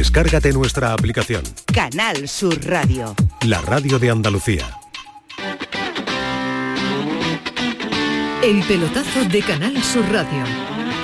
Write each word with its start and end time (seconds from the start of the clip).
Descárgate 0.00 0.50
nuestra 0.54 0.94
aplicación. 0.94 1.42
Canal 1.74 2.26
Sur 2.26 2.58
Radio. 2.64 3.14
La 3.42 3.60
radio 3.60 3.98
de 3.98 4.08
Andalucía. 4.08 4.64
El 8.42 8.62
pelotazo 8.62 9.26
de 9.30 9.42
Canal 9.42 9.82
Sur 9.82 10.10
Radio. 10.10 10.42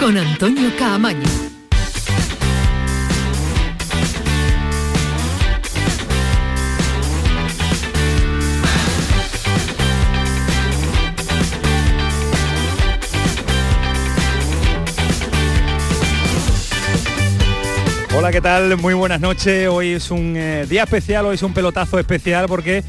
Con 0.01 0.17
Antonio 0.17 0.71
Caamaño. 0.79 1.46
Hola, 18.19 18.33
¿qué 18.33 18.41
tal? 18.41 18.78
Muy 18.78 18.95
buenas 18.95 19.20
noches. 19.20 19.69
Hoy 19.69 19.91
es 19.91 20.10
un 20.10 20.38
eh, 20.38 20.64
día 20.66 20.84
especial, 20.84 21.27
hoy 21.27 21.34
es 21.34 21.42
un 21.42 21.52
pelotazo 21.52 21.98
especial 21.98 22.46
porque 22.48 22.82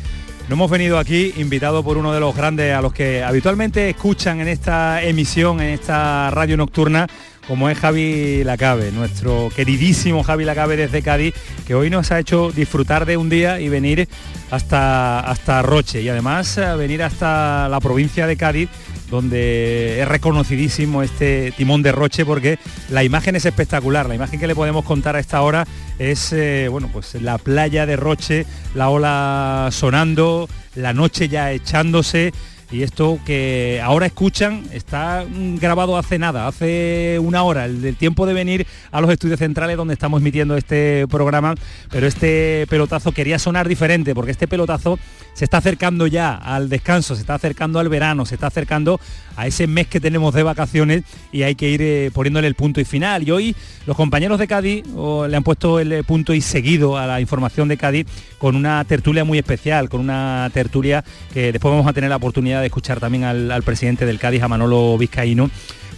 nos 0.44 0.52
hemos 0.52 0.72
venido 0.72 0.98
aquí 0.98 1.34
invitado 1.36 1.84
por 1.84 1.98
uno 1.98 2.14
de 2.14 2.22
los 2.22 2.34
grandes 2.34 2.74
a 2.74 2.82
los 2.82 2.94
que 2.94 3.26
habitualmente 3.26 3.90
escuchan 3.90 4.40
en 4.40 4.48
esta 4.48 5.04
emisión, 5.04 5.60
en 5.60 5.72
esta 5.72 6.32
radio 6.32 6.56
nocturna, 6.56 7.08
como 7.46 7.70
es 7.70 7.78
Javi 7.78 8.46
Lacabe, 8.46 8.94
nuestro 8.94 9.50
queridísimo 9.54 10.24
Javi 10.24 10.46
Lacabe 10.46 10.78
desde 10.78 11.02
Cádiz, 11.02 11.36
que 11.68 11.76
hoy 11.76 11.90
nos 11.90 12.10
ha 12.14 12.20
hecho 12.20 12.54
disfrutar 12.54 13.06
de 13.06 13.18
un 13.18 13.28
día 13.28 13.60
y 13.60 13.68
venir 13.68 14.08
hasta, 14.50 15.20
hasta 15.20 15.62
Roche 15.62 16.02
y 16.02 16.08
además 16.08 16.58
eh, 16.58 16.74
venir 16.78 17.04
hasta 17.04 17.68
la 17.68 17.82
provincia 17.82 18.28
de 18.28 18.38
Cádiz 18.38 18.70
donde 19.10 20.02
es 20.02 20.08
reconocidísimo 20.08 21.04
este 21.04 21.54
timón 21.56 21.84
de 21.84 21.92
Roche 21.92 22.26
porque 22.26 22.60
la 22.90 23.04
imagen 23.04 23.36
es 23.36 23.46
espectacular. 23.46 24.08
La 24.08 24.16
imagen 24.16 24.40
que 24.40 24.48
le 24.48 24.56
podemos 24.56 24.86
contar 24.86 25.16
a 25.16 25.20
esta 25.20 25.42
hora 25.42 25.66
es 26.00 26.34
eh, 26.34 26.68
bueno, 26.70 26.90
pues 26.92 27.16
la 27.16 27.38
playa 27.38 27.86
de 27.86 27.96
Roche, 27.96 28.46
la 28.76 28.90
ola 28.90 29.70
sonando, 29.72 30.48
la 30.76 30.94
noche 30.94 31.30
ya 31.30 31.52
echándose 31.52 32.34
y 32.72 32.84
esto 32.84 33.20
que 33.26 33.80
ahora 33.84 34.06
escuchan 34.06 34.64
está 34.74 35.26
grabado 35.60 35.98
hace 35.98 36.20
nada, 36.20 36.48
hace 36.48 37.18
una 37.22 37.44
hora, 37.44 37.66
el 37.66 37.82
del 37.82 37.96
tiempo 37.96 38.26
de 38.26 38.34
venir 38.34 38.68
a 38.92 39.00
los 39.00 39.10
estudios 39.10 39.40
centrales 39.40 39.78
donde 39.78 39.94
estamos 39.94 40.22
emitiendo 40.22 40.58
este 40.58 41.06
programa, 41.08 41.56
pero 41.90 42.08
este 42.08 42.66
pelotazo 42.70 43.12
quería 43.14 43.40
sonar 43.40 43.68
diferente 43.68 44.14
porque 44.14 44.32
este 44.32 44.48
pelotazo 44.48 45.00
se 45.34 45.46
está 45.46 45.58
acercando 45.58 46.08
ya 46.08 46.34
al 46.36 46.68
descanso, 46.68 47.16
se 47.16 47.22
está 47.22 47.36
acercando 47.36 47.80
al 47.80 47.90
verano, 47.90 48.26
se 48.26 48.36
está 48.36 48.48
acercando 48.48 49.00
a 49.36 49.46
ese 49.46 49.68
mes 49.68 49.88
que 49.88 50.00
tenemos 50.00 50.34
de 50.34 50.42
vacaciones 50.42 51.04
y 51.32 51.44
hay 51.44 51.54
que 51.54 51.70
ir 51.70 51.82
eh, 51.84 52.12
poniéndole 52.12 52.48
el 52.48 52.56
punto 52.56 52.82
y 52.82 52.86
final. 52.86 53.28
Y 53.28 53.30
hoy 53.30 53.56
los 53.86 53.96
compañeros 53.96 54.40
de 54.40 54.48
Cádiz 54.48 54.84
le 54.88 55.38
han 55.38 55.44
puesto 55.44 55.80
el 55.80 56.04
punto 56.06 56.34
y 56.34 56.42
seguido 56.42 56.98
a 56.98 57.06
la 57.06 57.22
información 57.22 57.68
de 57.68 57.78
Cádiz 57.78 58.08
con 58.40 58.56
una 58.56 58.84
tertulia 58.86 59.24
muy 59.24 59.38
especial, 59.38 59.90
con 59.90 60.02
una 60.02 60.50
tertulia 60.54 61.04
que 61.32 61.52
después 61.52 61.72
vamos 61.72 61.88
a 61.88 61.94
tener 61.94 62.10
la 62.10 62.16
oportunidad 62.16 62.57
de 62.62 62.68
escuchar 62.68 63.00
también 63.00 63.24
al, 63.24 63.64
presidente 63.64 64.06
del 64.06 64.20
Cádiz, 64.20 64.44
a 64.44 64.48
Manolo 64.48 64.98
Vizcaíno 64.98 65.50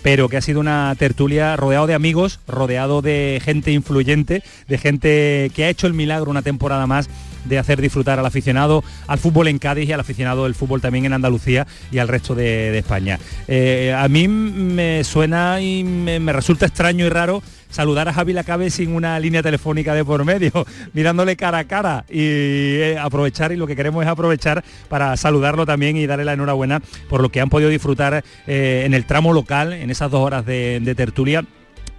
pero 0.02 0.30
que 0.30 0.38
ha 0.38 0.42
sido 0.42 0.62
una 0.62 0.96
tertulia 0.98 1.58
rodeado 1.58 1.86
de 1.86 1.94
amigos, 1.94 2.40
rodeado 2.48 3.02
de 3.02 3.42
gente 3.44 3.74
influyente, 3.74 4.44
de 4.66 4.78
gente 4.78 5.52
que 5.54 5.66
ha 5.66 5.70
hecho 5.70 5.88
el 5.88 5.94
milagro 5.94 6.32
una 6.32 6.42
temporada 6.42 6.88
más 6.88 7.10
de 7.44 7.60
hacer 7.60 7.82
disfrutar 7.82 8.18
al 8.18 8.26
aficionado 8.26 8.82
al 9.08 9.20
fútbol 9.20 9.50
en 9.50 9.60
Cádiz 9.60 9.90
y 9.90 9.92
al 9.92 10.00
aficionado 10.00 10.46
del 10.46 10.56
fútbol 10.56 10.80
también 10.80 11.06
en 11.06 11.12
Andalucía 11.14 11.68
y 11.92 11.98
al 11.98 12.08
resto 12.08 12.34
de, 12.34 12.78
España. 12.78 13.20
Eh, 13.50 13.94
a 13.94 14.08
mí 14.08 14.30
me 14.30 15.04
suena 15.04 15.60
y 15.62 15.84
me 15.84 16.32
resulta 16.32 16.66
extraño 16.66 17.06
y 17.06 17.10
raro 17.10 17.44
saludar 17.70 18.10
a 18.10 18.14
Javi 18.14 18.34
Lacabe 18.34 18.70
sin 18.70 18.94
una 18.94 19.20
línea 19.20 19.44
telefónica 19.44 19.94
de 19.94 20.04
por 20.04 20.24
medio, 20.26 20.52
mirándole 20.94 21.36
cara 21.36 21.60
a 21.60 21.64
cara 21.66 22.06
y 22.10 22.20
eh, 22.20 22.98
aprovechar 23.00 23.52
y 23.52 23.56
lo 23.56 23.68
que 23.68 23.76
queremos 23.76 24.04
es 24.04 24.10
aprovechar 24.10 24.64
para 24.88 25.16
saludarlo 25.18 25.66
también 25.66 25.98
y 25.98 26.08
darle 26.08 26.26
la 26.26 26.34
enhorabuena 26.34 26.82
por 27.08 27.22
lo 27.22 27.30
que 27.30 27.42
han 27.42 27.50
podido 27.50 27.70
disfrutar 27.70 28.24
eh, 28.48 28.84
en 28.86 28.94
el 28.94 29.06
tramo 29.06 29.34
local, 29.34 29.74
en 29.74 29.90
esas 29.90 30.12
dos 30.12 30.22
horas 30.22 30.46
de, 30.46 30.80
de 30.82 30.96
tertulia 30.96 31.46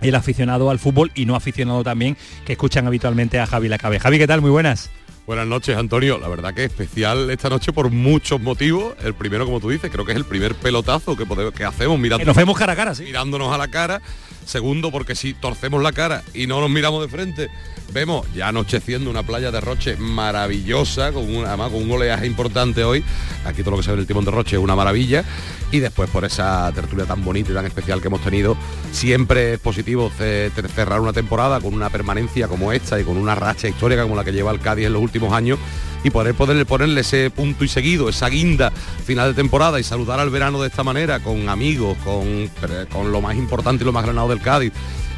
el 0.01 0.15
aficionado 0.15 0.71
al 0.71 0.79
fútbol 0.79 1.11
y 1.15 1.27
no 1.27 1.37
aficionado 1.37 1.85
también 1.85 2.17
que 2.47 2.53
escuchan 2.53 2.87
habitualmente 2.87 3.39
a 3.39 3.47
Javi 3.47 3.69
Lacabe. 3.69 3.99
Javi, 3.99 4.19
¿qué 4.19 4.27
tal? 4.27 4.41
Muy 4.41 4.51
buenas. 4.51 4.91
Buenas 5.27 5.47
noches, 5.47 5.77
Antonio. 5.77 6.19
La 6.19 6.29
verdad 6.29 6.55
que 6.55 6.65
especial 6.65 7.31
esta 7.31 7.49
noche 7.49 7.73
por 7.73 7.91
muchos 7.91 8.41
motivos. 8.41 8.95
El 9.05 9.15
primero, 9.15 9.45
como 9.45 9.61
tú 9.61 9.71
dices, 9.71 9.91
creo 9.91 10.05
que 10.05 10.13
es 10.13 10.19
el 10.19 10.25
primer 10.25 10.55
pelotazo 10.55 11.17
que, 11.17 11.25
podemos, 11.25 11.55
que 11.55 11.65
hacemos 11.65 11.99
mirando, 11.99 12.21
Que 12.21 12.27
nos 12.27 12.37
vemos 12.37 12.59
cara 12.59 12.73
a 12.73 12.77
cara, 12.77 12.95
sí. 12.95 13.05
mirándonos 13.05 13.53
a 13.53 13.59
la 13.59 13.69
cara. 13.69 14.01
Segundo, 14.45 14.91
porque 14.91 15.15
si 15.15 15.35
torcemos 15.35 15.83
la 15.83 15.93
cara 15.93 16.23
y 16.35 16.47
no 16.47 16.61
nos 16.61 16.71
miramos 16.71 17.03
de 17.03 17.09
frente, 17.09 17.49
vemos 17.93 18.27
ya 18.35 18.49
anocheciendo 18.49 19.09
una 19.11 19.23
playa 19.23 19.51
de 19.51 19.61
Roche 19.61 19.97
maravillosa, 19.97 21.13
con 21.13 21.35
un, 21.35 21.45
además 21.47 21.71
con 21.71 21.83
un 21.83 21.91
oleaje 21.93 22.27
importante 22.27 22.83
hoy. 22.85 23.05
Aquí 23.45 23.63
todo 23.63 23.73
lo 23.73 23.77
que 23.77 23.83
se 23.85 23.91
ve 23.91 23.95
en 23.95 24.01
el 24.01 24.07
timón 24.07 24.25
de 24.25 24.31
Roche 24.31 24.57
es 24.57 24.63
una 24.63 24.75
maravilla. 24.75 25.25
Y 25.73 25.79
después 25.79 26.11
por 26.11 26.25
esa 26.25 26.71
tertulia 26.75 27.05
tan 27.05 27.25
bonita 27.25 27.53
y 27.53 27.55
tan 27.55 27.65
especial 27.65 28.01
que 28.01 28.09
hemos 28.09 28.23
tenido, 28.23 28.57
siempre 28.91 29.55
es 29.55 29.61
positivo 29.61 30.11
ce- 30.19 30.51
cerrar 30.75 31.01
una 31.01 31.13
temporada 31.13 31.61
con 31.61 31.75
una 31.75 31.91
permanencia 31.91 32.49
como 32.49 32.73
esta 32.73 33.01
y 33.01 33.05
con 33.05 33.17
una 33.17 33.37
racha 33.37 33.69
histórica 33.69 34.03
como 34.03 34.17
la 34.17 34.25
que 34.25 34.33
lleva 34.33 34.51
el 34.51 34.59
Cádiz 34.59 34.87
en 34.87 34.95
los 34.95 35.03
últimos 35.03 35.33
años 35.33 35.61
y 36.05 36.11
poder 36.11 36.35
poderle 36.35 36.65
ponerle 36.65 37.01
ese 37.03 37.31
punto 37.31 37.65
y 37.65 37.69
seguido, 37.69 38.09
esa 38.09 38.29
guinda 38.29 38.71
final 39.05 39.31
de 39.31 39.35
temporada 39.35 39.81
y 39.81 39.83
saludar 39.83 40.21
al 40.21 40.31
verano 40.31 40.61
de 40.61 40.69
esta 40.69 40.83
manera, 40.83 41.21
con 41.21 41.49
amigos, 41.49 41.97
con, 42.05 42.51
con 42.91 43.13
lo 43.13 43.21
más 43.21 43.37
importante 43.37 43.85
y 43.85 43.87
lo 43.87 43.93
más 43.93 44.05
granado 44.05 44.29
del 44.29 44.41
Cádiz, 44.41 44.73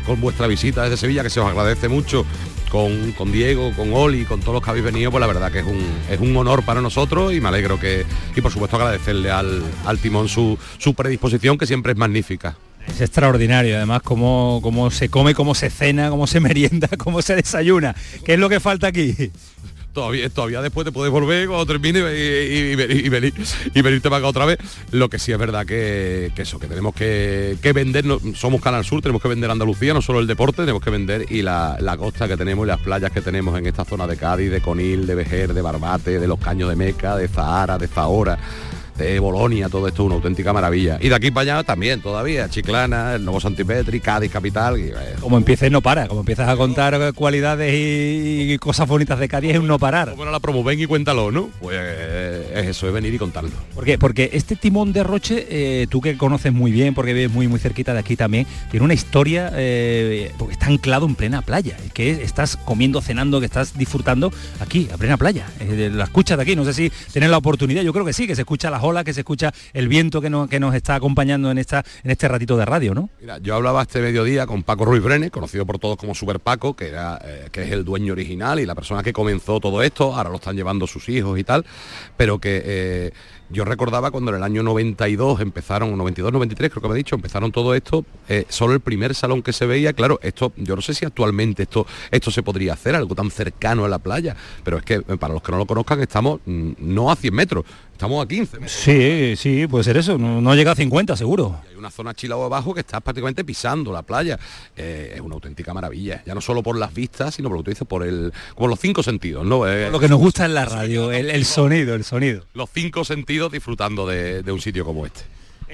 con 0.07 0.21
vuestra 0.21 0.47
visita 0.47 0.83
desde 0.83 0.97
Sevilla, 0.97 1.23
que 1.23 1.31
se 1.31 1.41
os 1.41 1.49
agradece 1.49 1.89
mucho, 1.89 2.25
con, 2.71 3.13
con 3.13 3.31
Diego, 3.31 3.71
con 3.77 3.93
Oli, 3.93 4.25
con 4.25 4.41
todos 4.41 4.55
los 4.55 4.63
que 4.63 4.71
habéis 4.71 4.85
venido, 4.85 5.11
pues 5.11 5.21
la 5.21 5.27
verdad 5.27 5.53
que 5.53 5.59
es 5.59 5.67
un, 5.67 5.85
es 6.11 6.19
un 6.19 6.35
honor 6.37 6.65
para 6.65 6.81
nosotros 6.81 7.35
y 7.35 7.41
me 7.41 7.49
alegro 7.49 7.79
que, 7.79 8.07
y 8.35 8.41
por 8.41 8.51
supuesto 8.51 8.77
agradecerle 8.77 9.31
al, 9.31 9.63
al 9.85 9.99
timón 9.99 10.29
su, 10.29 10.59
su 10.79 10.95
predisposición, 10.95 11.59
que 11.59 11.67
siempre 11.67 11.93
es 11.93 11.99
magnífica. 11.99 12.57
Es 12.89 13.01
extraordinario, 13.01 13.77
además, 13.77 14.03
cómo, 14.03 14.61
cómo 14.63 14.91
se 14.91 15.09
come, 15.09 15.35
cómo 15.35 15.55
se 15.55 15.71
cena, 15.71 16.11
cómo 16.11 16.27
se 16.27 16.41
merienda, 16.41 16.89
cómo 16.99 17.21
se 17.23 17.37
desayuna. 17.37 17.95
¿Qué 18.25 18.35
es 18.35 18.39
lo 18.39 18.49
que 18.49 18.59
falta 18.59 18.89
aquí? 18.89 19.31
Todavía, 19.93 20.61
después 20.63 20.85
te 20.85 20.93
puedes 20.93 21.13
volver 21.13 21.49
cuando 21.49 21.67
termine 21.67 22.01
y, 22.01 22.03
y- 22.03 22.73
y 22.73 23.07
y 23.07 23.09
venir- 23.09 23.35
venirte 23.75 24.09
para 24.09 24.19
acá 24.19 24.27
otra 24.29 24.45
vez. 24.47 24.59
Lo 24.91 25.09
que 25.09 25.19
sí 25.19 25.33
es 25.33 25.39
verdad 25.39 25.67
que, 25.67 26.33
eso, 26.37 26.59
que 26.59 26.67
tenemos 26.67 26.95
que, 26.95 27.57
que 27.63 27.73
vender, 27.73 28.05
somos 28.35 28.61
Canal 28.61 28.85
Sur, 28.85 29.03
tenemos 29.03 29.21
que 29.23 29.29
vender 29.29 29.51
Andalucía, 29.51 29.95
no 29.95 30.03
solo 30.03 30.21
el 30.21 30.27
deporte, 30.27 30.63
tenemos 30.63 30.83
que 30.83 30.91
vender 30.91 31.27
y 31.31 31.43
la, 31.43 31.77
la 31.81 31.97
costa 31.97 32.29
que 32.29 32.37
tenemos 32.37 32.67
y 32.67 32.69
las 32.69 32.81
playas 32.81 33.11
que 33.13 33.21
tenemos 33.21 33.59
en 33.59 33.67
esta 33.67 33.85
zona 33.85 34.07
de 34.07 34.17
Cádiz, 34.17 34.51
de 34.51 34.61
Conil, 34.61 35.07
de 35.07 35.15
Vejer, 35.15 35.53
de 35.55 35.63
Barbate, 35.63 36.19
de 36.19 36.27
los 36.29 36.39
Caños 36.39 36.69
de 36.69 36.77
Meca, 36.77 37.17
de 37.17 37.29
Zahara, 37.29 37.79
de 37.79 37.89
Zahora 37.89 38.39
de 38.97 39.19
Bolonia, 39.19 39.69
todo 39.69 39.89
esto 39.89 40.03
es 40.03 40.07
una 40.07 40.15
auténtica 40.17 40.53
maravilla. 40.53 40.99
Y 41.01 41.09
de 41.09 41.15
aquí 41.15 41.31
para 41.31 41.57
allá 41.59 41.65
también, 41.65 42.01
todavía, 42.01 42.49
Chiclana, 42.49 43.15
el 43.15 43.25
Nuevo 43.25 43.41
Santipetri, 43.41 44.01
Cádiz, 44.01 44.31
capital. 44.31 44.79
y, 44.79 44.89
eh, 44.89 44.95
Como 45.21 45.37
empieces 45.37 45.71
no 45.71 45.81
para, 45.81 46.09
como 46.09 46.21
empiezas 46.21 46.49
a 46.49 46.57
contar 46.57 47.13
cualidades 47.15 47.73
y, 47.75 48.53
y 48.53 48.59
cosas 48.59 48.89
bonitas 48.89 49.19
de 49.19 49.29
Cádiz 49.29 49.53
es 49.53 49.59
un 49.59 49.67
no 49.67 49.79
parar. 49.79 50.15
Bueno, 50.17 50.31
la 50.31 50.41
promo, 50.41 50.63
ven 50.65 50.81
y 50.81 50.87
cuéntalo, 50.87 51.31
¿no? 51.31 51.51
Pues 51.61 51.77
eh, 51.81 52.32
es 52.55 52.69
eso, 52.69 52.87
es 52.89 52.93
venir 52.93 53.13
y 53.15 53.19
contarlo. 53.19 53.51
Porque, 53.75 53.99
porque 53.99 54.31
este 54.33 54.57
timón 54.57 54.93
de 54.93 55.03
Roche, 55.03 55.47
eh, 55.49 55.87
tú 55.89 56.01
que 56.01 56.17
conoces 56.17 56.53
muy 56.53 56.71
bien, 56.73 56.95
porque 56.95 57.13
vives 57.13 57.31
muy 57.31 57.49
muy 57.49 57.59
cerquita 57.61 57.93
de 57.93 58.01
aquí 58.01 58.17
también, 58.17 58.47
tiene 58.71 58.85
una 58.85 58.95
historia, 58.95 59.51
eh, 59.55 60.33
porque 60.39 60.55
está 60.55 60.67
anclado 60.67 61.07
en 61.07 61.15
plena 61.15 61.43
playa, 61.43 61.77
que 61.95 62.11
es- 62.11 62.19
estás 62.19 62.57
comiendo, 62.57 63.01
cenando, 63.01 63.41
que 63.41 63.47
estás 63.47 63.77
disfrutando 63.77 64.33
aquí, 64.61 64.89
a 64.93 64.97
plena 64.97 65.17
playa. 65.17 65.47
Eh, 65.61 65.91
la 65.93 66.05
escuchas 66.05 66.37
de 66.37 66.43
aquí, 66.43 66.57
no 66.57 66.65
sé 66.65 66.73
si 66.75 66.91
tienes 67.13 67.31
la 67.31 67.39
oportunidad, 67.39 67.83
yo 67.83 67.93
creo 67.93 68.05
que 68.05 68.13
sí, 68.13 68.27
que 68.27 68.35
se 68.35 68.43
escucha 68.43 68.71
las 68.71 68.83
olas, 68.83 69.05
que 69.05 69.13
se 69.13 69.21
escucha 69.21 69.53
el 69.73 69.89
viento 69.89 70.21
que 70.21 70.31
nos, 70.31 70.49
que 70.49 70.61
nos 70.61 70.75
está 70.75 70.95
acompañando 70.95 71.51
en, 71.51 71.59
esta, 71.59 71.85
en 72.05 72.11
este 72.11 72.29
ratito 72.29 72.57
de 72.57 72.65
radio, 72.65 72.95
¿no? 72.95 73.11
Mira, 73.21 73.39
yo 73.39 73.55
hablaba 73.55 73.83
este 73.83 74.01
mediodía 74.01 74.47
con 74.47 74.63
Paco 74.63 74.85
Ruiz 74.85 75.03
Brenes, 75.03 75.31
conocido 75.31 75.67
por 75.67 75.79
todos 75.79 75.97
como 75.97 76.15
Super 76.15 76.41
Paco, 76.41 76.75
que, 76.75 76.89
era, 76.89 77.21
eh, 77.25 77.49
que 77.53 77.63
es 77.65 77.73
el 77.73 77.85
dueño 77.85 78.13
original 78.13 78.61
y 78.61 78.67
la 78.67 78.75
persona 78.75 79.03
que 79.03 79.13
comenzó 79.13 79.61
todo 79.61 79.83
esto, 79.83 80.15
ahora 80.15 80.31
lo 80.31 80.37
están 80.37 80.57
llevando 80.57 80.87
sus 80.87 81.09
hijos 81.09 81.39
y 81.39 81.45
tal, 81.45 81.65
pero 82.17 82.32
que 82.39 82.63
eh, 82.65 83.13
yo 83.53 83.65
recordaba 83.65 84.11
cuando 84.11 84.31
en 84.31 84.39
el 84.39 84.43
año 84.43 84.63
92 84.63 85.41
empezaron, 85.41 85.97
92, 85.97 86.33
93 86.33 86.71
creo 86.71 86.83
que 86.83 86.89
me 86.89 86.95
he 86.95 86.97
dicho, 86.97 87.15
empezaron 87.15 87.53
todo 87.53 87.75
esto, 87.75 88.05
eh, 88.29 88.47
solo 88.49 88.73
el 88.73 88.81
primer 88.81 89.15
salón 89.15 89.43
que 89.43 89.53
se 89.53 89.67
veía, 89.67 89.93
claro, 89.93 90.19
esto, 90.23 90.53
yo 90.57 90.75
no 90.75 90.83
sé 90.83 90.95
si 90.95 91.05
actualmente 91.05 91.65
esto, 91.65 91.87
esto 92.11 92.31
se 92.31 92.43
podría 92.43 92.73
hacer, 92.73 92.95
algo 92.95 93.15
tan 93.15 93.31
cercano 93.31 93.85
a 93.85 93.89
la 93.89 93.99
playa, 93.99 94.35
pero 94.65 94.79
es 94.79 94.85
que 94.85 94.95
eh, 94.95 95.17
para 95.19 95.35
los 95.35 95.43
que 95.43 95.53
no 95.53 95.59
lo 95.59 95.67
conozcan 95.67 96.01
estamos 96.01 96.41
mm, 96.47 96.73
no 96.79 97.11
a 97.11 97.17
100 97.17 97.35
metros, 97.35 97.65
estamos 97.93 98.25
a 98.25 98.29
15 98.29 98.59
metros. 98.59 98.73
Sí, 98.73 99.35
sí, 99.37 99.67
puede 99.67 99.85
ser 99.85 99.97
eso, 99.97 100.19
no, 100.19 100.41
no 100.41 100.55
llega 100.55 100.73
a 100.73 100.75
50 100.75 101.17
seguro. 101.17 101.61
Hay 101.71 101.77
una 101.77 101.91
zona 101.91 102.15
chilao 102.15 102.45
abajo 102.45 102.75
que 102.75 102.81
estás 102.81 103.01
prácticamente 103.03 103.45
pisando 103.45 103.93
la 103.93 104.03
playa. 104.03 104.39
Eh, 104.77 105.13
es 105.15 105.21
una 105.21 105.35
auténtica 105.35 105.73
maravilla. 105.75 106.23
Ya 106.27 106.35
no 106.35 106.41
solo 106.41 106.63
por 106.63 106.77
las 106.77 106.93
vistas, 106.93 107.35
sino 107.35 107.49
por 107.49 107.59
lo 107.59 107.63
que 107.63 107.67
tú 107.67 107.71
dices, 107.73 107.87
por 107.89 108.05
el. 108.07 108.33
como 108.55 108.69
los 108.69 108.81
cinco 108.81 109.03
sentidos, 109.03 109.45
¿no? 109.47 109.69
Eh, 109.69 109.91
Lo 109.91 110.01
que 110.01 110.09
nos 110.09 110.19
gusta 110.19 110.45
en 110.45 110.55
la 110.55 110.65
radio, 110.65 111.13
el, 111.13 111.31
el 111.31 111.45
sonido, 111.45 111.95
el 111.95 112.05
sonido. 112.05 112.45
los 112.55 112.69
cinco 112.73 113.05
sentidos 113.05 113.53
disfrutando 113.53 114.07
de, 114.07 114.43
de 114.43 114.53
un 114.53 114.61
sitio 114.61 114.85
como 114.85 115.07
este. 115.07 115.21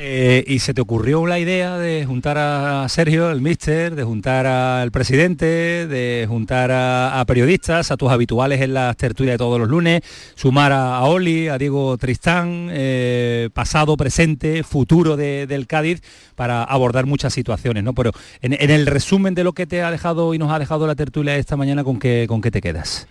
Eh, 0.00 0.44
y 0.46 0.60
se 0.60 0.74
te 0.74 0.80
ocurrió 0.80 1.26
la 1.26 1.40
idea 1.40 1.76
de 1.76 2.06
juntar 2.06 2.38
a 2.38 2.88
Sergio, 2.88 3.32
el 3.32 3.40
mister, 3.40 3.96
de 3.96 4.04
juntar 4.04 4.46
al 4.46 4.92
presidente, 4.92 5.88
de 5.88 6.24
juntar 6.28 6.70
a, 6.70 7.24
periodistas, 7.26 7.90
a 7.90 7.96
tus 7.96 8.08
habituales 8.08 8.60
en 8.60 8.74
las 8.74 8.96
tertulias 8.96 9.34
de 9.34 9.38
todos 9.38 9.58
los 9.58 9.68
lunes, 9.68 10.02
sumar 10.36 10.70
a, 10.70 11.02
Oli, 11.02 11.48
a 11.48 11.58
Diego 11.58 11.98
Tristán, 11.98 12.68
eh, 12.70 13.50
pasado, 13.52 13.96
presente, 13.96 14.62
futuro 14.62 15.16
del 15.16 15.66
Cádiz, 15.66 16.00
para 16.36 16.62
abordar 16.62 17.06
muchas 17.06 17.34
situaciones, 17.34 17.82
¿no? 17.82 17.92
Pero 17.92 18.12
en, 18.40 18.52
el 18.52 18.86
resumen 18.86 19.34
de 19.34 19.42
lo 19.42 19.52
que 19.52 19.66
te 19.66 19.82
ha 19.82 19.90
dejado 19.90 20.32
y 20.32 20.38
nos 20.38 20.52
ha 20.52 20.60
dejado 20.60 20.86
la 20.86 20.94
tertulia 20.94 21.36
esta 21.36 21.56
mañana, 21.56 21.82
¿con 21.82 21.98
qué, 21.98 22.26
con 22.28 22.40
qué 22.40 22.52
te 22.52 22.60
quedas? 22.60 23.08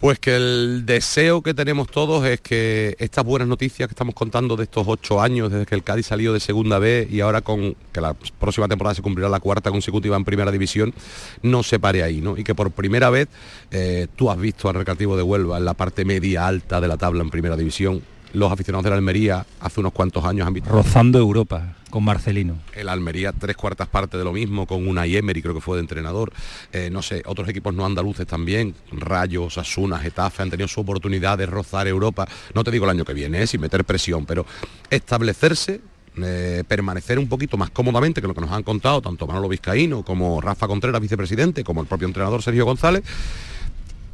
Pues 0.00 0.18
que 0.18 0.34
el 0.34 0.86
deseo 0.86 1.42
que 1.42 1.52
tenemos 1.52 1.86
todos 1.90 2.24
es 2.24 2.40
que 2.40 2.96
estas 2.98 3.22
buenas 3.22 3.46
noticias 3.46 3.86
que 3.86 3.92
estamos 3.92 4.14
contando 4.14 4.56
de 4.56 4.64
estos 4.64 4.86
ocho 4.88 5.20
años 5.20 5.52
desde 5.52 5.66
que 5.66 5.74
el 5.74 5.82
Cádiz 5.82 6.06
salió 6.06 6.32
de 6.32 6.40
segunda 6.40 6.78
B 6.78 7.06
y 7.10 7.20
ahora 7.20 7.42
con 7.42 7.76
que 7.92 8.00
la 8.00 8.14
próxima 8.14 8.66
temporada 8.66 8.94
se 8.94 9.02
cumplirá 9.02 9.28
la 9.28 9.40
cuarta 9.40 9.70
consecutiva 9.70 10.16
en 10.16 10.24
primera 10.24 10.50
división, 10.50 10.94
no 11.42 11.62
se 11.62 11.78
pare 11.78 12.02
ahí, 12.02 12.22
¿no? 12.22 12.38
Y 12.38 12.44
que 12.44 12.54
por 12.54 12.70
primera 12.70 13.10
vez 13.10 13.28
eh, 13.72 14.06
tú 14.16 14.30
has 14.30 14.40
visto 14.40 14.70
al 14.70 14.76
Recreativo 14.76 15.18
de 15.18 15.22
Huelva 15.22 15.58
en 15.58 15.66
la 15.66 15.74
parte 15.74 16.06
media 16.06 16.46
alta 16.46 16.80
de 16.80 16.88
la 16.88 16.96
tabla 16.96 17.22
en 17.22 17.28
primera 17.28 17.58
división, 17.58 18.02
los 18.32 18.52
aficionados 18.52 18.84
de 18.84 18.90
la 18.90 18.96
Almería 18.96 19.46
hace 19.60 19.80
unos 19.80 19.92
cuantos 19.92 20.24
años 20.24 20.46
han 20.46 20.54
visto... 20.54 20.70
Rozando 20.70 21.18
Europa 21.18 21.74
con 21.90 22.04
Marcelino. 22.04 22.58
El 22.72 22.88
Almería 22.88 23.32
tres 23.32 23.56
cuartas 23.56 23.88
partes 23.88 24.16
de 24.16 24.24
lo 24.24 24.32
mismo, 24.32 24.66
con 24.66 24.86
una 24.86 25.06
Emery 25.06 25.42
creo 25.42 25.54
que 25.54 25.60
fue 25.60 25.76
de 25.76 25.82
entrenador. 25.82 26.32
Eh, 26.72 26.88
no 26.90 27.02
sé, 27.02 27.22
otros 27.26 27.48
equipos 27.48 27.74
no 27.74 27.84
andaluces 27.84 28.26
también, 28.26 28.74
Rayos, 28.92 29.58
Asuna, 29.58 29.98
Getafe, 29.98 30.42
han 30.42 30.50
tenido 30.50 30.68
su 30.68 30.80
oportunidad 30.80 31.36
de 31.36 31.46
rozar 31.46 31.88
Europa. 31.88 32.28
No 32.54 32.64
te 32.64 32.70
digo 32.70 32.84
el 32.84 32.90
año 32.90 33.04
que 33.04 33.12
viene, 33.12 33.42
eh, 33.42 33.46
sin 33.46 33.60
meter 33.60 33.84
presión, 33.84 34.24
pero 34.24 34.46
establecerse 34.88 35.80
eh, 36.22 36.64
permanecer 36.66 37.18
un 37.18 37.28
poquito 37.28 37.56
más 37.56 37.70
cómodamente 37.70 38.20
que 38.20 38.26
lo 38.26 38.34
que 38.34 38.40
nos 38.40 38.50
han 38.50 38.64
contado 38.64 39.00
tanto 39.00 39.28
Manolo 39.28 39.48
Vizcaíno 39.48 40.02
como 40.02 40.40
Rafa 40.40 40.66
Contreras, 40.66 41.00
vicepresidente, 41.00 41.62
como 41.62 41.80
el 41.80 41.86
propio 41.86 42.08
entrenador 42.08 42.42
Sergio 42.42 42.64
González, 42.64 43.04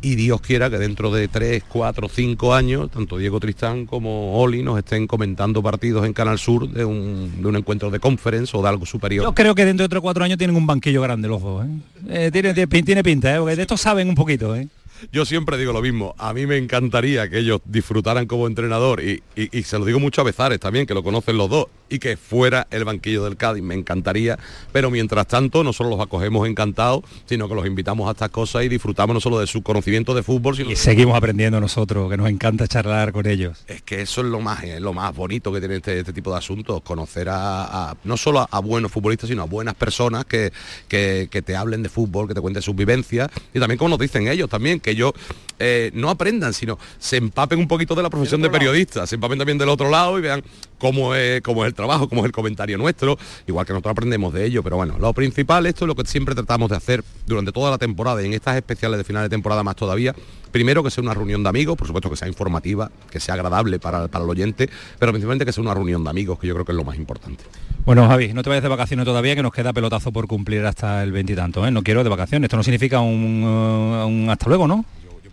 y 0.03 0.15
Dios 0.15 0.41
quiera 0.41 0.71
que 0.71 0.79
dentro 0.79 1.11
de 1.11 1.29
3, 1.29 1.65
4, 1.69 2.09
5 2.09 2.55
años, 2.55 2.91
tanto 2.91 3.19
Diego 3.19 3.41
Tristán 3.41 3.87
como 3.87 4.39
Oli 4.41 4.63
nos 4.63 4.79
estén 4.79 5.07
comentando 5.07 5.63
partidos 5.63 6.07
en 6.07 6.13
Canal 6.13 6.39
Sur 6.39 6.69
de 6.69 6.85
un, 6.85 7.43
de 7.43 7.49
un 7.49 7.57
encuentro 7.57 7.91
de 7.91 7.99
conference 7.99 8.57
o 8.57 8.63
de 8.63 8.69
algo 8.69 8.87
superior. 8.87 9.25
Yo 9.25 9.35
creo 9.35 9.55
que 9.55 9.65
dentro 9.65 9.85
de 9.85 9.89
3 9.89 10.01
4 10.01 10.25
años 10.25 10.39
tienen 10.39 10.57
un 10.57 10.67
banquillo 10.67 11.03
grande 11.03 11.29
los 11.29 11.43
dos. 11.43 11.65
¿eh? 11.65 11.69
Eh, 12.09 12.31
tiene, 12.31 12.55
tiene, 12.55 13.03
pinta, 13.03 13.35
¿eh? 13.35 13.39
porque 13.39 13.57
de 13.57 13.63
esto 13.63 13.77
saben 13.77 14.09
un 14.09 14.15
poquito. 14.15 14.55
¿eh? 14.55 14.69
Yo 15.13 15.25
siempre 15.25 15.59
digo 15.59 15.73
lo 15.73 15.83
mismo, 15.83 16.15
a 16.19 16.33
mí 16.33 16.47
me 16.47 16.57
encantaría 16.57 17.29
que 17.29 17.39
ellos 17.39 17.61
disfrutaran 17.65 18.27
como 18.27 18.47
entrenador 18.47 19.03
y, 19.03 19.23
se 19.63 19.79
lo 19.79 19.85
digo 19.85 20.01
mucho 20.01 20.21
a 20.21 20.25
Bezares 20.25 20.61
también, 20.61 20.87
que 20.87 20.95
lo 20.95 21.03
conocen 21.03 21.37
los 21.37 21.51
dos, 21.51 21.67
y 21.89 21.99
que 21.99 22.17
fuera 22.17 22.67
el 22.71 22.85
banquillo 22.85 23.25
del 23.25 23.37
Cádiz, 23.37 23.63
me 23.63 23.75
encantaría, 23.75 24.39
pero 24.73 24.91
mientras 24.91 25.27
tanto 25.29 25.63
no 25.63 25.73
solo 25.73 25.91
los 25.91 26.01
acogemos 26.01 26.49
encantados, 26.49 27.05
sino 27.27 27.49
que 27.49 27.55
los 27.55 27.67
invitamos 27.67 28.09
a 28.09 28.13
estas 28.13 28.31
cosas 28.31 28.65
y 28.65 28.69
disfrutamos 28.69 29.15
no 29.15 29.21
solo 29.21 29.39
de 29.39 29.47
su 29.47 29.63
conocimiento 29.63 30.15
de 30.15 30.23
fútbol, 30.23 30.57
sino... 30.57 30.71
Y 30.71 30.77
seguimos 30.77 31.17
aprendiendo 31.17 31.61
nosotros, 31.61 32.11
que 32.11 32.17
nos 32.17 32.29
encanta 32.29 32.67
charlar 32.67 33.13
con 33.13 33.27
ellos. 33.27 33.65
Es 33.67 33.83
que 33.83 34.03
eso 34.03 34.21
es 34.21 34.27
lo 34.27 34.41
más, 34.41 34.65
lo 34.81 34.93
más 34.93 35.15
bonito 35.15 35.53
que 35.53 35.61
tiene 35.61 35.77
este, 35.77 36.01
este 36.01 36.13
tipo 36.13 36.33
de 36.33 36.39
asuntos, 36.39 36.83
conocer 36.83 37.29
a, 37.31 37.97
no 38.05 38.17
solo 38.17 38.47
a, 38.51 38.59
buenos 38.61 38.91
futbolistas, 38.91 39.29
sino 39.29 39.43
a 39.43 39.47
buenas 39.47 39.75
personas 39.75 40.25
que, 40.25 40.53
que, 40.89 41.29
que 41.31 41.43
te 41.43 41.55
hablen 41.55 41.83
de 41.83 41.89
fútbol, 41.89 42.27
que 42.27 42.35
te 42.35 42.41
cuenten 42.41 42.63
sus 42.63 42.75
vivencias, 42.75 43.29
y 43.55 43.61
también 43.61 43.79
como 43.79 43.91
nos 43.91 43.99
dicen 43.99 44.27
ellos 44.27 44.49
también, 44.51 44.81
que 44.87 44.93
ellos 44.93 45.13
eh, 45.59 45.91
no 45.95 46.11
aprendan, 46.11 46.55
sino 46.55 46.79
se 46.99 47.17
empapen 47.17 47.59
un 47.59 47.67
poquito 47.67 47.95
de 47.95 48.03
la 48.03 48.11
profesión 48.11 48.41
de 48.41 48.51
periodista, 48.51 49.07
se 49.07 49.17
empapen 49.17 49.39
también 49.39 49.59
del 49.59 49.69
otro 49.69 49.91
lado 49.91 50.19
y 50.19 50.23
vean 50.23 50.45
cómo 50.79 51.15
es, 51.15 51.41
cómo 51.41 51.65
es 51.65 51.69
el 51.69 51.75
trabajo, 51.75 52.09
cómo 52.09 52.21
es 52.21 52.27
el 52.27 52.33
comentario 52.33 52.79
nuestro, 52.79 53.19
igual 53.47 53.67
que 53.67 53.73
nosotros 53.73 53.93
aprendemos 53.93 54.33
de 54.33 54.45
ello, 54.45 54.63
pero 54.63 54.77
bueno, 54.77 54.97
lo 55.01 55.13
principal, 55.13 55.67
esto 55.67 55.85
es 55.85 55.89
lo 55.89 55.95
que 55.95 56.07
siempre 56.07 56.35
tratamos 56.35 56.71
de 56.71 56.77
hacer 56.77 57.03
durante 57.27 57.53
toda 57.53 57.71
la 57.71 57.79
temporada 57.79 58.23
y 58.23 58.27
en 58.27 58.35
estas 58.35 58.55
especiales 58.57 58.99
de 58.99 59.05
final 59.05 59.23
de 59.23 59.31
temporada 59.31 59.65
más 59.65 59.75
todavía, 59.77 60.15
primero 60.53 60.85
que 60.85 60.91
sea 60.91 61.03
una 61.03 61.15
reunión 61.15 61.43
de 61.43 61.49
amigos, 61.49 61.77
por 61.77 61.87
supuesto 61.87 62.11
que 62.11 62.17
sea 62.17 62.29
informativa, 62.29 62.91
que 63.11 63.19
sea 63.19 63.35
agradable 63.35 63.79
para, 63.79 64.09
para 64.09 64.25
el 64.25 64.31
oyente, 64.31 64.69
pero 64.99 65.11
principalmente 65.11 65.47
que 65.47 65.53
sea 65.53 65.63
una 65.63 65.75
reunión 65.75 66.05
de 66.05 66.11
amigos, 66.11 66.39
que 66.39 66.47
yo 66.47 66.55
creo 66.55 66.67
que 66.67 66.73
es 66.73 66.77
lo 66.77 66.85
más 66.85 66.97
importante. 66.97 67.45
Bueno, 67.87 68.07
Javi, 68.09 68.35
no 68.35 68.43
te 68.43 68.51
vayas 68.51 68.63
de 68.63 68.69
vacaciones 68.69 69.07
todavía, 69.07 69.35
que 69.35 69.43
nos 69.43 69.53
queda 69.53 69.73
pelotazo 69.73 70.13
por 70.13 70.27
cumplir 70.27 70.67
hasta 70.67 71.03
el 71.03 71.13
veintitanto, 71.13 71.67
¿eh? 71.67 71.71
No 71.71 71.83
quiero 71.83 72.05
de 72.05 72.11
vacaciones, 72.11 72.49
esto 72.49 72.57
no 72.57 72.63
significa 72.63 73.01
un, 73.01 73.45
un 73.45 74.29
hasta 74.29 74.49
luego, 74.49 74.69
¿no? 74.69 74.76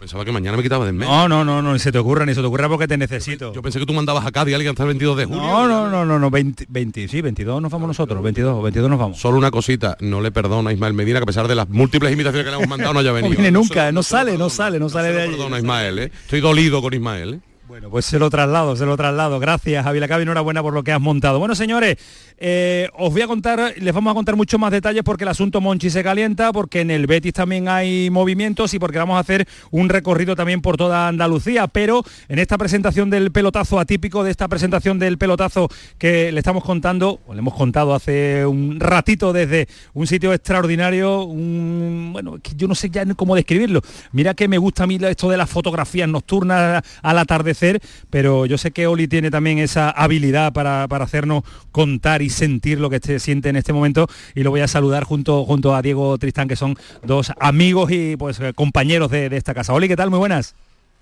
Pensaba 0.04 0.26
que 0.26 0.34
mañana 0.34 0.58
me 0.58 0.64
quitaba 0.64 0.86
de 0.86 0.92
mes. 0.92 1.08
No, 1.08 1.30
no, 1.30 1.46
no, 1.46 1.62
no, 1.62 1.72
ni 1.72 1.80
se 1.80 1.90
te 1.90 1.98
ocurra, 1.98 2.26
ni 2.26 2.36
se 2.36 2.42
te 2.42 2.48
ocurra 2.48 2.68
porque 2.68 2.90
te 2.90 2.98
necesito. 2.98 3.54
Yo 3.54 3.62
pensé 3.62 3.80
que 3.80 3.86
tú 3.86 3.94
mandabas 3.94 4.26
a 4.26 4.34
Cádiz 4.34 4.54
alguien 4.54 4.72
hasta 4.72 4.84
el 4.84 4.88
22 4.88 5.16
de 5.16 5.26
julio. 5.28 5.42
No, 5.42 5.66
no, 5.66 5.90
no, 5.90 6.06
no, 6.06 6.20
no 6.20 6.30
20, 6.30 6.66
20, 6.68 7.08
sí, 7.08 7.22
22 7.22 7.62
nos 7.62 7.72
vamos 7.72 7.88
nosotros, 7.88 8.22
22, 8.22 8.62
22 8.64 8.90
nos 8.90 9.00
vamos. 9.00 9.18
Solo 9.18 9.38
una 9.38 9.50
cosita, 9.50 9.96
no 10.02 10.20
le 10.20 10.34
perdono 10.34 10.68
a 10.68 10.74
Ismael 10.74 10.94
Medina 10.94 11.20
que 11.20 11.24
a 11.24 11.28
pesar 11.28 11.48
de 11.48 11.56
las 11.56 11.70
múltiples 11.70 12.12
invitaciones 12.12 12.44
que 12.44 12.52
le 12.52 12.58
hemos 12.58 12.68
mandado 12.68 12.94
no 12.94 13.00
haya 13.00 13.14
venido. 13.14 13.30
no 13.34 13.38
viene 13.38 13.52
nunca, 13.52 13.94
no, 13.94 14.04
sale, 14.04 14.38
no 14.38 14.50
sale, 14.50 14.78
no 14.78 14.90
sale 14.90 15.14
de 15.14 15.22
ahí. 15.22 15.30
Perdona 15.30 15.58
Ismael, 15.60 16.00
¿eh? 16.00 16.12
Estoy 16.24 16.42
dolido 16.42 16.82
con 16.82 16.94
Ismael, 16.94 17.36
¿eh? 17.36 17.40
Bueno, 17.74 17.90
pues 17.90 18.06
se 18.06 18.20
lo 18.20 18.30
traslado, 18.30 18.76
se 18.76 18.86
lo 18.86 18.96
traslado. 18.96 19.40
Gracias, 19.40 19.84
Javi 19.84 20.00
Lacabi, 20.00 20.22
enhorabuena 20.22 20.62
por 20.62 20.76
lo 20.76 20.84
que 20.84 20.92
has 20.92 21.02
montado. 21.02 21.40
Bueno, 21.40 21.56
señores, 21.56 21.98
eh, 22.38 22.88
os 22.94 23.12
voy 23.12 23.24
a 23.24 23.28
contar, 23.28 23.74
les 23.76 23.92
vamos 23.92 24.12
a 24.12 24.14
contar 24.14 24.36
muchos 24.36 24.60
más 24.60 24.72
detalles 24.72 25.02
porque 25.02 25.24
el 25.24 25.30
asunto 25.30 25.60
Monchi 25.60 25.90
se 25.90 26.04
calienta, 26.04 26.54
porque 26.54 26.82
en 26.82 26.92
el 26.92 27.08
Betis 27.08 27.34
también 27.34 27.68
hay 27.68 28.12
movimientos 28.12 28.76
y 28.76 28.80
porque 28.80 29.00
vamos 29.00 29.18
a 29.18 29.22
hacer 29.22 29.48
un 29.72 29.90
recorrido 29.90 30.36
también 30.36 30.62
por 30.62 30.78
toda 30.78 31.08
Andalucía. 31.08 31.66
Pero 31.66 32.04
en 32.28 32.38
esta 32.38 32.60
presentación 32.60 33.10
del 33.10 33.32
pelotazo 33.32 33.80
atípico, 33.80 34.24
de 34.24 34.30
esta 34.30 34.48
presentación 34.48 35.00
del 35.00 35.18
pelotazo 35.18 35.68
que 35.98 36.32
le 36.32 36.38
estamos 36.38 36.64
contando, 36.64 37.22
o 37.26 37.34
le 37.34 37.40
hemos 37.40 37.56
contado 37.56 37.96
hace 37.96 38.46
un 38.46 38.80
ratito 38.80 39.34
desde 39.34 39.68
un 39.96 40.06
sitio 40.06 40.32
extraordinario, 40.32 41.26
bueno, 41.26 42.38
yo 42.56 42.68
no 42.68 42.76
sé 42.76 42.92
ya 42.92 43.04
cómo 43.16 43.36
describirlo. 43.36 43.82
Mira 44.12 44.36
que 44.36 44.48
me 44.48 44.60
gusta 44.60 44.84
a 44.84 44.86
mí 44.88 45.00
esto 45.02 45.28
de 45.28 45.38
las 45.38 45.50
fotografías 45.50 46.08
nocturnas 46.08 46.84
al 47.02 47.18
atardecer 47.18 47.63
pero 48.10 48.46
yo 48.46 48.58
sé 48.58 48.72
que 48.72 48.88
Oli 48.88 49.08
tiene 49.08 49.32
también 49.32 49.60
esa 49.60 49.90
habilidad 49.90 50.54
para, 50.54 50.84
hacernos 50.84 51.44
contar 51.72 52.22
y 52.22 52.30
sentir 52.30 52.80
lo 52.80 52.90
que 52.90 53.00
se 53.00 53.20
siente 53.20 53.50
en 53.50 53.56
este 53.56 53.74
momento 53.74 54.08
y 54.36 54.44
lo 54.44 54.52
voy 54.52 54.62
a 54.62 54.68
saludar 54.68 55.04
junto, 55.04 55.46
junto 55.46 55.76
a 55.76 55.82
Diego 55.82 56.18
Tristán, 56.18 56.48
que 56.48 56.56
son 56.56 56.76
dos 57.04 57.32
amigos 57.40 57.92
y 57.92 58.16
pues 58.18 58.40
compañeros 58.56 59.12
de, 59.12 59.34
esta 59.34 59.54
casa. 59.54 59.74
Oli, 59.74 59.88
¿qué 59.88 59.96
tal? 59.96 60.10
Muy 60.10 60.20
buenas. 60.20 60.56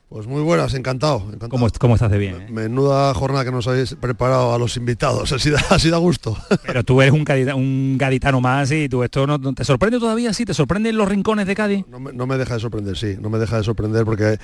Pues 0.09 0.27
muy 0.27 0.41
buenas, 0.41 0.73
encantado. 0.73 1.23
¿Cómo, 1.49 1.67
estás 1.95 2.11
de 2.11 2.17
bien? 2.17 2.41
Eh? 2.41 2.47
Menuda 2.49 3.13
jornada 3.13 3.45
que 3.45 3.51
nos 3.51 3.65
habéis 3.67 3.95
preparado 3.95 4.53
a 4.53 4.59
los 4.59 4.75
invitados, 4.75 5.31
así 5.33 5.49
da, 5.49 5.63
así 5.69 5.89
da 5.89 5.97
gusto. 5.97 6.35
Pero 6.65 6.83
tú 6.83 7.01
eres 7.01 7.13
un, 7.13 7.25
un 7.55 7.97
gaditano 7.97 8.41
más 8.41 8.71
y 8.71 8.89
tú 8.89 9.03
esto 9.03 9.25
no, 9.25 9.39
te 9.53 9.63
sorprende 9.63 9.99
todavía, 9.99 10.33
sí, 10.33 10.43
te 10.43 10.53
sorprenden 10.53 10.97
los 10.97 11.07
rincones 11.07 11.47
de 11.47 11.55
Cádiz. 11.55 11.85
No 11.87 11.99
me, 11.99 12.11
no 12.11 12.27
me, 12.27 12.37
deja 12.37 12.55
de 12.55 12.59
sorprender, 12.59 12.97
sí, 12.97 13.15
no 13.21 13.29
me 13.29 13.39
deja 13.39 13.57
de 13.57 13.63
sorprender 13.63 14.03
porque 14.03 14.37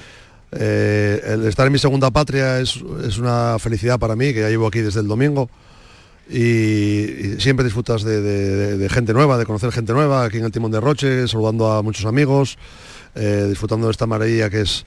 eh, 0.51 1.21
el 1.25 1.45
estar 1.45 1.67
en 1.67 1.73
mi 1.73 1.79
segunda 1.79 2.09
patria 2.11 2.59
es, 2.59 2.77
una 2.77 3.57
felicidad 3.59 3.99
para 3.99 4.15
mí, 4.15 4.33
que 4.33 4.41
ya 4.41 4.49
llevo 4.49 4.67
aquí 4.67 4.79
desde 4.79 5.01
el 5.01 5.07
domingo. 5.07 5.49
Y, 6.29 7.39
siempre 7.39 7.63
disfrutas 7.63 8.03
de, 8.03 8.87
gente 8.91 9.13
nueva, 9.13 9.37
de 9.37 9.45
conocer 9.45 9.71
gente 9.71 9.93
nueva 9.93 10.25
aquí 10.25 10.37
en 10.37 10.45
el 10.45 10.51
Timón 10.51 10.71
de 10.71 10.79
Roche, 10.79 11.27
saludando 11.27 11.71
a 11.71 11.81
muchos 11.81 12.05
amigos, 12.05 12.57
eh, 13.15 13.45
disfrutando 13.49 13.87
de 13.87 13.91
esta 13.91 14.07
maravilla 14.07 14.49
que 14.49 14.61
es 14.61 14.85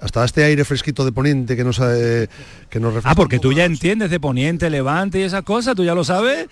hasta 0.00 0.24
este 0.24 0.42
aire 0.42 0.64
fresquito 0.64 1.04
de 1.04 1.12
poniente 1.12 1.54
que 1.54 1.64
nos, 1.64 1.78
eh, 1.80 2.28
que 2.70 2.80
nos 2.80 2.94
Ah, 3.04 3.14
porque 3.14 3.38
tú 3.38 3.52
ya 3.52 3.64
entiendes 3.64 4.10
de 4.10 4.18
poniente, 4.18 4.70
levante 4.70 5.20
y 5.20 5.22
esas 5.22 5.42
cosas, 5.42 5.76
tú 5.76 5.84
ya 5.84 5.94
lo 5.94 6.02
sabes. 6.02 6.48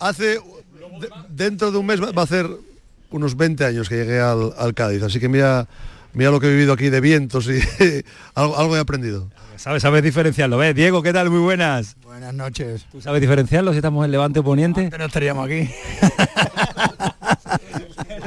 Hace, 0.00 0.40
dentro 1.28 1.70
de 1.70 1.78
un 1.78 1.86
mes 1.86 2.00
va 2.00 2.10
a 2.14 2.24
hacer 2.24 2.48
unos 3.10 3.36
20 3.36 3.64
años 3.64 3.88
que 3.88 3.96
llegué 3.96 4.20
al, 4.20 4.52
al 4.56 4.74
Cádiz, 4.74 5.02
así 5.02 5.20
que 5.20 5.28
mira 5.28 5.68
mira 6.12 6.30
lo 6.30 6.40
que 6.40 6.46
he 6.48 6.50
vivido 6.50 6.72
aquí 6.72 6.90
de 6.90 7.00
vientos 7.00 7.48
y 7.48 7.60
algo, 8.34 8.76
he 8.76 8.80
aprendido. 8.80 9.30
¿Sabes, 9.56 9.82
sabes 9.82 10.02
diferenciarlo? 10.02 10.56
¿Ves? 10.56 10.74
Diego, 10.74 11.02
¿qué 11.02 11.12
tal? 11.12 11.30
Muy 11.30 11.40
buenas. 11.40 11.96
Buenas 12.02 12.32
noches. 12.32 12.86
¿Tú 12.92 13.00
sabes 13.00 13.20
diferenciarlo 13.20 13.72
si 13.72 13.78
estamos 13.78 14.04
en 14.04 14.12
Levante 14.12 14.40
o 14.40 14.44
Poniente? 14.44 14.88
No, 14.90 14.98
no 14.98 15.06
estaríamos 15.06 15.46
aquí. 15.46 15.68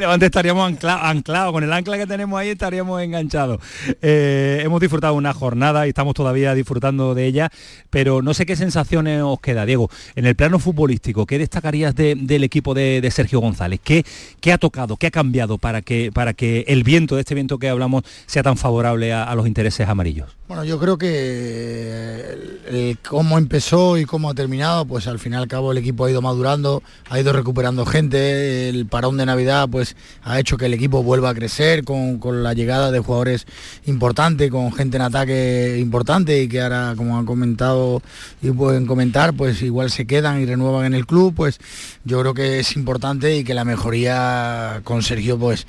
Estaríamos 0.21 0.83
anclados, 0.87 1.51
con 1.51 1.63
el 1.63 1.71
ancla 1.71 1.97
que 1.97 2.07
tenemos 2.07 2.39
ahí 2.39 2.49
estaríamos 2.49 3.01
enganchados. 3.01 3.59
Eh, 4.01 4.61
hemos 4.63 4.79
disfrutado 4.79 5.13
una 5.13 5.33
jornada 5.33 5.85
y 5.85 5.89
estamos 5.89 6.13
todavía 6.13 6.55
disfrutando 6.55 7.13
de 7.13 7.27
ella, 7.27 7.51
pero 7.89 8.21
no 8.21 8.33
sé 8.33 8.45
qué 8.45 8.55
sensaciones 8.55 9.21
os 9.23 9.39
queda, 9.39 9.65
Diego. 9.65 9.89
En 10.15 10.25
el 10.25 10.35
plano 10.35 10.57
futbolístico, 10.57 11.25
¿qué 11.25 11.37
destacarías 11.37 11.93
del 11.95 12.43
equipo 12.43 12.73
de, 12.73 13.07
Sergio 13.11 13.41
González? 13.41 13.79
¿Qué, 13.83 14.05
¿Qué, 14.39 14.53
ha 14.53 14.57
tocado, 14.57 14.97
qué 14.97 15.07
ha 15.07 15.11
cambiado 15.11 15.57
para 15.57 15.81
que, 15.81 16.11
para 16.13 16.33
que 16.33 16.63
el 16.67 16.83
viento, 16.83 17.15
de 17.15 17.21
este 17.21 17.35
viento 17.35 17.59
que 17.59 17.69
hablamos, 17.69 18.03
sea 18.25 18.41
tan 18.41 18.57
favorable 18.57 19.13
a, 19.13 19.33
los 19.35 19.45
intereses 19.45 19.87
amarillos? 19.87 20.29
Bueno, 20.47 20.65
yo 20.65 20.79
creo 20.79 20.97
que 20.97 22.97
cómo 23.07 23.37
empezó 23.37 23.97
y 23.97 24.05
cómo 24.05 24.29
ha 24.29 24.33
terminado, 24.33 24.85
pues 24.85 25.07
al 25.07 25.19
fin 25.19 25.33
y 25.33 25.35
al 25.35 25.47
cabo 25.47 25.71
el 25.71 25.77
equipo 25.77 26.05
ha 26.05 26.11
ido 26.11 26.21
madurando, 26.21 26.81
ha 27.09 27.19
ido 27.19 27.33
recuperando 27.33 27.85
gente, 27.85 28.69
el 28.69 28.85
parón 28.85 29.17
de 29.17 29.25
Navidad 29.25 29.67
pues 29.69 29.90
ha 30.23 30.39
hecho 30.39 30.57
que 30.57 30.65
el 30.65 30.73
equipo 30.73 31.03
vuelva 31.03 31.29
a 31.29 31.33
crecer 31.33 31.83
con, 31.83 32.19
con 32.19 32.43
la 32.43 32.53
llegada 32.53 32.91
de 32.91 32.99
jugadores 32.99 33.45
importantes, 33.85 34.49
con 34.49 34.71
gente 34.71 34.97
en 34.97 35.03
ataque 35.03 35.77
importante 35.79 36.41
y 36.41 36.47
que 36.47 36.61
ahora, 36.61 36.93
como 36.95 37.17
han 37.17 37.25
comentado 37.25 38.01
y 38.41 38.51
pueden 38.51 38.85
comentar, 38.85 39.33
pues 39.33 39.61
igual 39.61 39.91
se 39.91 40.05
quedan 40.05 40.41
y 40.41 40.45
renuevan 40.45 40.85
en 40.85 40.93
el 40.93 41.05
club, 41.05 41.33
pues 41.35 41.59
yo 42.03 42.19
creo 42.21 42.33
que 42.33 42.59
es 42.59 42.75
importante 42.75 43.37
y 43.37 43.43
que 43.43 43.53
la 43.53 43.65
mejoría 43.65 44.81
con 44.83 45.03
Sergio 45.03 45.37
pues 45.37 45.67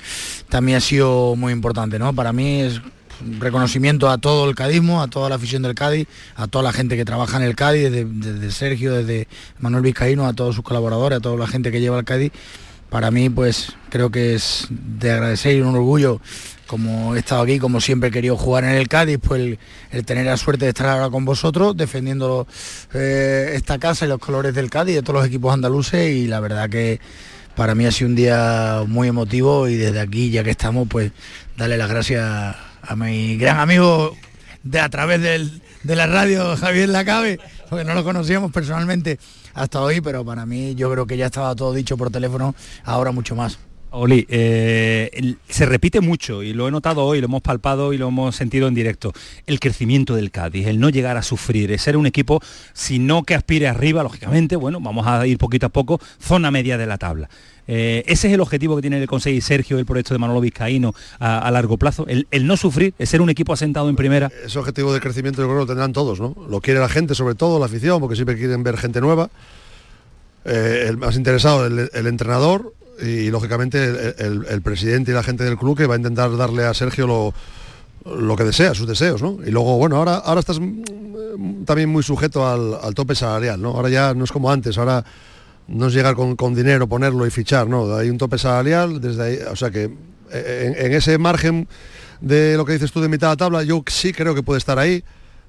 también 0.49 0.77
ha 0.77 0.81
sido 0.81 1.35
muy 1.35 1.53
importante, 1.53 1.99
¿no? 1.99 2.13
Para 2.13 2.33
mí 2.33 2.61
es 2.61 2.81
reconocimiento 3.39 4.09
a 4.09 4.17
todo 4.17 4.49
el 4.49 4.55
cadismo, 4.55 5.01
a 5.01 5.07
toda 5.07 5.29
la 5.29 5.35
afición 5.35 5.61
del 5.61 5.75
Cádiz, 5.75 6.07
a 6.35 6.47
toda 6.47 6.63
la 6.63 6.73
gente 6.73 6.95
que 6.95 7.05
trabaja 7.05 7.37
en 7.37 7.43
el 7.43 7.55
Cádiz, 7.55 7.83
desde, 7.83 8.05
desde 8.05 8.51
Sergio, 8.51 8.93
desde 8.93 9.27
Manuel 9.59 9.83
Vizcaíno, 9.83 10.25
a 10.25 10.33
todos 10.33 10.55
sus 10.55 10.63
colaboradores, 10.63 11.17
a 11.17 11.21
toda 11.21 11.37
la 11.37 11.47
gente 11.47 11.71
que 11.71 11.81
lleva 11.81 11.99
el 11.99 12.05
Cádiz. 12.05 12.31
Para 12.93 13.09
mí, 13.09 13.27
pues 13.27 13.73
creo 13.89 14.11
que 14.11 14.35
es 14.35 14.67
de 14.69 15.11
agradecer 15.11 15.55
y 15.55 15.61
un 15.61 15.75
orgullo, 15.75 16.21
como 16.67 17.15
he 17.15 17.19
estado 17.19 17.41
aquí, 17.41 17.57
como 17.57 17.81
siempre 17.81 18.09
he 18.09 18.11
querido 18.11 18.37
jugar 18.37 18.65
en 18.65 18.75
el 18.75 18.87
Cádiz, 18.87 19.17
pues 19.19 19.57
el, 19.89 20.05
tener 20.05 20.27
la 20.27 20.37
suerte 20.37 20.65
de 20.65 20.69
estar 20.69 20.85
ahora 20.85 21.09
con 21.09 21.25
vosotros, 21.25 21.75
defendiendo 21.75 22.45
eh, 22.93 23.53
esta 23.55 23.79
casa 23.79 24.05
y 24.05 24.09
los 24.09 24.19
colores 24.19 24.53
del 24.53 24.69
Cádiz, 24.69 24.93
de 24.93 25.01
todos 25.01 25.21
los 25.21 25.25
equipos 25.27 25.51
andaluces, 25.51 26.11
y 26.15 26.27
la 26.27 26.39
verdad 26.39 26.69
que 26.69 26.99
para 27.55 27.73
mí 27.73 27.83
ha 27.87 27.91
sido 27.91 28.09
un 28.11 28.15
día 28.15 28.83
muy 28.85 29.07
emotivo 29.07 29.67
y 29.67 29.75
desde 29.75 29.99
aquí, 29.99 30.29
ya 30.29 30.43
que 30.43 30.51
estamos, 30.51 30.87
pues 30.87 31.11
darle 31.57 31.77
las 31.79 31.89
gracias 31.89 32.23
a 32.83 32.95
mi 32.95 33.37
gran 33.37 33.57
amigo 33.57 34.15
de 34.61 34.79
a 34.79 34.89
través 34.89 35.19
del- 35.19 35.62
de 35.83 35.95
la 35.95 36.07
radio, 36.07 36.55
Javier 36.57 36.89
Lacabe, 36.89 37.39
porque 37.69 37.85
no 37.85 37.93
lo 37.93 38.03
conocíamos 38.03 38.51
personalmente 38.51 39.19
hasta 39.53 39.81
hoy, 39.81 40.01
pero 40.01 40.25
para 40.25 40.45
mí 40.45 40.75
yo 40.75 40.91
creo 40.91 41.05
que 41.05 41.17
ya 41.17 41.27
estaba 41.27 41.55
todo 41.55 41.73
dicho 41.73 41.97
por 41.97 42.09
teléfono, 42.09 42.55
ahora 42.83 43.11
mucho 43.11 43.35
más. 43.35 43.59
Oli, 43.95 44.25
eh, 44.27 45.35
se 45.47 45.67
repite 45.67 46.01
mucho 46.01 46.41
y 46.41 46.53
lo 46.53 46.67
he 46.67 46.71
notado 46.71 47.05
hoy, 47.05 47.21
lo 47.21 47.25
hemos 47.25 47.43
palpado 47.43 47.93
y 47.93 47.99
lo 47.99 48.07
hemos 48.07 48.35
sentido 48.35 48.67
en 48.67 48.73
directo. 48.73 49.13
El 49.45 49.59
crecimiento 49.59 50.15
del 50.15 50.31
Cádiz, 50.31 50.65
el 50.65 50.79
no 50.79 50.89
llegar 50.89 51.15
a 51.15 51.21
sufrir, 51.21 51.71
el 51.71 51.77
ser 51.77 51.95
un 51.95 52.07
equipo, 52.07 52.41
si 52.73 52.97
no 52.97 53.21
que 53.21 53.35
aspire 53.35 53.67
arriba, 53.67 54.01
lógicamente, 54.01 54.55
bueno, 54.55 54.79
vamos 54.81 55.05
a 55.05 55.27
ir 55.27 55.37
poquito 55.37 55.67
a 55.67 55.69
poco, 55.69 56.01
zona 56.19 56.49
media 56.49 56.79
de 56.79 56.87
la 56.87 56.97
tabla. 56.97 57.29
Eh, 57.67 58.03
ese 58.07 58.29
es 58.29 58.33
el 58.33 58.41
objetivo 58.41 58.75
que 58.75 58.81
tiene 58.81 58.99
el 58.99 59.07
conseguir 59.07 59.43
Sergio, 59.43 59.77
el 59.77 59.85
proyecto 59.85 60.15
de 60.15 60.17
Manolo 60.17 60.41
Vizcaíno 60.41 60.95
a, 61.19 61.51
largo 61.51 61.77
plazo, 61.77 62.07
el, 62.07 62.27
el 62.31 62.47
no 62.47 62.57
sufrir, 62.57 62.95
el 62.97 63.05
ser 63.05 63.21
un 63.21 63.29
equipo 63.29 63.53
asentado 63.53 63.89
en 63.89 63.95
primera. 63.95 64.31
Ese 64.43 64.57
objetivo 64.57 64.91
de 64.91 65.01
crecimiento 65.01 65.39
yo 65.39 65.47
creo 65.47 65.59
lo 65.59 65.67
tendrán 65.67 65.93
todos, 65.93 66.19
¿no? 66.19 66.35
Lo 66.49 66.61
quiere 66.61 66.79
la 66.79 66.89
gente, 66.89 67.13
sobre 67.13 67.35
todo 67.35 67.59
la 67.59 67.67
afición, 67.67 67.99
porque 67.99 68.15
siempre 68.15 68.37
quieren 68.37 68.63
ver 68.63 68.75
gente 68.77 69.01
nueva. 69.01 69.29
Eh, 70.45 70.87
el 70.89 70.97
más 70.97 71.15
interesado, 71.15 71.67
el, 71.67 71.91
el 71.93 72.07
entrenador 72.07 72.73
y 73.01 73.29
lógicamente 73.29 74.15
el, 74.17 74.61
presidente 74.61 75.11
y 75.11 75.13
la 75.13 75.23
gente 75.23 75.43
del 75.43 75.57
club 75.57 75.77
que 75.77 75.87
va 75.87 75.95
a 75.95 75.97
intentar 75.97 76.35
darle 76.37 76.65
a 76.65 76.73
Sergio 76.73 77.07
lo, 77.07 77.33
lo 78.05 78.35
que 78.35 78.43
desea, 78.43 78.73
sus 78.73 78.87
deseos, 78.87 79.21
¿no? 79.21 79.39
Y 79.45 79.51
luego, 79.51 79.77
bueno, 79.77 79.97
ahora, 79.97 80.17
ahora 80.17 80.39
estás 80.39 80.59
mm, 80.59 81.63
también 81.65 81.89
muy 81.89 82.03
sujeto 82.03 82.47
al, 82.47 82.93
tope 82.93 83.15
salarial, 83.15 83.61
¿no? 83.61 83.69
Ahora 83.69 83.89
ya 83.89 84.13
no 84.13 84.23
es 84.23 84.31
como 84.31 84.51
antes, 84.51 84.77
ahora 84.77 85.03
no 85.67 85.87
es 85.87 85.93
llegar 85.93 86.15
con, 86.15 86.35
con 86.35 86.53
dinero, 86.53 86.87
ponerlo 86.87 87.25
y 87.25 87.31
fichar, 87.31 87.67
¿no? 87.67 87.95
Hay 87.95 88.09
un 88.09 88.17
tope 88.17 88.37
salarial, 88.37 88.99
desde 88.99 89.23
ahí, 89.23 89.39
o 89.49 89.55
sea 89.55 89.71
que 89.71 89.91
eh, 90.31 90.73
en, 90.77 90.93
ese 90.93 91.17
margen 91.17 91.67
de 92.21 92.57
lo 92.57 92.65
que 92.65 92.73
dices 92.73 92.91
tú 92.91 93.01
de 93.01 93.09
mitad 93.09 93.27
de 93.27 93.33
la 93.33 93.37
tabla, 93.37 93.63
yo 93.63 93.83
sí 93.87 94.13
creo 94.13 94.35
que 94.35 94.43
puede 94.43 94.57
estar 94.57 94.79
ahí, 94.79 95.03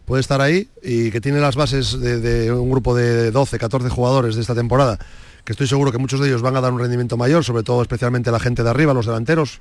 puede 0.04 0.20
estar 0.20 0.40
ahí 0.40 0.68
y 0.82 1.10
que 1.10 1.20
tiene 1.20 1.40
las 1.40 1.56
bases 1.56 1.98
de 2.00 2.52
un 2.52 2.70
grupo 2.70 2.94
de 2.94 3.30
12, 3.30 3.58
14 3.58 3.88
jugadores 3.88 4.34
de 4.34 4.42
esta 4.42 4.54
temporada, 4.54 4.98
que 5.44 5.52
estoy 5.52 5.66
seguro 5.66 5.92
que 5.92 5.98
muchos 5.98 6.20
de 6.20 6.28
ellos 6.28 6.42
van 6.42 6.56
a 6.56 6.60
dar 6.60 6.72
un 6.72 6.80
rendimiento 6.80 7.16
mayor, 7.16 7.44
sobre 7.44 7.62
todo 7.62 7.82
especialmente 7.82 8.30
la 8.30 8.40
gente 8.40 8.62
de 8.62 8.70
arriba, 8.70 8.94
los 8.94 9.06
delanteros. 9.06 9.60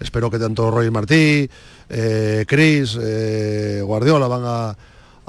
Espero 0.00 0.30
que 0.30 0.38
tanto 0.38 0.70
Roy 0.70 0.90
Martí, 0.90 1.48
eh, 1.88 2.44
Chris, 2.46 2.98
eh, 3.00 3.80
Guardiola 3.84 4.26
van 4.28 4.42
a, 4.44 4.76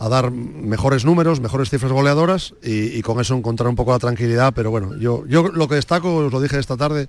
dar 0.09 0.31
mejores 0.31 1.05
números, 1.05 1.39
mejores 1.39 1.69
cifras 1.69 1.91
goleadoras 1.91 2.53
y, 2.61 3.01
con 3.03 3.21
eso 3.21 3.35
encontrar 3.35 3.69
un 3.69 3.75
poco 3.75 3.91
la 3.91 3.99
tranquilidad. 3.99 4.53
Pero 4.53 4.71
bueno, 4.71 4.97
yo, 4.97 5.23
yo 5.27 5.47
lo 5.47 5.67
que 5.69 5.75
destaco, 5.75 6.15
os 6.15 6.33
lo 6.33 6.41
dije 6.41 6.59
esta 6.59 6.75
tarde, 6.75 7.07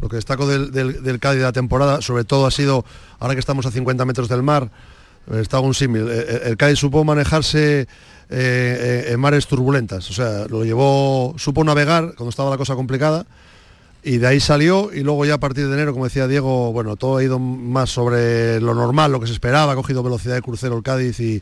lo 0.00 0.08
que 0.08 0.16
destaco 0.16 0.46
del, 0.46 0.70
del, 0.70 1.18
Cádiz 1.18 1.40
de 1.40 1.44
la 1.44 1.52
temporada, 1.52 2.00
sobre 2.00 2.24
todo 2.24 2.46
ha 2.46 2.50
sido, 2.50 2.84
ahora 3.18 3.34
que 3.34 3.40
estamos 3.40 3.66
a 3.66 3.70
50 3.70 4.04
metros 4.06 4.28
del 4.28 4.42
mar, 4.42 4.70
eh, 5.30 5.40
está 5.40 5.60
un 5.60 5.74
símil, 5.74 6.08
eh, 6.08 6.42
el 6.44 6.56
Cádiz 6.56 6.78
supo 6.78 7.04
manejarse 7.04 7.86
eh, 8.30 9.06
en 9.08 9.20
mares 9.20 9.46
turbulentas, 9.46 10.10
o 10.10 10.12
sea, 10.12 10.46
lo 10.48 10.64
llevó, 10.64 11.34
supo 11.36 11.64
navegar 11.64 12.14
cuando 12.16 12.30
estaba 12.30 12.50
la 12.50 12.56
cosa 12.56 12.74
complicada 12.74 13.26
y 14.02 14.18
de 14.18 14.26
ahí 14.26 14.40
salió 14.40 14.92
y 14.92 15.02
luego 15.02 15.24
ya 15.24 15.34
a 15.34 15.40
partir 15.40 15.66
de 15.66 15.74
enero, 15.74 15.92
como 15.92 16.04
decía 16.04 16.28
Diego, 16.28 16.72
bueno, 16.72 16.96
todo 16.96 17.16
ha 17.16 17.24
ido 17.24 17.38
más 17.38 17.90
sobre 17.90 18.60
lo 18.60 18.74
normal, 18.74 19.12
lo 19.12 19.20
que 19.20 19.26
se 19.26 19.32
esperaba, 19.32 19.72
ha 19.72 19.76
cogido 19.76 20.02
velocidad 20.02 20.34
de 20.34 20.42
crucero 20.42 20.76
el 20.76 20.82
Cádiz 20.82 21.20
y 21.20 21.40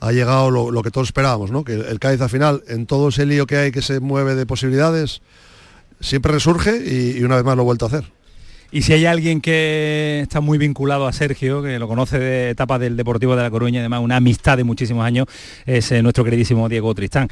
ha 0.00 0.12
llegado 0.12 0.50
lo, 0.50 0.82
que 0.82 0.90
todos 0.90 1.08
esperábamos, 1.08 1.50
¿no? 1.50 1.64
Que 1.64 1.74
el, 1.74 1.82
el 1.86 1.98
Cádiz 1.98 2.20
al 2.20 2.28
final, 2.28 2.62
en 2.68 2.86
todo 2.86 3.08
ese 3.08 3.24
lío 3.24 3.46
que 3.46 3.56
hay 3.56 3.72
que 3.72 3.80
se 3.80 4.00
mueve 4.00 4.34
de 4.34 4.44
posibilidades, 4.44 5.22
siempre 6.00 6.32
resurge 6.32 6.76
y, 6.76 7.18
y 7.18 7.24
una 7.24 7.36
vez 7.36 7.44
más 7.44 7.56
lo 7.56 7.62
ha 7.62 7.64
vuelto 7.64 7.86
a 7.86 7.88
hacer. 7.88 8.04
Y 8.74 8.82
si 8.82 8.92
hay 8.92 9.06
alguien 9.06 9.40
que 9.40 10.18
está 10.20 10.40
muy 10.40 10.58
vinculado 10.58 11.06
a 11.06 11.12
Sergio, 11.12 11.62
que 11.62 11.78
lo 11.78 11.86
conoce 11.86 12.18
de 12.18 12.50
etapa 12.50 12.76
del 12.76 12.96
Deportivo 12.96 13.36
de 13.36 13.42
La 13.44 13.50
Coruña, 13.50 13.78
además 13.78 14.00
una 14.00 14.16
amistad 14.16 14.56
de 14.56 14.64
muchísimos 14.64 15.06
años, 15.06 15.28
es 15.64 15.92
eh, 15.92 16.02
nuestro 16.02 16.24
queridísimo 16.24 16.68
Diego 16.68 16.92
Tristán. 16.92 17.28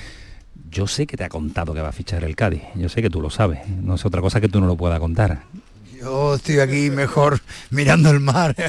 Yo 0.71 0.87
sé 0.87 1.05
que 1.05 1.17
te 1.17 1.25
ha 1.25 1.29
contado 1.29 1.75
que 1.75 1.81
va 1.81 1.89
a 1.89 1.93
fichar 1.93 2.23
el 2.23 2.37
Cádiz, 2.37 2.63
yo 2.77 2.89
sé 2.89 3.03
que 3.03 3.11
tú 3.11 3.21
lo 3.21 3.29
sabes, 3.29 3.59
no 3.67 3.97
es 3.97 4.05
otra 4.05 4.21
cosa 4.21 4.41
que 4.41 4.47
tú 4.47 4.61
no 4.61 4.69
lo 4.69 4.77
puedas 4.77 5.01
contar. 5.01 5.43
Yo 5.99 6.37
estoy 6.37 6.61
aquí 6.61 6.91
mejor 6.91 7.41
mirando 7.71 8.13
el 8.13 8.21
mar. 8.21 8.55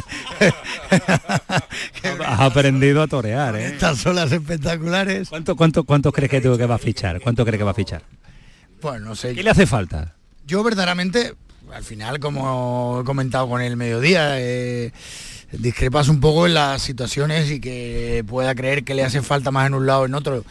Has 2.25 2.39
aprendido 2.39 3.03
a 3.03 3.07
torear, 3.07 3.55
¿eh? 3.55 3.67
Estas 3.67 4.03
olas 4.07 4.31
espectaculares. 4.31 5.29
¿Cuánto, 5.29 5.55
cuánto, 5.55 5.83
¿Cuántos 5.83 6.11
crees 6.11 6.31
que, 6.31 6.41
que 6.41 6.65
va 6.65 6.73
a 6.73 6.79
fichar? 6.79 7.21
¿Cuánto 7.21 7.45
crees 7.45 7.59
que 7.59 7.65
va 7.65 7.71
a 7.71 7.75
fichar? 7.75 8.01
Pues 8.81 8.99
no 8.99 9.15
sé. 9.15 9.35
¿Qué 9.35 9.43
le 9.43 9.51
hace 9.51 9.67
falta? 9.67 10.15
Yo 10.47 10.63
verdaderamente, 10.63 11.35
al 11.73 11.83
final, 11.83 12.19
como 12.19 12.99
he 13.01 13.03
comentado 13.03 13.47
con 13.49 13.61
el 13.61 13.75
mediodía, 13.77 14.39
eh, 14.39 14.91
discrepas 15.51 16.07
un 16.09 16.19
poco 16.19 16.45
en 16.47 16.53
las 16.53 16.81
situaciones 16.81 17.49
y 17.51 17.59
que 17.59 18.23
pueda 18.27 18.55
creer 18.55 18.83
que 18.83 18.93
le 18.93 19.03
hace 19.03 19.21
falta 19.21 19.51
más 19.51 19.67
en 19.67 19.73
un 19.73 19.85
lado 19.85 20.01
o 20.01 20.05
en 20.05 20.15
otro. 20.15 20.43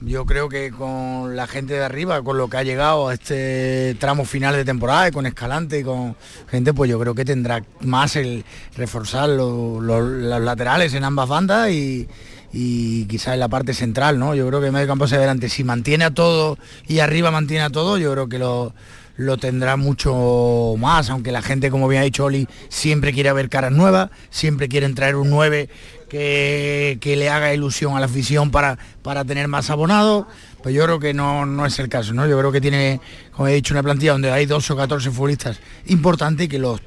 Yo 0.00 0.26
creo 0.26 0.48
que 0.48 0.70
con 0.70 1.34
la 1.34 1.48
gente 1.48 1.74
de 1.74 1.84
arriba, 1.84 2.22
con 2.22 2.38
lo 2.38 2.48
que 2.48 2.56
ha 2.56 2.62
llegado 2.62 3.08
a 3.08 3.14
este 3.14 3.96
tramo 3.98 4.24
final 4.24 4.54
de 4.54 4.64
temporada, 4.64 5.08
y 5.08 5.10
con 5.10 5.26
Escalante 5.26 5.80
y 5.80 5.82
con 5.82 6.14
gente, 6.48 6.72
pues 6.72 6.88
yo 6.88 7.00
creo 7.00 7.16
que 7.16 7.24
tendrá 7.24 7.64
más 7.80 8.14
el 8.14 8.44
reforzar 8.76 9.28
lo- 9.28 9.80
lo- 9.80 10.00
los 10.00 10.40
laterales 10.40 10.94
en 10.94 11.02
ambas 11.02 11.28
bandas 11.28 11.70
y, 11.72 12.06
y 12.52 13.06
quizás 13.06 13.34
en 13.34 13.40
la 13.40 13.48
parte 13.48 13.74
central, 13.74 14.20
¿no? 14.20 14.36
Yo 14.36 14.46
creo 14.46 14.60
que 14.60 14.66
el 14.66 14.72
medio 14.72 14.86
campo 14.86 15.06
hacia 15.06 15.16
adelante, 15.18 15.48
si 15.48 15.64
mantiene 15.64 16.04
a 16.04 16.10
todo 16.14 16.58
y 16.86 17.00
arriba 17.00 17.32
mantiene 17.32 17.64
a 17.64 17.70
todo, 17.70 17.98
yo 17.98 18.12
creo 18.12 18.28
que 18.28 18.38
lo, 18.38 18.72
lo 19.18 19.36
tendrá 19.36 19.76
mucho 19.76 20.76
más, 20.78 21.10
aunque 21.10 21.32
la 21.32 21.42
gente, 21.42 21.70
como 21.70 21.88
bien 21.88 22.02
ha 22.02 22.04
dicho 22.04 22.24
Oli, 22.24 22.46
siempre 22.68 23.12
quiere 23.12 23.32
ver 23.32 23.48
caras 23.48 23.72
nuevas, 23.72 24.10
siempre 24.30 24.68
quieren 24.68 24.94
traer 24.94 25.16
un 25.16 25.28
9 25.28 25.68
que, 26.08 26.98
que 27.00 27.16
le 27.16 27.28
haga 27.28 27.52
ilusión 27.52 27.96
a 27.96 28.00
la 28.00 28.06
afición 28.06 28.52
para, 28.52 28.78
para 29.02 29.24
tener 29.24 29.48
más 29.48 29.70
abonados, 29.70 30.26
pues 30.62 30.72
yo 30.72 30.84
creo 30.84 31.00
que 31.00 31.14
no, 31.14 31.46
no 31.46 31.66
es 31.66 31.76
el 31.80 31.88
caso, 31.88 32.14
¿no? 32.14 32.28
Yo 32.28 32.38
creo 32.38 32.52
que 32.52 32.60
tiene, 32.60 33.00
como 33.32 33.48
he 33.48 33.54
dicho, 33.54 33.74
una 33.74 33.82
plantilla 33.82 34.12
donde 34.12 34.30
hay 34.30 34.46
12 34.46 34.72
o 34.72 34.76
14 34.76 35.10
futbolistas 35.10 35.58
importantes 35.86 36.46
y 36.46 36.48
que 36.48 36.60
los 36.60 36.80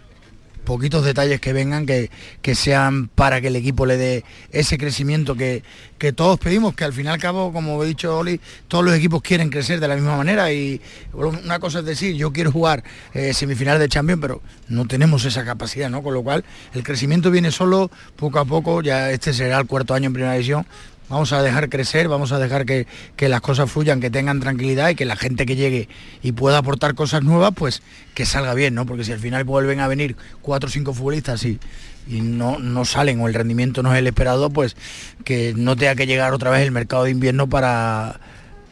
poquitos 0.63 1.03
detalles 1.03 1.41
que 1.41 1.53
vengan 1.53 1.85
que, 1.85 2.09
que 2.41 2.55
sean 2.55 3.07
para 3.07 3.41
que 3.41 3.47
el 3.47 3.55
equipo 3.55 3.85
le 3.85 3.97
dé 3.97 4.23
ese 4.51 4.77
crecimiento 4.77 5.35
que, 5.35 5.63
que 5.97 6.13
todos 6.13 6.39
pedimos, 6.39 6.73
que 6.75 6.83
al 6.83 6.93
fin 6.93 7.05
y 7.05 7.09
al 7.09 7.19
cabo, 7.19 7.53
como 7.53 7.83
he 7.83 7.87
dicho 7.87 8.17
Oli, 8.17 8.39
todos 8.67 8.83
los 8.83 8.93
equipos 8.93 9.21
quieren 9.21 9.49
crecer 9.49 9.79
de 9.79 9.87
la 9.87 9.95
misma 9.95 10.17
manera 10.17 10.51
y 10.51 10.81
una 11.13 11.59
cosa 11.59 11.79
es 11.79 11.85
decir, 11.85 12.15
yo 12.15 12.31
quiero 12.31 12.51
jugar 12.51 12.83
eh, 13.13 13.33
semifinal 13.33 13.79
de 13.79 13.87
Champions, 13.87 14.21
pero 14.21 14.41
no 14.67 14.87
tenemos 14.87 15.25
esa 15.25 15.45
capacidad, 15.45 15.89
¿no? 15.89 16.01
Con 16.01 16.13
lo 16.13 16.23
cual 16.23 16.43
el 16.73 16.83
crecimiento 16.83 17.31
viene 17.31 17.51
solo 17.51 17.91
poco 18.15 18.39
a 18.39 18.45
poco, 18.45 18.81
ya 18.81 19.11
este 19.11 19.33
será 19.33 19.59
el 19.59 19.67
cuarto 19.67 19.93
año 19.93 20.07
en 20.07 20.13
primera 20.13 20.33
división, 20.33 20.65
Vamos 21.11 21.33
a 21.33 21.43
dejar 21.43 21.69
crecer, 21.69 22.07
vamos 22.07 22.31
a 22.31 22.39
dejar 22.39 22.65
que, 22.65 22.87
que 23.17 23.27
las 23.27 23.41
cosas 23.41 23.69
fluyan, 23.69 23.99
que 23.99 24.09
tengan 24.09 24.39
tranquilidad 24.39 24.89
y 24.89 24.95
que 24.95 25.03
la 25.03 25.17
gente 25.17 25.45
que 25.45 25.57
llegue 25.57 25.89
y 26.23 26.31
pueda 26.31 26.57
aportar 26.57 26.95
cosas 26.95 27.21
nuevas, 27.21 27.51
pues 27.53 27.83
que 28.15 28.25
salga 28.25 28.53
bien, 28.53 28.73
¿no? 28.75 28.85
Porque 28.85 29.03
si 29.03 29.11
al 29.11 29.19
final 29.19 29.43
vuelven 29.43 29.81
a 29.81 29.89
venir 29.89 30.15
cuatro 30.41 30.69
o 30.69 30.71
cinco 30.71 30.93
futbolistas 30.93 31.43
y, 31.43 31.59
y 32.07 32.21
no, 32.21 32.59
no 32.59 32.85
salen 32.85 33.19
o 33.19 33.27
el 33.27 33.33
rendimiento 33.33 33.83
no 33.83 33.91
es 33.93 33.99
el 33.99 34.07
esperado, 34.07 34.49
pues 34.49 34.77
que 35.25 35.53
no 35.55 35.75
tenga 35.75 35.95
que 35.95 36.07
llegar 36.07 36.33
otra 36.33 36.49
vez 36.49 36.61
el 36.61 36.71
mercado 36.71 37.03
de 37.03 37.11
invierno 37.11 37.47
para, 37.47 38.21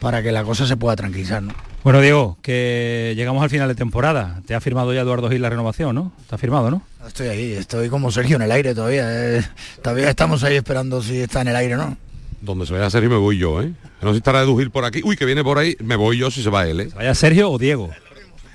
para 0.00 0.22
que 0.22 0.32
la 0.32 0.42
cosa 0.42 0.66
se 0.66 0.78
pueda 0.78 0.96
tranquilizar, 0.96 1.42
¿no? 1.42 1.52
Bueno, 1.84 2.00
Diego, 2.00 2.38
que 2.42 3.14
llegamos 3.16 3.42
al 3.42 3.50
final 3.50 3.68
de 3.68 3.74
temporada. 3.74 4.40
Te 4.46 4.54
ha 4.54 4.60
firmado 4.60 4.92
ya 4.94 5.02
Eduardo 5.02 5.28
Gil 5.30 5.42
la 5.42 5.50
renovación, 5.50 5.94
¿no? 5.94 6.12
Está 6.20 6.36
firmado, 6.38 6.70
¿no? 6.70 6.82
Estoy 7.06 7.28
ahí, 7.28 7.52
estoy 7.52 7.88
como 7.88 8.10
Sergio 8.10 8.36
en 8.36 8.42
el 8.42 8.52
aire 8.52 8.74
todavía. 8.74 9.04
eh. 9.08 9.42
Todavía 9.82 10.10
estamos 10.10 10.42
ahí 10.42 10.56
esperando 10.56 11.02
si 11.02 11.20
está 11.20 11.42
en 11.42 11.48
el 11.48 11.56
aire 11.56 11.74
o 11.74 11.78
no. 11.78 11.96
Donde 12.40 12.66
se 12.66 12.72
vaya 12.72 12.86
a 12.86 12.90
Sergio 12.90 13.10
me 13.10 13.16
voy 13.16 13.38
yo, 13.38 13.60
¿eh? 13.62 13.72
No 14.00 14.08
sé 14.08 14.14
si 14.14 14.18
estará 14.18 14.42
Edu 14.42 14.56
Gil 14.58 14.70
por 14.70 14.84
aquí. 14.84 15.02
Uy, 15.04 15.16
que 15.16 15.26
viene 15.26 15.44
por 15.44 15.58
ahí, 15.58 15.76
me 15.80 15.96
voy 15.96 16.18
yo 16.18 16.30
si 16.30 16.42
se 16.42 16.50
va 16.50 16.66
él, 16.66 16.80
¿eh? 16.80 16.88
¿Vaya 16.94 17.14
Sergio 17.14 17.50
o 17.50 17.58
Diego? 17.58 17.90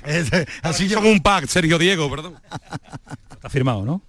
Así 0.62 0.90
somos 0.90 1.12
un 1.12 1.20
pack, 1.20 1.46
Sergio 1.48 1.78
Diego, 1.78 2.10
perdón. 2.10 2.36
Está 3.32 3.50
firmado, 3.50 3.86
¿no? 3.86 4.02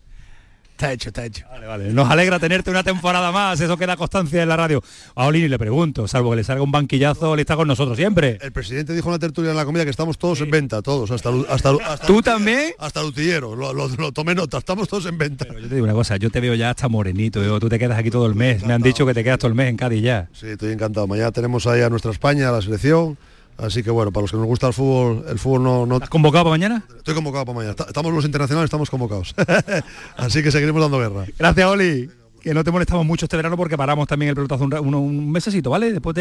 Está 0.76 0.92
hecho, 0.92 1.08
está 1.08 1.24
hecho. 1.24 1.46
Vale, 1.50 1.66
vale. 1.66 1.90
Nos 1.90 2.10
alegra 2.10 2.38
tenerte 2.38 2.70
una 2.70 2.84
temporada 2.84 3.32
más, 3.32 3.58
eso 3.58 3.78
queda 3.78 3.96
constancia 3.96 4.42
en 4.42 4.48
la 4.50 4.58
radio. 4.58 4.82
A 5.14 5.24
Olini 5.24 5.48
le 5.48 5.58
pregunto, 5.58 6.06
salvo 6.06 6.28
que 6.32 6.36
le 6.36 6.44
salga 6.44 6.62
un 6.62 6.70
banquillazo, 6.70 7.32
él 7.32 7.40
está 7.40 7.56
con 7.56 7.66
nosotros 7.66 7.96
siempre. 7.96 8.36
El 8.42 8.52
presidente 8.52 8.92
dijo 8.92 9.08
en 9.08 9.12
la 9.14 9.18
tertulia 9.18 9.52
en 9.52 9.56
la 9.56 9.64
comida 9.64 9.84
que 9.84 9.90
estamos 9.90 10.18
todos 10.18 10.38
en 10.42 10.50
venta, 10.50 10.82
todos, 10.82 11.10
hasta, 11.10 11.30
hasta, 11.48 12.06
¿Tú 12.06 12.20
también? 12.20 12.72
hasta 12.78 13.00
el 13.00 13.06
utillero, 13.06 13.56
lo, 13.56 13.72
lo- 13.72 13.88
lo 13.88 14.12
tomé 14.12 14.34
nota, 14.34 14.58
estamos 14.58 14.86
todos 14.86 15.06
en 15.06 15.16
venta. 15.16 15.46
Yo 15.46 15.66
te 15.66 15.74
digo 15.76 15.84
una 15.84 15.94
cosa, 15.94 16.18
yo 16.18 16.28
te 16.28 16.40
veo 16.40 16.54
ya 16.54 16.68
hasta 16.68 16.88
morenito, 16.88 17.42
yo, 17.42 17.58
tú 17.58 17.70
te 17.70 17.78
quedas 17.78 17.98
aquí 17.98 18.10
todo 18.10 18.26
el 18.26 18.34
mes. 18.34 18.62
Me 18.62 18.74
han 18.74 18.82
dicho 18.82 19.06
que 19.06 19.14
te 19.14 19.24
quedas 19.24 19.38
todo 19.38 19.48
el 19.48 19.54
mes 19.54 19.70
en 19.70 19.78
Cádiz 19.78 20.02
ya. 20.02 20.28
Sí, 20.34 20.48
estoy 20.48 20.72
encantado. 20.72 21.06
Mañana 21.06 21.32
tenemos 21.32 21.66
ahí 21.66 21.80
a 21.80 21.88
nuestra 21.88 22.10
España, 22.10 22.50
a 22.50 22.52
la 22.52 22.60
selección. 22.60 23.16
Así 23.58 23.82
que 23.82 23.90
bueno, 23.90 24.12
para 24.12 24.22
los 24.22 24.30
que 24.30 24.36
nos 24.36 24.46
gusta 24.46 24.66
el 24.66 24.74
fútbol, 24.74 25.24
el 25.28 25.38
fútbol 25.38 25.62
no, 25.62 25.86
no 25.86 25.94
¿Estás 25.96 26.10
convocado 26.10 26.44
para 26.44 26.52
mañana? 26.54 26.84
estoy 26.96 27.14
convocado 27.14 27.44
para 27.46 27.56
mañana. 27.56 27.74
Estamos 27.86 28.12
los 28.12 28.24
internacionales, 28.24 28.66
estamos 28.66 28.90
convocados. 28.90 29.34
Así 30.16 30.42
que 30.42 30.50
seguiremos 30.50 30.82
dando 30.82 30.98
guerra. 30.98 31.24
Gracias, 31.38 31.66
Oli. 31.66 32.10
Que 32.46 32.54
no 32.54 32.62
te 32.62 32.70
molestamos 32.70 33.04
mucho 33.04 33.24
este 33.24 33.36
verano 33.36 33.56
porque 33.56 33.76
paramos 33.76 34.06
también 34.06 34.28
el 34.28 34.36
pelotazo 34.36 34.62
un, 34.62 34.72
uno- 34.74 35.00
un 35.00 35.32
mesecito, 35.32 35.68
¿vale? 35.68 35.92
Después. 35.92 36.14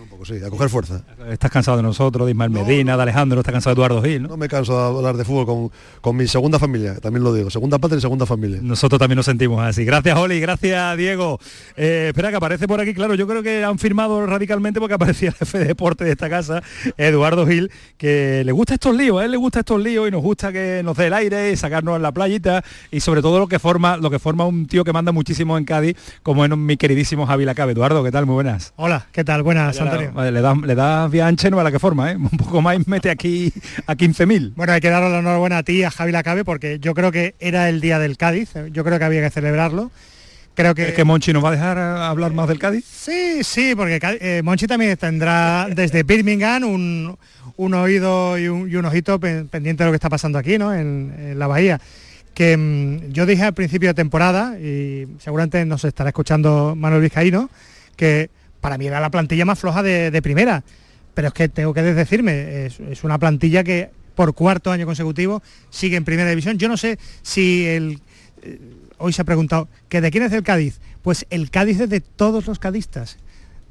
Un 0.00 0.08
poco, 0.08 0.24
sí, 0.24 0.36
a 0.42 0.48
coger 0.48 0.70
fuerza. 0.70 1.02
Estás 1.30 1.50
cansado 1.50 1.76
de 1.76 1.82
nosotros, 1.82 2.24
de 2.24 2.30
Ismael 2.32 2.50
Medina, 2.50 2.96
de 2.96 3.02
Alejandro, 3.02 3.40
estás 3.40 3.52
cansado 3.52 3.74
de 3.74 3.80
Eduardo 3.82 4.02
Gil, 4.02 4.22
¿no? 4.22 4.28
No 4.30 4.36
me 4.38 4.48
canso 4.48 4.72
de 4.74 4.96
hablar 4.96 5.18
de 5.18 5.26
fútbol 5.26 5.44
con, 5.44 5.70
con 6.00 6.16
mi 6.16 6.26
segunda 6.28 6.58
familia, 6.58 6.94
también 6.98 7.22
lo 7.24 7.34
digo. 7.34 7.50
Segunda 7.50 7.78
patria 7.78 7.98
y 7.98 8.00
segunda 8.00 8.24
familia. 8.24 8.58
Nosotros 8.62 8.98
también 8.98 9.16
nos 9.16 9.26
sentimos 9.26 9.60
así. 9.60 9.84
Gracias, 9.84 10.16
Oli, 10.18 10.40
gracias, 10.40 10.96
Diego. 10.96 11.38
Eh, 11.76 12.06
espera, 12.08 12.30
que 12.30 12.36
aparece 12.36 12.66
por 12.66 12.80
aquí, 12.80 12.94
claro, 12.94 13.14
yo 13.14 13.26
creo 13.26 13.42
que 13.42 13.62
han 13.62 13.78
firmado 13.78 14.24
radicalmente 14.24 14.80
porque 14.80 14.94
aparecía 14.94 15.28
el 15.28 15.34
jefe 15.34 15.58
de 15.58 15.64
deporte 15.66 16.04
de 16.04 16.12
esta 16.12 16.30
casa, 16.30 16.62
Eduardo 16.96 17.46
Gil, 17.46 17.70
que 17.98 18.44
le 18.46 18.52
gusta 18.52 18.72
estos 18.72 18.96
líos, 18.96 19.20
a 19.20 19.26
él 19.26 19.30
le 19.30 19.36
gusta 19.36 19.58
estos 19.58 19.78
líos 19.82 20.08
y 20.08 20.10
nos 20.10 20.22
gusta 20.22 20.50
que 20.54 20.80
nos 20.82 20.96
dé 20.96 21.08
el 21.08 21.12
aire 21.12 21.52
y 21.52 21.56
sacarnos 21.58 21.96
en 21.96 22.02
la 22.02 22.12
playita 22.12 22.64
y 22.90 23.00
sobre 23.00 23.20
todo 23.20 23.38
lo 23.38 23.46
que 23.46 23.58
forma, 23.58 23.98
lo 23.98 24.08
que 24.08 24.18
forma 24.18 24.46
un 24.46 24.66
tío 24.66 24.82
que 24.82 24.94
manda 24.94 25.12
muchísimo 25.12 25.58
en 25.58 25.65
Cádiz, 25.66 25.96
como 26.22 26.44
es 26.44 26.50
mi 26.56 26.76
queridísimo 26.78 27.26
Javi 27.26 27.44
Lacabe. 27.44 27.72
Eduardo, 27.72 28.02
¿qué 28.02 28.10
tal? 28.10 28.24
Muy 28.24 28.34
buenas. 28.34 28.72
Hola, 28.76 29.06
¿qué 29.12 29.22
tal? 29.24 29.42
Buenas, 29.42 29.78
Antonio. 29.80 30.12
Vale, 30.14 30.32
le 30.32 30.40
das 30.40 30.56
le 30.58 30.74
das 30.74 31.10
vía 31.10 31.26
ancha 31.26 31.50
no 31.50 31.60
a 31.60 31.64
la 31.64 31.70
que 31.72 31.78
forma, 31.78 32.12
¿eh? 32.12 32.16
Un 32.18 32.28
poco 32.30 32.62
más 32.62 32.76
y 32.78 32.82
mete 32.86 33.10
aquí 33.10 33.52
a 33.86 33.94
15.000. 33.94 34.52
Bueno, 34.56 34.72
hay 34.72 34.80
que 34.80 34.88
darle 34.88 35.10
la 35.10 35.18
enhorabuena 35.18 35.58
a 35.58 35.62
ti 35.62 35.82
a 35.82 35.90
Javi 35.90 36.12
Lacabe 36.12 36.44
porque 36.44 36.78
yo 36.80 36.94
creo 36.94 37.12
que 37.12 37.34
era 37.40 37.68
el 37.68 37.80
día 37.82 37.98
del 37.98 38.16
Cádiz, 38.16 38.54
yo 38.72 38.84
creo 38.84 38.98
que 38.98 39.04
había 39.04 39.20
que 39.22 39.30
celebrarlo. 39.30 39.90
Creo 40.54 40.74
que... 40.74 40.88
¿Es 40.88 40.94
que 40.94 41.04
Monchi 41.04 41.34
nos 41.34 41.44
va 41.44 41.48
a 41.48 41.52
dejar 41.52 41.76
a- 41.76 42.08
hablar 42.08 42.32
más 42.32 42.48
del 42.48 42.58
Cádiz? 42.58 42.82
Sí, 42.90 43.44
sí, 43.44 43.74
porque 43.76 43.98
eh, 44.22 44.40
Monchi 44.42 44.66
también 44.66 44.96
tendrá 44.96 45.68
desde 45.70 46.02
Birmingham 46.02 46.64
un, 46.64 47.18
un 47.58 47.74
oído 47.74 48.38
y 48.38 48.48
un, 48.48 48.70
y 48.70 48.76
un 48.76 48.86
ojito 48.86 49.20
pen- 49.20 49.48
pendiente 49.48 49.82
de 49.82 49.88
lo 49.88 49.92
que 49.92 49.96
está 49.96 50.08
pasando 50.08 50.38
aquí, 50.38 50.56
¿no? 50.56 50.72
En, 50.72 51.14
en 51.18 51.38
la 51.38 51.46
bahía. 51.46 51.78
Que 52.36 52.54
mm, 52.54 53.12
yo 53.12 53.24
dije 53.24 53.44
al 53.44 53.54
principio 53.54 53.88
de 53.88 53.94
temporada, 53.94 54.60
y 54.60 55.08
seguramente 55.18 55.64
nos 55.64 55.86
estará 55.86 56.10
escuchando 56.10 56.74
Manuel 56.76 57.00
Vizcaíno, 57.00 57.48
que 57.96 58.28
para 58.60 58.76
mí 58.76 58.86
era 58.86 59.00
la 59.00 59.10
plantilla 59.10 59.46
más 59.46 59.58
floja 59.58 59.82
de, 59.82 60.20
primera. 60.22 60.62
Pero 61.14 61.28
es 61.28 61.34
que 61.34 61.48
tengo 61.48 61.72
que 61.72 61.80
decirme, 61.80 62.66
es, 62.66 62.78
es 62.78 63.04
una 63.04 63.18
plantilla 63.18 63.64
que 63.64 63.88
por 64.14 64.34
cuarto 64.34 64.70
año 64.70 64.84
consecutivo 64.84 65.42
sigue 65.70 65.96
en 65.96 66.04
primera 66.04 66.28
división. 66.28 66.58
Yo 66.58 66.68
no 66.68 66.76
sé 66.76 66.98
si 67.22 67.64
el 67.64 68.00
eh, 68.42 68.58
hoy 68.98 69.12
se 69.12 69.22
ha 69.22 69.24
preguntado 69.24 69.68
que 69.88 70.00
de 70.00 70.10
quién 70.10 70.24
es 70.24 70.32
el 70.32 70.42
Cádiz. 70.42 70.80
Pues 71.02 71.26
el 71.30 71.50
Cádiz 71.50 71.80
es 71.80 71.88
de 71.88 72.00
todos 72.00 72.46
los 72.46 72.58
cadistas, 72.58 73.18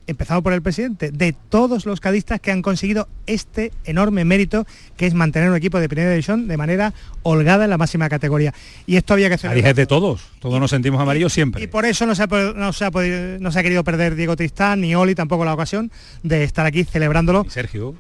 empezado 0.08 0.42
por 0.44 0.54
el 0.54 0.62
presidente, 0.62 1.12
de 1.12 1.34
todos 1.50 1.86
los 1.86 2.00
cadistas 2.00 2.40
que 2.40 2.52
han 2.52 2.62
conseguido 2.62 3.08
este 3.26 3.72
enorme 3.86 4.24
mérito 4.26 4.66
que 4.98 5.08
es 5.08 5.14
mantener 5.14 5.50
un 5.50 5.56
equipo 5.56 5.80
de 5.80 5.90
primera 5.90 6.12
división 6.12 6.48
de 6.48 6.58
manera 6.58 6.94
holgada 7.24 7.64
en 7.64 7.70
la 7.72 7.78
máxima 7.78 8.08
categoría. 8.10 8.54
Y 8.86 8.98
esto 8.98 9.14
había 9.14 9.30
que 9.30 9.38
celebrarlo. 9.38 9.70
es 9.70 9.76
de 9.76 9.86
todos, 9.88 10.22
todos 10.40 10.60
nos 10.60 10.70
sentimos 10.70 11.02
amarillos 11.02 11.32
Y 11.32 11.36
siempre. 11.36 11.68
por 11.68 11.86
eso 11.86 12.06
no 12.06 12.14
se, 12.16 12.24
ha, 12.24 12.28
no, 12.28 12.72
se 12.74 12.86
ha 12.86 12.92
podido- 12.92 13.40
no 13.40 13.52
se 13.52 13.60
ha 13.60 13.64
querido 13.64 13.84
perder 13.84 14.16
Diego 14.16 14.36
Tristán 14.36 14.82
ni 14.82 14.94
Oli 14.96 15.16
tampoco 15.16 15.44
la 15.46 15.54
ocasión 15.54 15.92
de 16.24 16.44
estar 16.44 16.66
aquí 16.66 16.84
celebrándolo 16.84 17.44
Y 17.48 17.50
Sergio, 17.50 17.96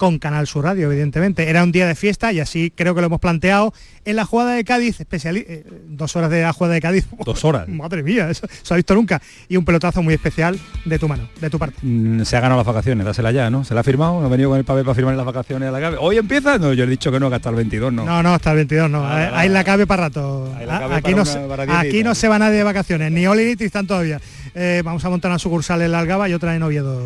con 0.00 0.18
Canal 0.18 0.46
Sur 0.46 0.64
Radio, 0.64 0.90
evidentemente. 0.90 1.50
Era 1.50 1.62
un 1.62 1.72
día 1.72 1.86
de 1.86 1.94
fiesta 1.94 2.32
y 2.32 2.40
así 2.40 2.72
creo 2.74 2.94
que 2.94 3.02
lo 3.02 3.08
hemos 3.08 3.20
planteado 3.20 3.74
en 4.06 4.16
la 4.16 4.24
jugada 4.24 4.54
de 4.54 4.64
Cádiz, 4.64 4.98
especiali- 4.98 5.44
eh, 5.46 5.62
dos 5.88 6.16
horas 6.16 6.30
de 6.30 6.40
la 6.40 6.54
jugada 6.54 6.72
de 6.72 6.80
Cádiz. 6.80 7.06
Dos 7.22 7.44
horas. 7.44 7.68
Madre 7.68 8.02
mía, 8.02 8.30
eso 8.30 8.46
se 8.62 8.72
ha 8.72 8.76
visto 8.78 8.94
nunca. 8.94 9.20
Y 9.46 9.58
un 9.58 9.64
pelotazo 9.66 10.02
muy 10.02 10.14
especial 10.14 10.58
de 10.86 10.98
tu 10.98 11.06
mano, 11.06 11.28
de 11.38 11.50
tu 11.50 11.58
parte. 11.58 11.76
mm, 11.82 12.22
se 12.22 12.34
ha 12.34 12.40
ganado 12.40 12.58
las 12.58 12.66
vacaciones, 12.66 13.04
dásela 13.04 13.30
ya, 13.30 13.50
¿no? 13.50 13.62
Se 13.62 13.74
la 13.74 13.80
ha 13.80 13.84
firmado, 13.84 14.24
ha 14.24 14.28
venido 14.28 14.48
con 14.48 14.58
el 14.58 14.64
papel 14.64 14.84
para 14.84 14.94
firmar 14.94 15.14
las 15.16 15.26
vacaciones 15.26 15.68
a 15.68 15.72
la 15.72 15.80
cabe. 15.82 15.98
¿Hoy 16.00 16.16
empieza? 16.16 16.56
No, 16.56 16.72
yo 16.72 16.84
he 16.84 16.86
dicho 16.86 17.12
que 17.12 17.20
no, 17.20 17.28
que 17.28 17.36
hasta 17.36 17.50
el 17.50 17.56
22 17.56 17.92
no. 17.92 18.06
No, 18.06 18.22
no, 18.22 18.32
hasta 18.32 18.52
el 18.52 18.56
22 18.56 18.88
no. 18.90 19.02
Nada. 19.02 19.38
Ahí 19.38 19.50
la 19.50 19.62
cabe 19.64 19.86
para 19.86 20.04
rato. 20.04 20.50
Ahí 20.56 20.64
la 20.64 20.78
cabe 20.80 20.94
aquí 20.94 21.02
para 21.12 21.16
no, 21.16 21.22
una- 21.22 21.30
se, 21.30 21.38
para 21.40 21.66
diez 21.66 21.78
aquí 21.78 21.88
días. 21.90 22.04
no 22.06 22.14
se 22.14 22.28
va 22.28 22.38
nadie 22.38 22.56
de 22.56 22.64
vacaciones, 22.64 23.12
ni 23.12 23.26
Oli 23.26 23.44
ni 23.44 23.56
Tristán 23.56 23.86
todavía. 23.86 24.18
Eh, 24.54 24.80
vamos 24.82 25.04
a 25.04 25.10
montar 25.10 25.30
una 25.30 25.38
sucursal 25.38 25.82
en 25.82 25.92
la 25.92 25.98
Algaba 25.98 26.26
y 26.26 26.32
otra 26.32 26.56
en 26.56 26.62
Oviedo. 26.62 27.04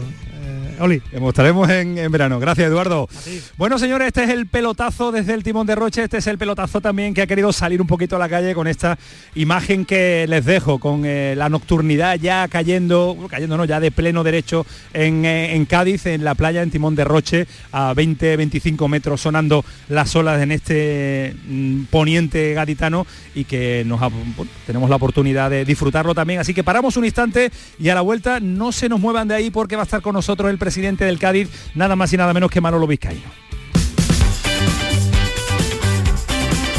Oli. 0.81 1.01
Que 1.01 1.21
Mostraremos 1.21 1.69
en, 1.71 1.99
en 1.99 2.11
verano. 2.11 2.39
Gracias, 2.39 2.69
Eduardo. 2.69 3.09
Bueno, 3.57 3.79
señores, 3.79 4.09
este 4.09 4.25
es 4.25 4.31
el 4.31 4.47
pelotazo 4.47 5.13
desde 5.13 5.35
el 5.35 5.43
timón 5.43 5.67
de 5.67 5.75
Roche. 5.75 6.03
Este 6.03 6.19
es 6.19 6.27
el 6.27 6.39
pelotazo 6.39 6.81
también 6.81 7.15
que 7.15 7.23
ha 7.23 7.27
querido 7.27 7.53
salir 7.53 7.81
un 7.81 7.87
poquito 7.87 8.17
a 8.17 8.19
la 8.19 8.29
calle 8.29 8.55
con 8.55 8.67
esta 8.67 8.99
imagen 9.35 9.85
que 9.85 10.27
les 10.29 10.45
dejo, 10.45 10.79
con 10.79 11.03
eh, 11.05 11.35
la 11.37 11.49
nocturnidad 11.49 12.19
ya 12.19 12.47
cayendo, 12.49 13.17
cayendo 13.31 13.57
no, 13.57 13.65
ya 13.65 13.81
de 13.81 13.91
pleno 13.91 14.25
derecho 14.25 14.67
en, 14.93 15.25
eh, 15.25 15.55
en 15.55 15.65
Cádiz, 15.67 16.07
en 16.07 16.25
la 16.25 16.35
playa, 16.35 16.63
en 16.63 16.71
timón 16.71 16.95
de 16.95 17.05
Roche, 17.05 17.47
a 17.73 17.95
20-25 17.95 18.89
metros 18.89 19.21
sonando 19.21 19.65
las 19.89 20.15
olas 20.17 20.43
en 20.43 20.53
este 20.53 21.35
mm, 21.47 21.85
poniente 21.85 22.55
gaditano 22.55 23.07
y 23.35 23.45
que 23.45 23.85
nos 23.87 24.01
bueno, 24.01 24.51
tenemos 24.67 24.91
la 24.91 24.97
oportunidad 24.97 25.51
de 25.51 25.65
disfrutarlo 25.65 26.15
también. 26.15 26.41
Así 26.41 26.55
que 26.55 26.65
paramos 26.65 26.97
un 26.97 27.05
instante 27.05 27.51
y 27.79 27.89
a 27.89 27.95
la 27.95 28.01
vuelta 28.01 28.41
no 28.41 28.73
se 28.73 28.89
nos 28.89 29.01
muevan 29.01 29.29
de 29.29 29.35
ahí 29.35 29.51
porque 29.51 29.77
va 29.77 29.83
a 29.83 29.85
estar 29.85 30.03
con 30.03 30.15
nosotros 30.15 30.51
el 30.51 30.59
presidente 30.65 31.05
del 31.05 31.19
Cádiz, 31.19 31.51
nada 31.75 31.95
más 31.95 32.11
y 32.15 32.17
nada 32.17 32.33
menos 32.33 32.51
que 32.51 32.63
Manolo 32.63 32.87
Vizcaíno. 32.87 33.31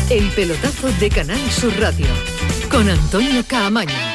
El 0.09 0.27
pelotazo 0.29 0.91
de 0.99 1.09
Canal 1.11 1.39
Sur 1.51 1.71
Radio 1.79 2.07
con 2.71 2.89
Antonio 2.89 3.43
Caamaño. 3.47 4.14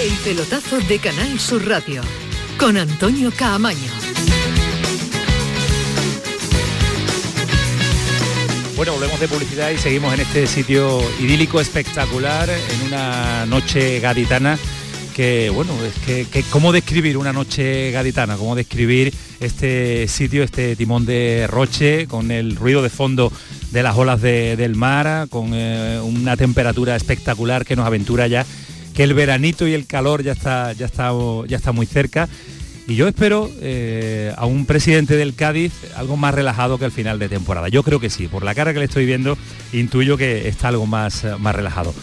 El 0.00 0.12
pelotazo 0.24 0.78
de 0.80 0.98
Canal 0.98 1.38
Sur 1.40 1.66
Radio 1.66 2.02
con 2.58 2.76
Antonio 2.76 3.32
Caamaño. 3.36 3.78
Bueno, 8.76 8.92
volvemos 8.92 9.18
de 9.18 9.26
publicidad 9.26 9.70
y 9.70 9.78
seguimos 9.78 10.14
en 10.14 10.20
este 10.20 10.46
sitio 10.46 11.00
idílico, 11.20 11.60
espectacular, 11.60 12.48
en 12.48 12.86
una 12.86 13.44
noche 13.46 13.98
gaditana 13.98 14.56
que, 15.16 15.50
bueno, 15.50 15.72
es 15.84 15.94
que, 16.06 16.26
que 16.30 16.44
cómo 16.44 16.70
describir 16.70 17.16
una 17.16 17.32
noche 17.32 17.90
gaditana, 17.90 18.36
cómo 18.36 18.54
describir 18.54 19.12
este 19.40 20.06
sitio, 20.06 20.44
este 20.44 20.76
timón 20.76 21.06
de 21.06 21.46
Roche, 21.48 22.06
con 22.06 22.30
el 22.30 22.54
ruido 22.54 22.82
de 22.82 22.90
fondo 22.90 23.32
de 23.72 23.82
las 23.82 23.96
olas 23.96 24.22
de- 24.22 24.54
del 24.56 24.76
mar, 24.76 25.26
con 25.28 25.50
eh, 25.54 25.98
una 26.00 26.36
temperatura 26.36 26.94
espectacular 26.94 27.64
que 27.64 27.74
nos 27.74 27.84
aventura 27.84 28.28
ya, 28.28 28.46
que 28.98 29.04
el 29.04 29.14
veranito 29.14 29.64
y 29.64 29.74
el 29.74 29.86
calor 29.86 30.24
ya 30.24 30.32
está, 30.32 30.72
ya 30.72 30.86
está, 30.86 31.12
ya 31.46 31.56
está 31.56 31.70
muy 31.70 31.86
cerca. 31.86 32.28
Y 32.88 32.96
yo 32.96 33.06
espero 33.06 33.48
eh, 33.60 34.34
a 34.36 34.44
un 34.44 34.66
presidente 34.66 35.14
del 35.14 35.36
Cádiz 35.36 35.72
algo 35.94 36.16
más 36.16 36.34
relajado 36.34 36.78
que 36.78 36.84
al 36.84 36.90
final 36.90 37.20
de 37.20 37.28
temporada. 37.28 37.68
Yo 37.68 37.84
creo 37.84 38.00
que 38.00 38.10
sí, 38.10 38.26
por 38.26 38.42
la 38.42 38.56
cara 38.56 38.72
que 38.72 38.80
le 38.80 38.86
estoy 38.86 39.06
viendo, 39.06 39.38
intuyo 39.72 40.16
que 40.16 40.48
está 40.48 40.66
algo 40.66 40.86
más, 40.86 41.24
más 41.38 41.54
relajado. 41.54 41.94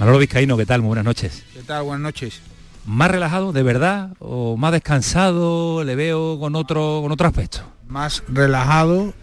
Manolo 0.00 0.18
Vizcaíno, 0.18 0.56
¿qué 0.56 0.66
tal? 0.66 0.80
Muy 0.80 0.88
buenas 0.88 1.04
noches. 1.04 1.44
¿Qué 1.54 1.62
tal? 1.62 1.84
Buenas 1.84 2.02
noches. 2.02 2.40
¿Más 2.84 3.12
relajado, 3.12 3.52
de 3.52 3.62
verdad? 3.62 4.10
¿O 4.18 4.56
más 4.56 4.72
descansado? 4.72 5.84
¿Le 5.84 5.94
veo 5.94 6.40
con 6.40 6.56
otro, 6.56 6.98
con 7.00 7.12
otro 7.12 7.28
aspecto? 7.28 7.60
Más 7.86 8.24
relajado, 8.26 9.14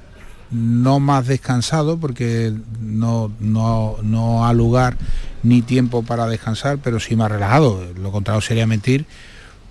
no 0.51 0.99
más 0.99 1.27
descansado, 1.27 1.97
porque 1.97 2.53
no, 2.79 3.31
no, 3.39 3.97
no 4.03 4.45
ha 4.45 4.53
lugar 4.53 4.97
ni 5.43 5.61
tiempo 5.61 6.03
para 6.03 6.27
descansar, 6.27 6.79
pero 6.83 6.99
sí 6.99 7.15
más 7.15 7.31
relajado. 7.31 7.83
Lo 7.95 8.11
contrario 8.11 8.41
sería 8.41 8.67
mentir, 8.67 9.05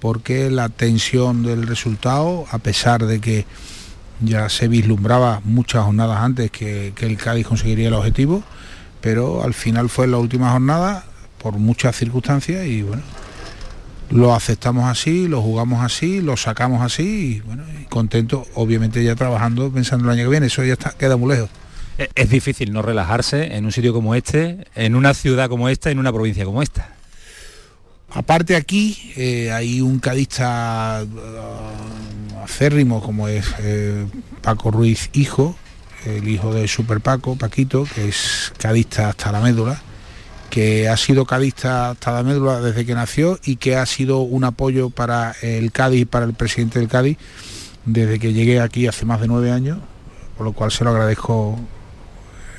porque 0.00 0.50
la 0.50 0.68
tensión 0.68 1.42
del 1.42 1.66
resultado, 1.66 2.46
a 2.50 2.58
pesar 2.58 3.06
de 3.06 3.20
que 3.20 3.46
ya 4.20 4.48
se 4.48 4.68
vislumbraba 4.68 5.40
muchas 5.44 5.84
jornadas 5.84 6.18
antes 6.18 6.50
que, 6.50 6.92
que 6.94 7.06
el 7.06 7.16
Cádiz 7.16 7.46
conseguiría 7.46 7.88
el 7.88 7.94
objetivo, 7.94 8.42
pero 9.00 9.42
al 9.42 9.54
final 9.54 9.88
fue 9.88 10.06
la 10.06 10.18
última 10.18 10.52
jornada 10.52 11.04
por 11.42 11.54
muchas 11.54 11.96
circunstancias 11.96 12.66
y 12.66 12.82
bueno, 12.82 13.02
lo 14.10 14.34
aceptamos 14.34 14.88
así, 14.88 15.28
lo 15.28 15.42
jugamos 15.42 15.84
así, 15.84 16.20
lo 16.20 16.36
sacamos 16.36 16.82
así 16.82 17.36
y 17.36 17.40
bueno, 17.40 17.64
contento, 17.88 18.46
obviamente 18.54 19.02
ya 19.02 19.14
trabajando 19.14 19.70
pensando 19.70 20.04
el 20.06 20.10
año 20.18 20.24
que 20.24 20.30
viene, 20.30 20.46
eso 20.46 20.64
ya 20.64 20.74
está, 20.74 20.90
queda 20.90 21.16
muy 21.16 21.34
lejos. 21.34 21.50
Eh, 21.98 22.08
Es 22.14 22.30
difícil 22.30 22.72
no 22.72 22.82
relajarse 22.82 23.56
en 23.56 23.64
un 23.64 23.72
sitio 23.72 23.92
como 23.92 24.14
este, 24.14 24.66
en 24.74 24.94
una 24.94 25.14
ciudad 25.14 25.48
como 25.48 25.68
esta, 25.68 25.90
en 25.90 25.98
una 25.98 26.12
provincia 26.12 26.44
como 26.44 26.62
esta. 26.62 26.90
Aparte 28.10 28.54
aquí 28.56 29.12
eh, 29.16 29.50
hay 29.50 29.80
un 29.80 29.98
cadista 29.98 31.02
eh, 31.02 32.44
acérrimo 32.44 33.02
como 33.02 33.28
es 33.28 33.44
eh, 33.58 34.06
Paco 34.42 34.70
Ruiz 34.70 35.10
hijo, 35.12 35.56
el 36.04 36.28
hijo 36.28 36.54
de 36.54 36.68
Super 36.68 37.00
Paco, 37.00 37.36
Paquito, 37.36 37.84
que 37.94 38.08
es 38.08 38.52
cadista 38.58 39.08
hasta 39.08 39.32
la 39.32 39.40
médula, 39.40 39.82
que 40.50 40.88
ha 40.88 40.96
sido 40.96 41.24
cadista 41.24 41.90
hasta 41.90 42.12
la 42.12 42.22
médula 42.22 42.60
desde 42.60 42.86
que 42.86 42.94
nació 42.94 43.38
y 43.44 43.56
que 43.56 43.76
ha 43.76 43.86
sido 43.86 44.20
un 44.20 44.44
apoyo 44.44 44.90
para 44.90 45.34
el 45.42 45.72
Cádiz 45.72 46.02
y 46.02 46.04
para 46.04 46.24
el 46.24 46.34
presidente 46.34 46.78
del 46.78 46.88
Cádiz 46.88 47.18
desde 47.84 48.18
que 48.18 48.32
llegué 48.32 48.60
aquí 48.60 48.86
hace 48.86 49.06
más 49.06 49.20
de 49.20 49.28
nueve 49.28 49.50
años, 49.52 49.78
por 50.36 50.44
lo 50.44 50.52
cual 50.52 50.72
se 50.72 50.84
lo 50.84 50.90
agradezco 50.90 51.58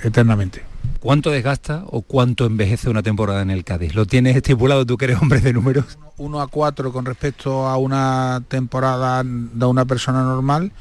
eternamente. 0.04 0.64
¿Cuánto 1.00 1.30
desgasta 1.32 1.84
o 1.88 2.02
cuánto 2.02 2.46
envejece 2.46 2.90
una 2.90 3.04
temporada 3.04 3.42
en 3.42 3.52
el 3.52 3.64
Cádiz? 3.64 3.94
¿Lo 3.94 4.06
tienes 4.06 4.36
estipulado 4.36 4.86
tú 4.86 4.98
que 4.98 5.06
eres 5.06 5.22
hombre 5.22 5.42
de 5.42 5.54
números? 5.54 5.98
1 6.18 6.42
a 6.42 6.48
4 6.48 6.92
con 6.92 7.06
respecto 7.06 7.68
a 7.68 7.78
una 7.78 8.42
temporada 8.48 9.22
de 9.24 9.66
una 9.66 9.86
persona 9.86 10.24
normal 10.24 10.72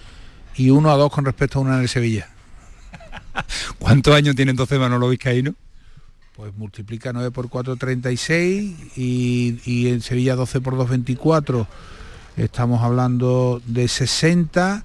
y 0.55 0.71
1 0.71 0.91
a 0.91 0.97
2 0.97 1.13
con 1.13 1.25
respecto 1.25 1.59
a 1.59 1.63
una 1.63 1.77
en 1.77 1.83
el 1.83 1.89
Sevilla. 1.89 2.29
¿Cuántos 3.79 4.15
años 4.15 4.37
tiene 4.37 4.53
entonces 4.53 4.79
Manolo 4.79 5.09
Vizcaíno? 5.09 5.55
Pues 6.37 6.55
multiplica 6.57 7.13
9 7.13 7.31
por 7.31 7.49
4, 7.49 7.77
36 7.77 8.75
y, 8.97 9.59
y 9.65 9.89
en 9.89 10.03
Sevilla 10.03 10.37
12 10.37 10.61
por 10.61 10.77
2, 10.77 10.91
24. 10.91 11.67
Estamos 12.37 12.83
hablando 12.83 13.63
de 13.67 13.89
60. 13.89 14.85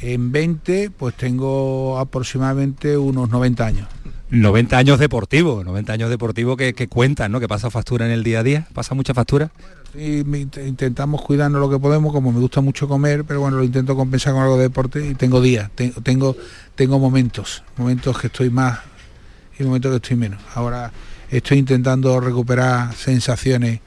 En 0.00 0.30
20 0.30 0.90
pues 0.90 1.16
tengo 1.16 1.98
aproximadamente 1.98 2.96
unos 2.96 3.28
90 3.28 3.66
años. 3.66 3.88
90 4.30 4.76
años 4.78 4.98
deportivos, 5.00 5.64
90 5.64 5.92
años 5.94 6.10
deportivos 6.10 6.56
que, 6.56 6.74
que 6.74 6.86
cuentan, 6.86 7.32
¿no? 7.32 7.40
Que 7.40 7.48
pasa 7.48 7.70
factura 7.70 8.06
en 8.06 8.12
el 8.12 8.22
día 8.22 8.40
a 8.40 8.42
día, 8.44 8.68
pasa 8.74 8.94
mucha 8.94 9.14
factura. 9.14 9.50
Int- 9.96 10.64
intentamos 10.68 11.22
cuidarnos 11.22 11.60
lo 11.60 11.70
que 11.70 11.78
podemos, 11.78 12.12
como 12.12 12.30
me 12.30 12.38
gusta 12.38 12.60
mucho 12.60 12.86
comer, 12.86 13.24
pero 13.24 13.40
bueno, 13.40 13.56
lo 13.56 13.64
intento 13.64 13.96
compensar 13.96 14.34
con 14.34 14.42
algo 14.42 14.58
de 14.58 14.64
deporte 14.64 15.04
y 15.04 15.14
tengo 15.14 15.40
días, 15.40 15.70
tengo, 15.74 16.00
tengo, 16.02 16.36
tengo 16.76 16.98
momentos, 16.98 17.64
momentos 17.78 18.18
que 18.20 18.26
estoy 18.26 18.50
más 18.50 18.80
y 19.58 19.64
momentos 19.64 19.90
que 19.90 19.96
estoy 19.96 20.16
menos. 20.16 20.40
Ahora 20.54 20.92
estoy 21.30 21.58
intentando 21.58 22.20
recuperar 22.20 22.94
sensaciones 22.94 23.80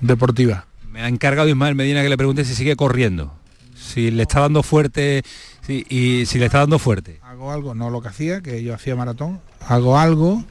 deportivas. 0.00 0.64
Me 0.90 1.02
ha 1.02 1.08
encargado 1.08 1.48
Ismael 1.48 1.74
Medina 1.74 2.02
que 2.02 2.08
le 2.08 2.16
pregunte 2.16 2.44
si 2.44 2.54
sigue 2.54 2.76
corriendo, 2.76 3.32
si 3.76 4.10
le 4.10 4.22
está 4.22 4.40
dando 4.40 4.62
fuerte 4.62 5.22
si- 5.66 5.84
y 5.88 6.26
si 6.26 6.38
le 6.38 6.46
está 6.46 6.58
dando 6.60 6.78
fuerte. 6.78 7.20
Hago 7.22 7.52
algo, 7.52 7.74
no 7.74 7.90
lo 7.90 8.00
que 8.00 8.08
hacía, 8.08 8.40
que 8.40 8.62
yo 8.62 8.74
hacía 8.74 8.96
maratón, 8.96 9.40
hago 9.66 9.98
algo, 9.98 10.42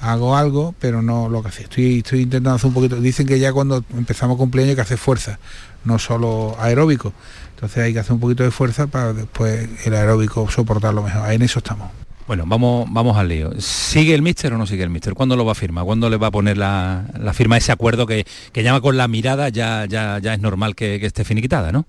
hago 0.00 0.36
algo, 0.36 0.74
pero 0.80 1.02
no 1.02 1.28
lo 1.28 1.42
que 1.42 1.48
hacía. 1.48 1.64
Estoy, 1.64 1.98
estoy 1.98 2.22
intentando 2.22 2.56
hacer 2.56 2.68
un 2.68 2.74
poquito. 2.74 3.00
Dicen 3.00 3.26
que 3.26 3.38
ya 3.38 3.52
cuando 3.52 3.84
empezamos 3.96 4.36
cumpleaños 4.36 4.70
hay 4.70 4.76
que 4.76 4.82
hacer 4.82 4.98
fuerza, 4.98 5.38
no 5.84 5.98
solo 5.98 6.56
aeróbico. 6.58 7.12
Entonces 7.54 7.78
hay 7.84 7.92
que 7.92 8.00
hacer 8.00 8.12
un 8.12 8.20
poquito 8.20 8.42
de 8.42 8.50
fuerza 8.50 8.86
para 8.88 9.12
después 9.12 9.68
el 9.86 9.94
aeróbico 9.94 10.50
soportarlo 10.50 11.02
mejor. 11.02 11.30
En 11.30 11.42
eso 11.42 11.58
estamos. 11.60 11.90
Bueno, 12.30 12.44
vamos, 12.46 12.86
vamos 12.92 13.16
al 13.16 13.26
lío. 13.26 13.50
¿Sigue 13.60 14.14
el 14.14 14.22
míster 14.22 14.52
o 14.52 14.56
no 14.56 14.64
sigue 14.64 14.84
el 14.84 14.90
míster? 14.90 15.14
¿Cuándo 15.14 15.34
lo 15.34 15.44
va 15.44 15.50
a 15.50 15.56
firmar? 15.56 15.84
¿Cuándo 15.84 16.08
le 16.08 16.16
va 16.16 16.28
a 16.28 16.30
poner 16.30 16.58
la, 16.58 17.04
la 17.18 17.34
firma 17.34 17.56
ese 17.56 17.72
acuerdo 17.72 18.06
que, 18.06 18.24
que 18.52 18.62
llama 18.62 18.80
con 18.80 18.96
la 18.96 19.08
mirada? 19.08 19.48
Ya, 19.48 19.84
ya, 19.86 20.20
ya 20.20 20.34
es 20.34 20.40
normal 20.40 20.76
que, 20.76 21.00
que 21.00 21.06
esté 21.06 21.24
finiquitada, 21.24 21.72
¿no? 21.72 21.86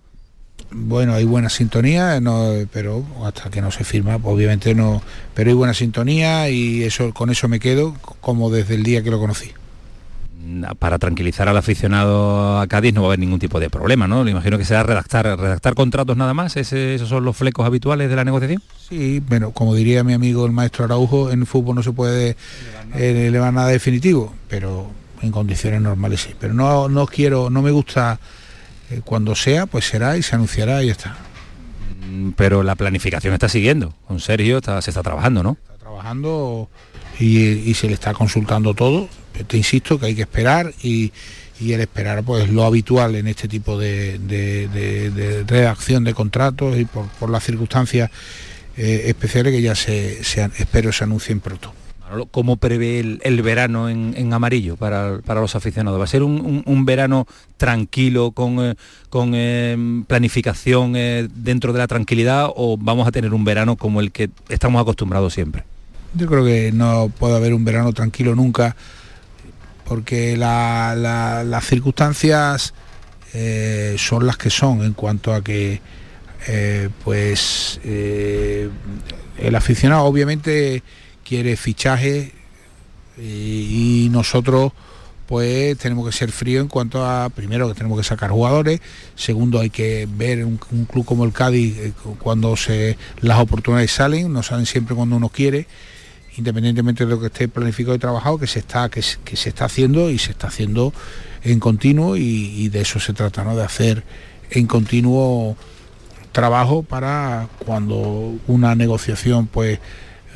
Bueno, 0.72 1.14
hay 1.14 1.26
buena 1.26 1.48
sintonía, 1.50 2.20
no, 2.22 2.54
pero 2.74 3.06
hasta 3.24 3.52
que 3.52 3.62
no 3.62 3.70
se 3.70 3.84
firma, 3.84 4.16
obviamente 4.16 4.74
no, 4.74 5.04
pero 5.36 5.52
hay 5.52 5.56
buena 5.56 5.76
sintonía 5.76 6.50
y 6.50 6.82
eso 6.82 7.14
con 7.14 7.30
eso 7.30 7.48
me 7.48 7.60
quedo 7.60 7.94
como 8.20 8.50
desde 8.50 8.74
el 8.74 8.82
día 8.82 9.04
que 9.04 9.12
lo 9.12 9.20
conocí. 9.20 9.52
Para 10.80 10.98
tranquilizar 10.98 11.48
al 11.50 11.58
aficionado 11.58 12.60
a 12.60 12.66
Cádiz 12.68 12.94
no 12.94 13.02
va 13.02 13.08
a 13.08 13.10
haber 13.10 13.20
ningún 13.20 13.38
tipo 13.40 13.60
de 13.60 13.70
problema, 13.70 14.08
¿no? 14.08 14.24
Le 14.24 14.32
imagino 14.32 14.58
que 14.58 14.66
será 14.66 14.82
redactar, 14.84 15.26
redactar 15.40 15.76
contratos 15.76 16.18
nada 16.18 16.34
más. 16.34 16.58
¿Ese- 16.58 16.96
¿Esos 16.96 17.10
son 17.10 17.24
los 17.26 17.38
flecos 17.38 17.66
habituales 17.66 18.10
de 18.10 18.16
la 18.16 18.24
negociación? 18.26 18.62
Sí, 18.90 19.20
bueno, 19.28 19.52
como 19.52 19.76
diría 19.76 20.04
mi 20.04 20.14
amigo 20.14 20.46
el 20.46 20.52
maestro 20.52 20.86
Araujo, 20.86 21.32
en 21.32 21.46
fútbol 21.46 21.76
no 21.76 21.84
se 21.84 21.92
puede 21.92 22.36
eh, 22.96 23.26
elevar 23.28 23.54
nada 23.54 23.68
definitivo, 23.68 24.34
pero 24.48 24.90
en 25.22 25.32
condiciones 25.32 25.80
normales 25.82 26.22
sí. 26.22 26.34
Pero 26.40 26.54
no, 26.56 26.90
no 26.90 27.06
quiero, 27.06 27.50
no 27.52 27.62
me 27.62 27.70
gusta 27.72 28.20
eh, 28.90 29.02
cuando 29.06 29.36
sea, 29.36 29.68
pues 29.68 29.86
será 29.86 30.18
y 30.18 30.24
se 30.24 30.34
anunciará 30.36 30.82
y 30.82 30.88
ya 30.88 30.94
está. 30.94 31.18
Mm, 32.10 32.32
Pero 32.32 32.64
la 32.64 32.76
planificación 32.76 33.34
está 33.34 33.48
siguiendo. 33.48 33.94
Con 34.08 34.20
Sergio 34.20 34.58
está- 34.58 34.82
se 34.82 34.90
está 34.90 35.04
trabajando, 35.04 35.44
¿no? 35.44 35.58
Está 35.62 35.78
trabajando 35.78 36.68
y, 37.20 37.38
y 37.70 37.74
se 37.76 37.88
le 37.88 37.94
está 37.94 38.14
consultando 38.14 38.74
todo. 38.74 39.08
Te 39.48 39.58
insisto 39.58 40.00
que 40.00 40.08
hay 40.08 40.16
que 40.16 40.22
esperar 40.24 40.74
y, 40.84 41.12
y 41.60 41.74
el 41.74 41.82
esperar 41.82 42.24
pues 42.24 42.50
lo 42.50 42.64
habitual 42.64 43.16
en 43.16 43.28
este 43.28 43.48
tipo 43.48 43.78
de, 43.78 44.18
de- 44.20 44.68
de- 44.70 45.10
de 45.12 45.44
redacción 45.44 46.04
de 46.04 46.14
contratos 46.14 46.78
y 46.78 46.86
por, 46.86 47.08
por 47.20 47.30
las 47.30 47.44
circunstancias 47.44 48.10
eh, 48.78 49.04
especiales 49.08 49.54
que 49.54 49.62
ya 49.62 49.76
se, 49.76 50.20
espero 50.22 50.92
se 50.92 51.04
anuncien 51.04 51.40
pronto. 51.40 51.74
¿Cómo 52.32 52.58
prevé 52.58 53.00
el, 53.00 53.22
el 53.24 53.42
verano 53.42 53.88
en, 53.88 54.14
en 54.18 54.34
amarillo 54.34 54.76
para, 54.76 55.20
para 55.26 55.40
los 55.40 55.56
aficionados? 55.56 55.98
¿Va 55.98 56.04
a 56.04 56.08
ser 56.08 56.24
un, 56.24 56.42
un- 56.42 56.64
un 56.66 56.84
verano 56.86 57.26
tranquilo, 57.56 58.32
con, 58.32 58.60
eh, 58.60 58.76
con 59.10 59.32
eh, 59.34 60.04
planificación 60.08 60.92
dentro 61.34 61.72
de 61.72 61.80
la 61.80 61.88
tranquilidad 61.88 62.50
o 62.54 62.76
vamos 62.78 63.08
a 63.08 63.12
tener 63.12 63.34
un 63.34 63.46
verano 63.46 63.78
como 63.78 64.02
el 64.02 64.12
que 64.12 64.30
estamos 64.50 64.82
acostumbrados 64.82 65.34
siempre? 65.34 65.64
Yo 66.14 66.28
creo 66.28 66.44
que 66.44 66.74
no 66.74 67.10
puede 67.18 67.38
haber 67.38 67.54
un 67.54 67.64
verano 67.64 67.94
tranquilo 67.94 68.36
nunca, 68.36 68.76
porque 69.92 70.38
la- 70.38 70.96
la- 70.98 71.44
las 71.44 71.66
circunstancias 71.66 72.74
eh, 73.34 73.98
son 73.98 74.26
las 74.26 74.38
que 74.38 74.50
son 74.50 74.84
en 74.86 74.94
cuanto 74.94 75.34
a 75.34 75.44
que 75.44 75.82
eh, 76.48 76.88
pues 77.04 77.78
eh, 77.84 78.70
el 79.38 79.54
aficionado 79.54 80.06
obviamente 80.06 80.82
quiere 81.26 81.58
fichaje 81.58 82.32
y 83.18 84.08
nosotros 84.14 84.72
pues 85.28 85.78
tenemos 85.78 86.06
que 86.06 86.14
ser 86.14 86.32
fríos 86.32 86.62
en 86.62 86.70
cuanto 86.70 87.06
a, 87.06 87.28
primero 87.28 87.68
que 87.68 87.74
tenemos 87.74 87.98
que 87.98 88.06
sacar 88.06 88.32
jugadores, 88.32 88.80
segundo 89.16 89.60
hay 89.60 89.72
que 89.72 90.08
ver 90.10 90.46
un, 90.46 90.56
club 90.58 91.04
como 91.04 91.26
el 91.26 91.34
Cádiz 91.34 91.76
cuando 92.20 92.56
se, 92.56 92.98
las 93.20 93.40
oportunidades 93.40 93.92
salen, 93.92 94.32
no 94.32 94.42
salen 94.42 94.66
siempre 94.66 94.96
cuando 94.96 95.18
uno 95.18 95.28
quiere, 95.28 95.68
independientemente 96.38 97.06
de 97.06 97.12
lo 97.12 97.20
que 97.20 97.28
esté 97.28 97.48
planificado 97.48 97.96
y 97.96 98.00
trabajado, 98.00 98.38
que 98.38 98.48
se 98.48 98.60
está, 98.60 98.90
que, 98.90 99.02
se 99.02 99.50
está 99.50 99.66
haciendo 99.66 100.10
y 100.10 100.18
se 100.18 100.32
está 100.32 100.48
haciendo 100.48 100.94
en 101.44 101.60
continuo 101.60 102.16
y, 102.18 102.70
de 102.70 102.82
eso 102.82 103.00
se 103.00 103.14
trata, 103.14 103.44
¿no? 103.44 103.56
de 103.56 103.64
hacer 103.64 104.04
en 104.50 104.68
continuo 104.68 105.56
trabajo 106.32 106.84
para 106.84 107.48
cuando 107.66 108.36
una 108.48 108.76
negociación 108.76 109.48
pues 109.48 109.80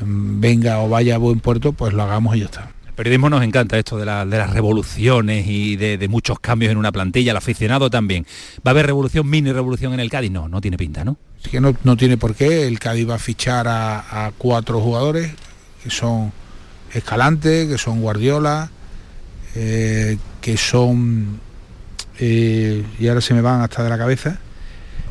mm, 0.00 0.40
venga 0.40 0.80
o 0.80 0.88
vaya 0.88 1.14
a 1.14 1.18
buen 1.18 1.40
puerto, 1.40 1.72
pues 1.72 1.94
lo 1.94 2.02
hagamos 2.02 2.36
y 2.36 2.40
ya 2.40 2.44
está 2.46 2.76
periodismo 2.96 3.28
nos 3.30 3.44
encanta 3.44 3.78
esto 3.78 3.98
de, 3.98 4.06
las 4.06 4.50
revoluciones 4.50 5.46
y 5.46 5.76
de, 5.76 6.08
muchos 6.08 6.40
cambios 6.40 6.72
en 6.72 6.78
una 6.78 6.90
plantilla, 6.90 7.30
el 7.30 7.36
aficionado 7.36 7.90
también. 7.90 8.26
¿Va 8.66 8.70
a 8.70 8.72
haber 8.72 8.86
revolución, 8.86 9.28
mini 9.28 9.52
revolución 9.52 9.92
en 9.92 10.00
el 10.00 10.10
Cádiz? 10.10 10.30
No, 10.30 10.48
no 10.48 10.60
tiene 10.60 10.76
pinta, 10.76 11.04
¿no? 11.04 11.16
Sí 11.44 11.50
que 11.50 11.60
no, 11.60 11.74
tiene 11.96 12.16
por 12.16 12.34
qué. 12.34 12.66
El 12.66 12.78
Cádiz 12.78 13.08
va 13.08 13.16
a 13.16 13.18
fichar 13.18 13.66
a, 13.68 14.32
cuatro 14.38 14.80
jugadores 14.80 15.30
que 15.86 15.94
son 15.94 16.32
Escalante, 16.92 17.68
que 17.68 17.78
son 17.78 18.00
Guardiola, 18.00 18.70
eh, 19.54 20.18
que 20.40 20.56
son... 20.56 21.40
Eh, 22.18 22.84
y 22.98 23.08
ahora 23.08 23.20
se 23.20 23.34
me 23.34 23.40
van 23.40 23.60
hasta 23.60 23.84
de 23.84 23.90
la 23.90 23.98
cabeza. 23.98 24.40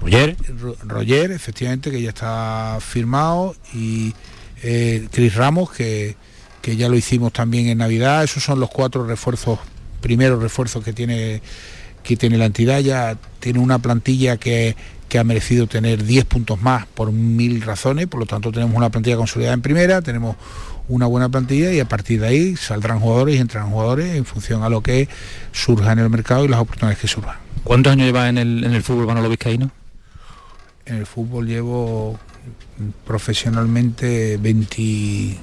Roger. 0.01 0.35
Roger, 0.83 1.31
efectivamente, 1.31 1.91
que 1.91 2.01
ya 2.01 2.09
está 2.09 2.77
firmado, 2.81 3.55
y 3.73 4.13
eh, 4.63 5.07
Cris 5.11 5.35
Ramos, 5.35 5.71
que, 5.71 6.17
que 6.61 6.75
ya 6.75 6.89
lo 6.89 6.97
hicimos 6.97 7.31
también 7.31 7.67
en 7.67 7.77
Navidad. 7.77 8.25
Esos 8.25 8.43
son 8.43 8.59
los 8.59 8.69
cuatro 8.69 9.07
refuerzos, 9.07 9.59
primeros 10.01 10.41
refuerzos 10.41 10.83
que 10.83 10.91
tiene, 10.91 11.41
que 12.03 12.17
tiene 12.17 12.37
la 12.37 12.45
entidad. 12.45 12.79
Ya 12.81 13.17
tiene 13.39 13.59
una 13.59 13.79
plantilla 13.79 14.35
que, 14.35 14.75
ha 15.13 15.23
merecido 15.23 15.67
tener 15.67 16.03
10 16.03 16.25
puntos 16.25 16.61
más 16.61 16.85
por 16.87 17.11
mil 17.11 17.61
razones, 17.61 18.07
por 18.07 18.19
lo 18.19 18.25
tanto 18.25 18.51
tenemos 18.51 18.75
una 18.75 18.89
plantilla 18.89 19.15
consolidada 19.15 19.53
en 19.53 19.61
primera, 19.61 20.01
tenemos 20.01 20.35
una 20.87 21.05
buena 21.05 21.29
plantilla 21.29 21.71
y 21.71 21.79
a 21.79 21.85
partir 21.87 22.21
de 22.21 22.27
ahí 22.27 22.55
saldrán 22.55 22.99
jugadores 22.99 23.35
y 23.35 23.39
entrarán 23.39 23.71
jugadores 23.71 24.15
en 24.15 24.25
función 24.25 24.63
a 24.63 24.69
lo 24.69 24.81
que 24.81 25.07
surja 25.51 25.91
en 25.93 25.99
el 25.99 26.09
mercado 26.09 26.45
y 26.45 26.47
las 26.47 26.59
oportunidades 26.59 26.99
que 26.99 27.07
surjan. 27.07 27.37
¿Cuántos 27.63 27.93
años 27.93 28.05
lleva 28.05 28.29
en 28.29 28.37
el, 28.37 28.63
en 28.63 28.73
el 28.73 28.83
fútbol 28.83 29.07
Manolo 29.07 29.29
Vizcaíno? 29.29 29.71
En 30.85 30.97
el 30.97 31.05
fútbol 31.05 31.47
llevo 31.47 32.19
profesionalmente 33.05 34.37
20, 34.37 35.37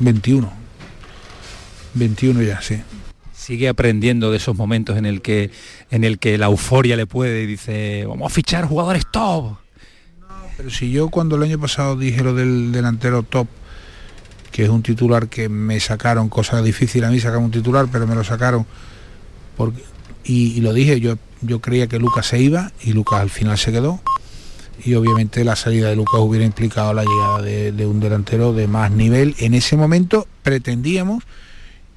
21. 0.00 0.52
21 1.94 2.42
ya, 2.42 2.60
sí. 2.62 2.80
Sigue 3.46 3.68
aprendiendo 3.68 4.32
de 4.32 4.38
esos 4.38 4.56
momentos 4.56 4.96
en 4.96 5.06
el 5.06 5.22
que 5.22 5.52
en 5.92 6.02
el 6.02 6.18
que 6.18 6.36
la 6.36 6.46
euforia 6.46 6.96
le 6.96 7.06
puede 7.06 7.44
y 7.44 7.46
dice, 7.46 8.04
vamos 8.04 8.32
a 8.32 8.34
fichar 8.34 8.64
jugadores 8.66 9.04
top. 9.12 9.56
pero 10.56 10.68
si 10.68 10.90
yo 10.90 11.10
cuando 11.10 11.36
el 11.36 11.44
año 11.44 11.60
pasado 11.60 11.96
dije 11.96 12.24
lo 12.24 12.34
del 12.34 12.72
delantero 12.72 13.22
top, 13.22 13.46
que 14.50 14.64
es 14.64 14.68
un 14.68 14.82
titular 14.82 15.28
que 15.28 15.48
me 15.48 15.78
sacaron, 15.78 16.28
cosa 16.28 16.60
difícil 16.60 17.04
a 17.04 17.10
mí 17.10 17.20
sacar 17.20 17.38
un 17.38 17.52
titular, 17.52 17.86
pero 17.92 18.06
me 18.08 18.16
lo 18.16 18.24
sacaron 18.24 18.66
y, 20.24 20.60
lo 20.60 20.72
dije, 20.72 20.98
yo, 20.98 21.16
yo 21.40 21.60
creía 21.60 21.86
que 21.86 22.00
Lucas 22.00 22.26
se 22.26 22.40
iba 22.40 22.72
y 22.82 22.94
Lucas 22.94 23.20
al 23.20 23.30
final 23.30 23.56
se 23.58 23.70
quedó 23.70 24.00
y 24.84 24.94
obviamente 24.94 25.44
la 25.44 25.56
salida 25.56 25.88
de 25.88 25.96
Lucas 25.96 26.20
hubiera 26.20 26.44
implicado 26.44 26.92
la 26.92 27.04
llegada 27.04 27.42
de, 27.42 27.86
un 27.86 28.00
delantero 28.00 28.52
de 28.52 28.66
más 28.66 28.90
nivel. 28.90 29.34
En 29.38 29.54
ese 29.54 29.76
momento 29.76 30.26
pretendíamos 30.42 31.22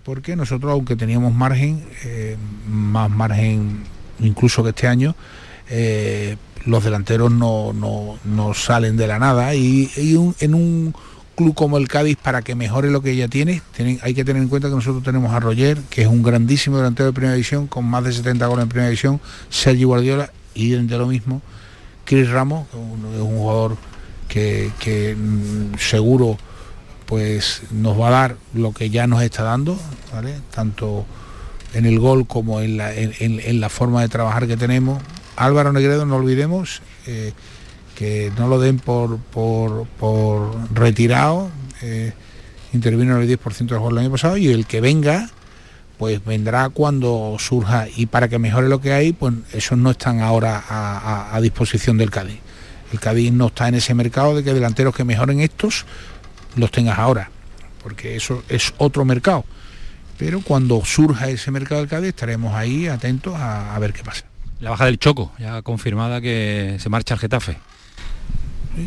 porque 0.10 0.36
nosotros, 0.36 0.72
aunque 0.72 0.96
teníamos 0.96 1.36
margen, 1.36 1.84
eh, 2.04 2.36
más 2.68 3.12
margen 3.12 3.84
incluso 4.20 4.64
que 4.64 4.70
este 4.70 4.88
año, 4.88 5.16
eh, 5.70 6.36
los 6.66 6.84
delanteros 6.84 7.32
no, 7.32 8.16
salen 8.56 8.98
de 8.98 9.06
la 9.06 9.20
nada 9.20 9.54
y, 9.54 9.88
en 10.40 10.56
un 10.56 10.96
club 11.36 11.54
como 11.54 11.78
el 11.78 11.88
Cádiz, 11.88 12.18
para 12.18 12.42
que 12.42 12.56
mejore 12.56 12.90
lo 12.90 13.04
que 13.04 13.16
ya 13.16 13.28
tiene, 13.28 13.62
hay 14.02 14.16
que 14.16 14.26
tener 14.26 14.42
en 14.42 14.50
cuenta 14.50 14.68
que 14.70 14.74
nosotros 14.74 15.04
tenemos 15.04 15.32
a 15.32 15.40
Roger, 15.42 15.78
que 15.92 16.02
es 16.02 16.08
un 16.08 16.24
grandísimo 16.24 16.78
delantero 16.78 17.06
de 17.06 17.14
primera 17.14 17.36
división, 17.36 17.68
con 17.68 17.86
más 17.86 18.04
de 18.04 18.12
70 18.12 18.48
goles 18.48 18.64
en 18.64 18.70
primera 18.70 18.90
división, 18.90 19.22
Sergio 19.52 19.90
Guardiola, 19.90 20.32
y 20.56 20.72
de 20.72 20.98
lo 20.98 21.06
mismo, 21.06 21.44
Chris 22.06 22.28
Ramos, 22.32 22.68
que 22.68 22.78
es 22.78 23.22
un 23.22 23.38
jugador 23.38 23.78
que, 24.28 24.72
que 24.80 25.16
mm, 25.16 25.78
seguro 25.78 26.40
pues 27.10 27.64
nos 27.72 28.00
va 28.00 28.10
a 28.10 28.12
dar 28.12 28.36
lo 28.54 28.72
que 28.72 28.92
ya 28.92 29.08
nos 29.08 29.24
está 29.24 29.42
dando, 29.42 29.76
tanto 30.54 31.08
en 31.74 31.88
el 31.88 32.00
gol 32.00 32.28
como 32.28 32.62
en 32.62 32.78
la, 32.78 33.70
forma 33.70 34.04
de 34.04 34.10
trabajar 34.10 34.46
que 34.46 34.56
tenemos. 34.56 35.02
Álvaro 35.36 35.74
Negredo, 35.74 36.06
no 36.06 36.18
olvidemos, 36.18 36.84
eh, 37.08 37.34
que 37.96 38.32
no 38.38 38.48
lo 38.48 38.60
den 38.60 38.78
por, 38.78 39.18
por, 39.18 39.88
retirado, 40.72 41.50
eh, 41.82 42.14
intervino 42.74 43.16
en 43.16 43.24
el 43.24 43.40
10% 43.40 43.66
del 43.66 43.80
gol 43.80 43.94
el 43.94 44.06
año 44.06 44.12
pasado 44.12 44.38
y 44.38 44.50
el 44.50 44.68
que 44.68 44.80
venga, 44.80 45.32
pues 45.98 46.24
vendrá 46.24 46.70
cuando 46.70 47.38
surja 47.40 47.88
y 47.94 48.06
para 48.06 48.28
que 48.28 48.38
mejore 48.38 48.70
lo 48.70 48.82
que 48.82 48.94
hay, 48.94 49.14
pues 49.14 49.34
esos 49.52 49.80
no 49.80 49.90
están 49.90 50.20
ahora 50.20 50.64
a, 50.70 51.36
a 51.36 51.42
disposición 51.42 51.98
del 51.98 52.12
Cádiz. 52.12 52.38
El 52.94 53.00
Cádiz 53.00 53.32
no 53.32 53.48
está 53.48 53.68
en 53.68 53.76
ese 53.76 53.96
mercado 53.96 54.36
de 54.36 54.44
que 54.44 54.54
delanteros 54.54 54.96
que 54.96 55.04
mejoren 55.04 55.40
estos 55.40 55.88
los 56.56 56.72
tengas 56.72 57.00
ahora, 57.00 57.30
porque 57.84 58.16
eso 58.16 58.44
es 58.50 58.74
otro 58.78 59.06
mercado. 59.06 59.46
Pero 60.18 60.42
cuando 60.42 60.84
surja 60.84 61.30
ese 61.30 61.50
mercado 61.50 61.82
del 61.82 61.90
Cádiz 61.90 62.10
estaremos 62.10 62.54
ahí 62.54 62.88
atentos 62.88 63.36
a, 63.38 63.78
ver 63.80 63.94
qué 63.94 64.04
pasa. 64.04 64.26
La 64.60 64.72
baja 64.72 64.86
del 64.86 65.00
Choco, 65.00 65.32
ya 65.40 65.62
confirmada 65.62 66.20
que 66.20 66.76
se 66.80 66.90
marcha 66.90 67.14
al 67.14 67.20
Getafe. 67.22 67.58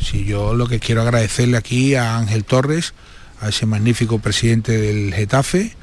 Sí, 0.01 0.25
yo 0.25 0.55
lo 0.55 0.69
que 0.69 0.79
quiero 0.79 1.03
agradecerle 1.03 1.57
aquí 1.57 1.95
a 1.95 2.19
Ángel 2.19 2.45
Torres, 2.45 2.93
a 3.41 3.49
ese 3.49 3.65
magnífico 3.65 4.19
presidente 4.19 4.77
del 4.77 5.15
Getafe, 5.15 5.75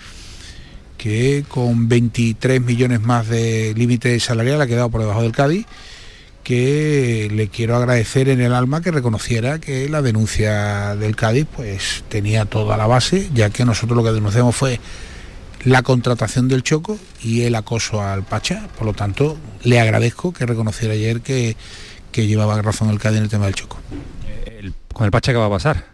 que 0.97 1.43
con 1.47 1.87
23 1.89 2.61
millones 2.61 3.01
más 3.01 3.27
de 3.27 3.73
límite 3.75 4.19
salarial 4.19 4.61
ha 4.61 4.67
quedado 4.67 4.89
por 4.89 5.01
debajo 5.01 5.23
del 5.23 5.31
Cádiz 5.31 5.65
que 6.49 7.29
le 7.31 7.47
quiero 7.49 7.75
agradecer 7.75 8.27
en 8.27 8.41
el 8.41 8.55
alma 8.55 8.81
que 8.81 8.89
reconociera 8.89 9.59
que 9.59 9.87
la 9.87 10.01
denuncia 10.01 10.95
del 10.95 11.15
Cádiz 11.15 11.45
pues 11.55 12.03
tenía 12.09 12.45
toda 12.45 12.75
la 12.75 12.87
base, 12.87 13.29
ya 13.35 13.51
que 13.51 13.65
nosotros 13.65 13.95
lo 13.95 14.03
que 14.03 14.11
denunciamos 14.11 14.55
fue 14.55 14.79
la 15.63 15.83
contratación 15.83 16.47
del 16.47 16.63
Choco 16.63 16.97
y 17.21 17.43
el 17.43 17.53
acoso 17.53 18.01
al 18.01 18.23
Pacha. 18.23 18.67
Por 18.79 18.87
lo 18.87 18.93
tanto, 18.93 19.37
le 19.61 19.79
agradezco 19.79 20.33
que 20.33 20.47
reconociera 20.47 20.95
ayer 20.95 21.21
que, 21.21 21.55
llevaba 22.13 22.59
razón 22.63 22.89
el 22.89 22.97
Cádiz 22.97 23.17
en 23.19 23.25
el 23.25 23.29
tema 23.29 23.45
del 23.45 23.53
Choco. 23.53 23.77
¿Con 24.91 25.05
el 25.05 25.11
Pacha 25.11 25.31
qué 25.31 25.37
va 25.37 25.45
a 25.45 25.51
pasar? 25.51 25.85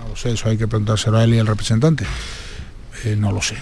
No 0.00 0.08
lo 0.08 0.16
sé, 0.16 0.32
eso 0.32 0.48
hay 0.48 0.58
que 0.58 0.66
preguntárselo 0.66 1.18
a 1.18 1.22
él 1.22 1.34
y 1.34 1.38
al 1.38 1.46
representante. 1.46 2.04
Eh, 3.04 3.14
no 3.16 3.30
lo 3.30 3.40
sé. 3.40 3.54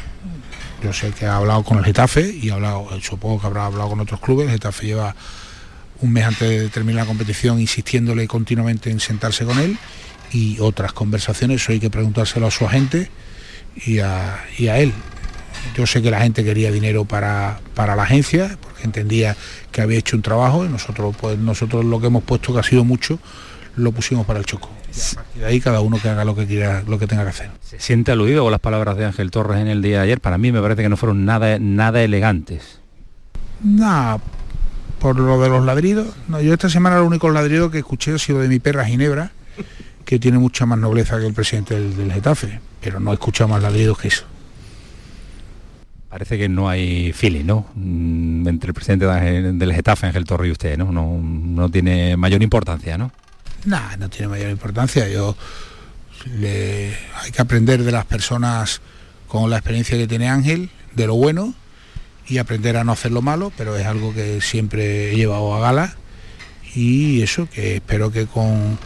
Yo 0.83 0.95
sé 0.95 1.11
que 1.11 1.27
ha 1.27 1.37
hablado 1.37 1.63
con 1.63 1.77
el 1.77 1.85
Getafe 1.85 2.27
y 2.27 2.49
ha 2.49 2.55
hablado, 2.55 2.89
supongo 3.03 3.39
que 3.39 3.49
habrá 3.49 3.67
hablado 3.67 3.91
con 3.91 4.01
otros 4.01 4.19
clubes. 4.19 4.47
El 4.47 4.55
Getafe 4.55 4.87
lleva 4.87 5.15
un 6.03 6.13
mes 6.13 6.25
antes 6.25 6.49
de 6.49 6.69
terminar 6.69 7.05
la 7.05 7.07
competición 7.07 7.61
insistiéndole 7.61 8.27
continuamente 8.29 8.91
en 8.91 9.01
sentarse 9.01 9.45
con 9.45 9.59
él 9.59 9.79
y 10.33 10.59
otras 10.61 10.93
conversaciones, 10.93 11.63
eso 11.63 11.73
hay 11.73 11.81
que 11.81 11.91
preguntárselo 11.91 12.47
a 12.47 12.51
su 12.51 12.67
agente 12.67 13.11
y 13.87 14.01
a, 14.01 14.45
él. 14.59 14.93
Yo 15.77 15.87
sé 15.87 16.03
que 16.03 16.11
la 16.11 16.21
gente 16.21 16.45
quería 16.45 16.71
dinero 16.71 17.05
para, 17.05 17.61
para, 17.75 17.95
la 17.95 18.03
agencia, 18.03 18.59
porque 18.61 18.85
entendía 18.85 19.37
que 19.71 19.81
había 19.81 19.99
hecho 19.99 20.17
un 20.17 20.23
trabajo 20.23 20.65
y 20.65 20.69
nosotros, 20.69 21.15
pues, 21.21 21.39
nosotros 21.39 21.85
lo 21.85 22.01
que 22.01 22.09
hemos 22.09 22.25
puesto, 22.25 22.53
que 22.53 22.61
ha 22.61 22.65
sido 22.65 22.85
mucho, 22.85 23.19
lo 23.77 23.93
pusimos 23.93 24.27
para 24.27 24.39
el 24.39 24.45
Choco. 24.45 24.71
Y 25.37 25.39
de 25.41 25.47
ahí 25.47 25.61
cada 25.61 25.81
uno 25.81 25.99
que 26.01 26.09
haga 26.09 26.25
lo 26.25 26.35
que 26.35 26.47
quiera, 26.47 26.83
lo 26.87 26.99
que 26.99 27.07
tenga 27.07 27.23
que 27.23 27.31
hacer. 27.31 27.51
¿Se 27.63 27.79
siente 27.81 28.13
aludido 28.13 28.43
con 28.43 28.51
las 28.51 28.61
palabras 28.61 28.97
de 28.97 29.07
Ángel 29.07 29.31
Torres 29.31 29.61
en 29.61 29.69
el 29.69 29.81
día 29.81 29.99
de 29.99 30.05
ayer? 30.05 30.21
Para 30.21 30.37
mí 30.37 30.53
me 30.53 30.61
parece 30.61 30.83
que 30.83 30.89
no 30.89 30.97
fueron 30.97 31.25
nada, 31.25 31.59
nada 31.59 32.03
elegantes. 32.03 32.81
Nada, 33.63 34.19
por 35.03 35.19
lo 35.19 35.43
de 35.43 35.49
los 35.49 35.65
ladridos. 35.65 36.07
No, 36.29 36.41
yo 36.41 36.53
esta 36.53 36.71
semana 36.71 36.99
el 36.99 37.03
único 37.03 37.29
ladrido 37.29 37.73
que 37.73 37.79
escuché 37.79 38.15
ha 38.15 38.19
sido 38.19 38.39
de 38.39 38.47
mi 38.47 38.61
perra 38.61 38.85
Ginebra, 38.85 39.33
que 40.05 40.21
tiene 40.21 40.39
mucha 40.39 40.65
más 40.65 40.79
nobleza 40.79 41.19
que 41.19 41.27
el 41.27 41.35
presidente 41.35 41.75
del, 41.75 42.13
Getafe, 42.13 42.61
pero 42.81 43.01
no 43.01 43.11
he 43.11 43.15
escuchado 43.15 43.49
más 43.49 43.61
ladridos 43.61 43.99
que 43.99 44.09
eso. 44.09 44.25
Parece 46.09 46.39
que 46.39 46.49
no 46.49 46.69
hay 46.69 47.13
feeling, 47.13 47.45
¿no? 47.45 47.67
Mm, 47.75 48.47
entre 48.47 48.69
el 48.69 48.75
presidente 48.75 49.07
del 49.07 49.73
Getafe, 49.73 50.07
Ángel 50.07 50.25
Torre 50.25 50.47
y 50.47 50.53
usted, 50.53 50.79
¿no? 50.79 50.93
No, 50.93 51.19
no 51.21 51.69
tiene 51.69 52.17
mayor 52.17 52.41
importancia, 52.41 52.97
¿no? 52.97 53.11
Nada, 53.65 53.97
no 53.97 54.09
tiene 54.09 54.29
mayor 54.29 54.51
importancia. 54.51 55.09
Yo 55.09 55.37
hay 56.25 57.33
que 57.33 57.43
aprender 57.43 57.83
de 57.83 57.91
las 57.91 58.05
personas 58.05 58.81
con 59.27 59.51
la 59.51 59.57
experiencia 59.57 59.99
que 59.99 60.07
tiene 60.07 60.29
Ángel, 60.29 60.71
de 60.95 61.09
lo 61.09 61.17
bueno, 61.17 61.55
y 62.29 62.39
aprender 62.39 62.77
a 62.77 62.85
no 62.85 62.93
hacer 62.93 63.13
lo 63.13 63.23
malo, 63.23 63.53
pero 63.57 63.77
es 63.77 63.87
algo 63.87 64.15
que 64.15 64.41
siempre 64.41 65.13
he 65.13 65.17
llevado 65.17 65.55
a 65.55 65.61
gala 65.61 65.97
y 66.75 67.23
eso, 67.23 67.49
que 67.51 67.77
espero 67.77 68.11
que 68.11 68.27
con, 68.27 68.79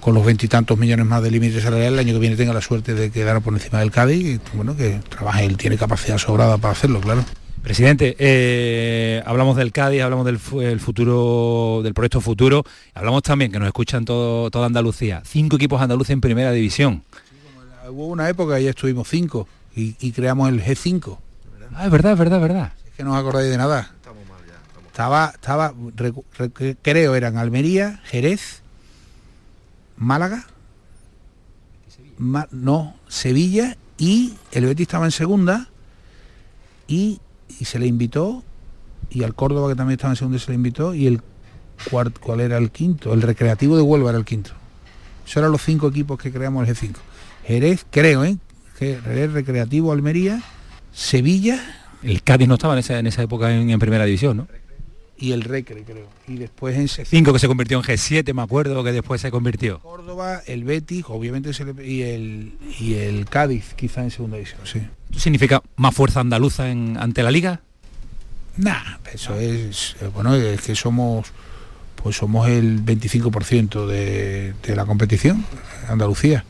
con 0.00 0.14
los 0.14 0.24
veintitantos 0.24 0.78
millones 0.78 1.06
más 1.06 1.22
de 1.22 1.30
límite 1.30 1.60
salarial, 1.60 1.94
el 1.94 1.98
año 1.98 2.14
que 2.14 2.20
viene 2.20 2.36
tenga 2.36 2.54
la 2.54 2.62
suerte 2.62 2.94
de 2.94 3.10
quedar 3.10 3.40
por 3.42 3.52
encima 3.52 3.80
del 3.80 3.90
Cádiz, 3.90 4.24
y, 4.24 4.56
bueno, 4.56 4.76
que 4.76 5.00
trabaje, 5.08 5.44
él 5.44 5.56
tiene 5.56 5.76
capacidad 5.76 6.18
sobrada 6.18 6.56
para 6.58 6.72
hacerlo, 6.72 7.00
claro. 7.00 7.24
Presidente, 7.62 8.16
eh, 8.18 9.22
hablamos 9.26 9.56
del 9.56 9.72
Cádiz, 9.72 10.00
hablamos 10.00 10.24
del 10.24 10.38
futuro, 10.38 11.80
del 11.82 11.92
proyecto 11.92 12.20
futuro, 12.20 12.64
hablamos 12.94 13.22
también 13.22 13.52
que 13.52 13.58
nos 13.58 13.66
escuchan 13.66 14.04
todo, 14.04 14.50
toda 14.50 14.66
Andalucía. 14.66 15.22
Cinco 15.26 15.56
equipos 15.56 15.82
andaluces 15.82 16.14
en 16.14 16.20
primera 16.20 16.52
división. 16.52 17.02
hubo 17.90 18.06
una 18.06 18.28
época, 18.28 18.58
ya 18.60 18.70
estuvimos 18.70 19.08
cinco 19.08 19.48
y, 19.74 20.12
creamos 20.12 20.48
el 20.48 20.64
G5. 20.64 21.18
Ah, 21.74 21.86
es 21.86 21.90
verdad, 21.90 22.12
es 22.12 22.18
verdad, 22.18 22.38
es 22.38 22.42
verdad. 22.42 22.72
Es 22.86 22.92
que 22.94 23.04
no 23.04 23.12
os 23.12 23.18
acordáis 23.18 23.50
de 23.50 23.56
nada. 23.56 23.90
Estaba, 24.86 25.30
estaba, 25.32 25.74
creo, 26.82 27.14
eran 27.14 27.36
Almería, 27.36 28.00
Jerez, 28.04 28.62
Málaga, 29.96 30.44
no, 32.18 32.96
Sevilla 33.06 33.76
y 33.96 34.34
el 34.50 34.66
Betis 34.66 34.88
estaba 34.88 35.04
en 35.04 35.12
segunda 35.12 35.68
y, 36.88 37.20
se 37.60 37.78
le 37.78 37.86
invitó 37.86 38.42
y 39.10 39.22
al 39.22 39.34
Córdoba 39.34 39.68
que 39.68 39.76
también 39.76 39.98
estaba 39.98 40.12
en 40.12 40.16
segunda 40.16 40.38
se 40.38 40.50
le 40.50 40.56
invitó 40.56 40.94
y 40.94 41.06
el 41.06 41.22
cuarto, 41.90 42.20
¿cuál 42.20 42.40
era 42.40 42.58
el 42.58 42.72
quinto? 42.72 43.12
El 43.12 43.22
Recreativo 43.22 43.76
de 43.76 43.82
Huelva 43.82 44.10
era 44.10 44.18
el 44.18 44.24
quinto. 44.24 44.50
Esos 45.24 45.36
eran 45.36 45.52
los 45.52 45.62
cinco 45.62 45.88
equipos 45.88 46.18
que 46.18 46.32
creamos 46.32 46.66
el 46.66 46.74
G5. 46.74 46.96
Jerez, 47.44 47.86
creo, 47.90 48.24
¿eh? 48.24 48.36
Jerez, 48.78 49.32
Recreativo, 49.32 49.92
Almería, 49.92 50.42
Sevilla. 50.92 51.60
El 52.02 52.22
Cádiz 52.22 52.48
no 52.48 52.54
estaba 52.54 52.74
en 52.74 52.80
esa, 52.80 52.98
en 52.98 53.06
esa 53.06 53.22
época 53.22 53.52
en 53.52 53.78
primera 53.78 54.04
división, 54.04 54.36
¿no? 54.36 54.46
y 55.18 55.32
el 55.32 55.42
Recre, 55.42 55.82
creo. 55.82 56.06
Y 56.26 56.36
después 56.36 56.76
en 56.76 56.86
C5 56.86 57.32
que 57.32 57.38
se 57.38 57.48
convirtió 57.48 57.76
en 57.78 57.82
G7, 57.82 58.32
me 58.32 58.42
acuerdo 58.42 58.84
que 58.84 58.92
después 58.92 59.20
se 59.20 59.30
convirtió. 59.30 59.80
Córdoba, 59.80 60.42
el 60.46 60.64
Betis, 60.64 61.04
obviamente 61.08 61.50
y 61.84 62.02
el 62.02 62.52
y 62.78 62.94
el 62.94 63.26
Cádiz, 63.26 63.74
quizá 63.74 64.02
en 64.02 64.10
segunda 64.10 64.36
división, 64.36 64.60
sí. 64.64 64.80
significa 65.16 65.62
más 65.76 65.94
fuerza 65.94 66.20
andaluza 66.20 66.70
en, 66.70 66.96
ante 66.98 67.22
la 67.22 67.30
liga? 67.30 67.60
Nah, 68.56 68.98
eso 69.12 69.34
es 69.36 69.96
eh, 70.00 70.08
bueno, 70.12 70.34
es 70.34 70.60
que 70.60 70.74
somos 70.74 71.26
pues 71.96 72.16
somos 72.16 72.48
el 72.48 72.84
25% 72.84 73.86
de, 73.86 74.54
de 74.62 74.76
la 74.76 74.86
competición, 74.86 75.44
Andalucía. 75.88 76.44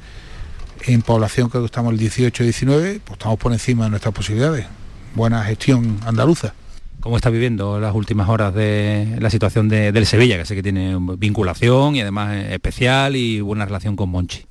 En 0.86 1.02
población 1.02 1.48
creo 1.48 1.62
que 1.62 1.66
estamos 1.66 1.92
el 1.92 2.00
18-19, 2.00 3.00
pues 3.04 3.18
estamos 3.18 3.38
por 3.38 3.52
encima 3.52 3.84
de 3.84 3.90
nuestras 3.90 4.14
posibilidades. 4.14 4.66
Buena 5.14 5.42
gestión 5.44 5.98
andaluza. 6.06 6.54
¿Cómo 7.00 7.16
está 7.16 7.30
viviendo 7.30 7.78
las 7.78 7.94
últimas 7.94 8.28
horas 8.28 8.54
de 8.54 9.16
la 9.20 9.30
situación 9.30 9.68
de, 9.68 9.92
del 9.92 10.06
Sevilla, 10.06 10.36
que 10.36 10.44
sé 10.44 10.54
que 10.54 10.62
tiene 10.62 10.96
vinculación 11.16 11.94
y 11.94 12.00
además 12.00 12.36
especial 12.50 13.14
y 13.16 13.40
buena 13.40 13.64
relación 13.64 13.94
con 13.94 14.08
Monchi? 14.10 14.44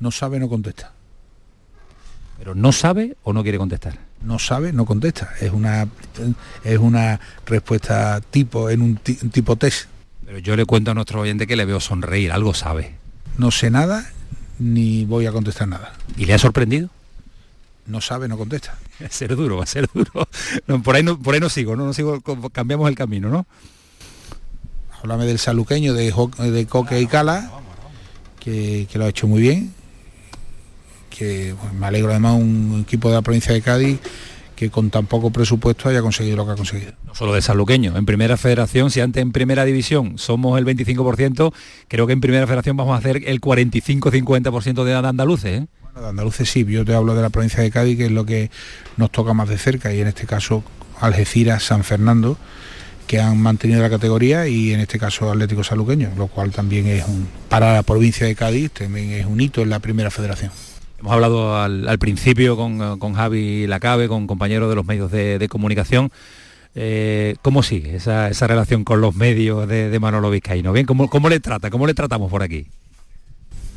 No 0.00 0.10
sabe, 0.10 0.40
no 0.40 0.48
contesta. 0.48 0.92
¿Pero 2.38 2.54
no 2.54 2.72
sabe 2.72 3.16
o 3.22 3.32
no 3.32 3.42
quiere 3.42 3.58
contestar? 3.58 3.98
No 4.22 4.38
sabe, 4.38 4.72
no 4.72 4.84
contesta. 4.84 5.32
Es 5.40 5.52
una, 5.52 5.86
es 6.64 6.78
una 6.78 7.20
respuesta 7.46 8.20
tipo, 8.20 8.70
en 8.70 8.82
un, 8.82 8.96
tipo 8.96 9.56
test. 9.56 9.86
Pero 10.24 10.38
yo 10.38 10.56
le 10.56 10.64
cuento 10.64 10.90
a 10.90 10.94
nuestro 10.94 11.20
oyente 11.20 11.46
que 11.46 11.56
le 11.56 11.64
veo 11.64 11.78
sonreír, 11.78 12.32
algo 12.32 12.54
sabe. 12.54 12.94
No 13.38 13.50
sé 13.50 13.70
nada, 13.70 14.10
ni 14.58 15.04
voy 15.04 15.26
a 15.26 15.32
contestar 15.32 15.68
nada. 15.68 15.94
¿Y 16.16 16.26
le 16.26 16.34
ha 16.34 16.38
sorprendido? 16.38 16.90
no 17.86 18.00
sabe, 18.00 18.28
no 18.28 18.38
contesta. 18.38 18.76
Va 19.00 19.06
a 19.08 19.10
ser 19.10 19.34
duro, 19.36 19.56
va 19.56 19.64
a 19.64 19.66
ser 19.66 19.88
duro. 19.92 20.28
por, 20.82 20.96
ahí 20.96 21.02
no, 21.02 21.18
por 21.18 21.34
ahí 21.34 21.40
no 21.40 21.48
sigo, 21.48 21.76
¿no? 21.76 21.86
no 21.86 21.92
sigo, 21.92 22.20
cambiamos 22.52 22.88
el 22.88 22.94
camino, 22.94 23.28
¿no? 23.28 23.46
Háblame 25.00 25.26
del 25.26 25.38
saluqueño 25.38 25.94
de, 25.94 26.14
de 26.38 26.66
Coque 26.66 27.00
y 27.00 27.06
Cala, 27.06 27.50
que, 28.38 28.86
lo 28.94 29.04
ha 29.04 29.08
hecho 29.08 29.26
muy 29.26 29.40
bien. 29.40 29.74
Que 31.10 31.54
me 31.78 31.86
alegro 31.86 32.10
además 32.10 32.34
un 32.34 32.84
equipo 32.86 33.08
de 33.08 33.16
la 33.16 33.22
provincia 33.22 33.52
de 33.52 33.62
Cádiz 33.62 33.98
que 34.62 34.70
con 34.70 34.90
tan 34.90 35.06
poco 35.06 35.30
presupuesto 35.30 35.88
haya 35.88 36.02
conseguido 36.02 36.36
lo 36.36 36.46
que 36.46 36.52
ha 36.52 36.54
conseguido. 36.54 36.92
No 37.04 37.16
solo 37.16 37.34
de 37.34 37.42
Saluqueño, 37.42 37.96
en 37.96 38.06
primera 38.06 38.36
federación, 38.36 38.92
si 38.92 39.00
antes 39.00 39.20
en 39.20 39.32
primera 39.32 39.64
división 39.64 40.18
somos 40.18 40.56
el 40.56 40.64
25%, 40.64 41.52
creo 41.88 42.06
que 42.06 42.12
en 42.12 42.20
primera 42.20 42.46
federación 42.46 42.76
vamos 42.76 42.94
a 42.94 42.98
hacer 42.98 43.22
el 43.26 43.40
45-50% 43.40 44.84
de 44.84 44.94
andaluces. 44.94 45.62
¿eh? 45.62 45.66
de 46.00 46.06
andaluces 46.06 46.48
sí, 46.48 46.64
yo 46.64 46.84
te 46.84 46.94
hablo 46.94 47.16
de 47.16 47.22
la 47.22 47.30
provincia 47.30 47.60
de 47.60 47.72
Cádiz, 47.72 47.98
que 47.98 48.04
es 48.04 48.12
lo 48.12 48.24
que 48.24 48.52
nos 48.96 49.10
toca 49.10 49.34
más 49.34 49.48
de 49.48 49.58
cerca, 49.58 49.92
y 49.92 50.00
en 50.00 50.06
este 50.06 50.28
caso 50.28 50.62
Algeciras, 51.00 51.64
San 51.64 51.82
Fernando, 51.82 52.38
que 53.08 53.18
han 53.18 53.42
mantenido 53.42 53.82
la 53.82 53.90
categoría, 53.90 54.46
y 54.46 54.72
en 54.72 54.78
este 54.78 55.00
caso 55.00 55.28
Atlético 55.28 55.64
Saluqueño, 55.64 56.12
lo 56.16 56.28
cual 56.28 56.52
también 56.52 56.86
es 56.86 57.04
un, 57.08 57.26
para 57.48 57.72
la 57.72 57.82
provincia 57.82 58.28
de 58.28 58.36
Cádiz, 58.36 58.70
también 58.70 59.10
es 59.10 59.26
un 59.26 59.40
hito 59.40 59.60
en 59.60 59.70
la 59.70 59.80
primera 59.80 60.12
federación. 60.12 60.52
Hemos 61.02 61.14
hablado 61.14 61.60
al, 61.60 61.98
principio 61.98 62.56
con, 62.56 63.00
con, 63.00 63.14
Javi 63.14 63.66
Lacabe, 63.66 64.06
con 64.06 64.28
compañeros 64.28 64.68
de 64.68 64.76
los 64.76 64.86
medios 64.86 65.10
de, 65.10 65.48
comunicación. 65.50 66.12
Eh, 66.76 67.34
¿Cómo 67.42 67.64
sigue 67.64 67.96
esa, 67.96 68.30
relación 68.46 68.84
con 68.84 69.00
los 69.00 69.16
medios 69.16 69.66
de, 69.66 69.98
Manolo 69.98 70.30
Vizcaíno? 70.30 70.72
Bien, 70.72 70.86
¿cómo, 70.86 71.10
¿cómo 71.10 71.28
le 71.28 71.40
trata? 71.40 71.70
¿Cómo 71.70 71.88
le 71.88 71.94
tratamos 71.94 72.30
por 72.30 72.44
aquí? 72.44 72.66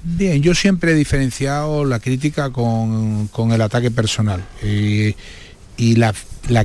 Bien, 0.04 0.44
yo 0.44 0.54
siempre 0.54 0.92
he 0.92 0.94
diferenciado 0.94 1.84
la 1.84 2.00
crítica 2.00 2.52
con, 2.52 3.28
el 3.52 3.62
ataque 3.62 3.90
personal. 3.90 4.46
y 4.62 5.16
la, 5.96 6.14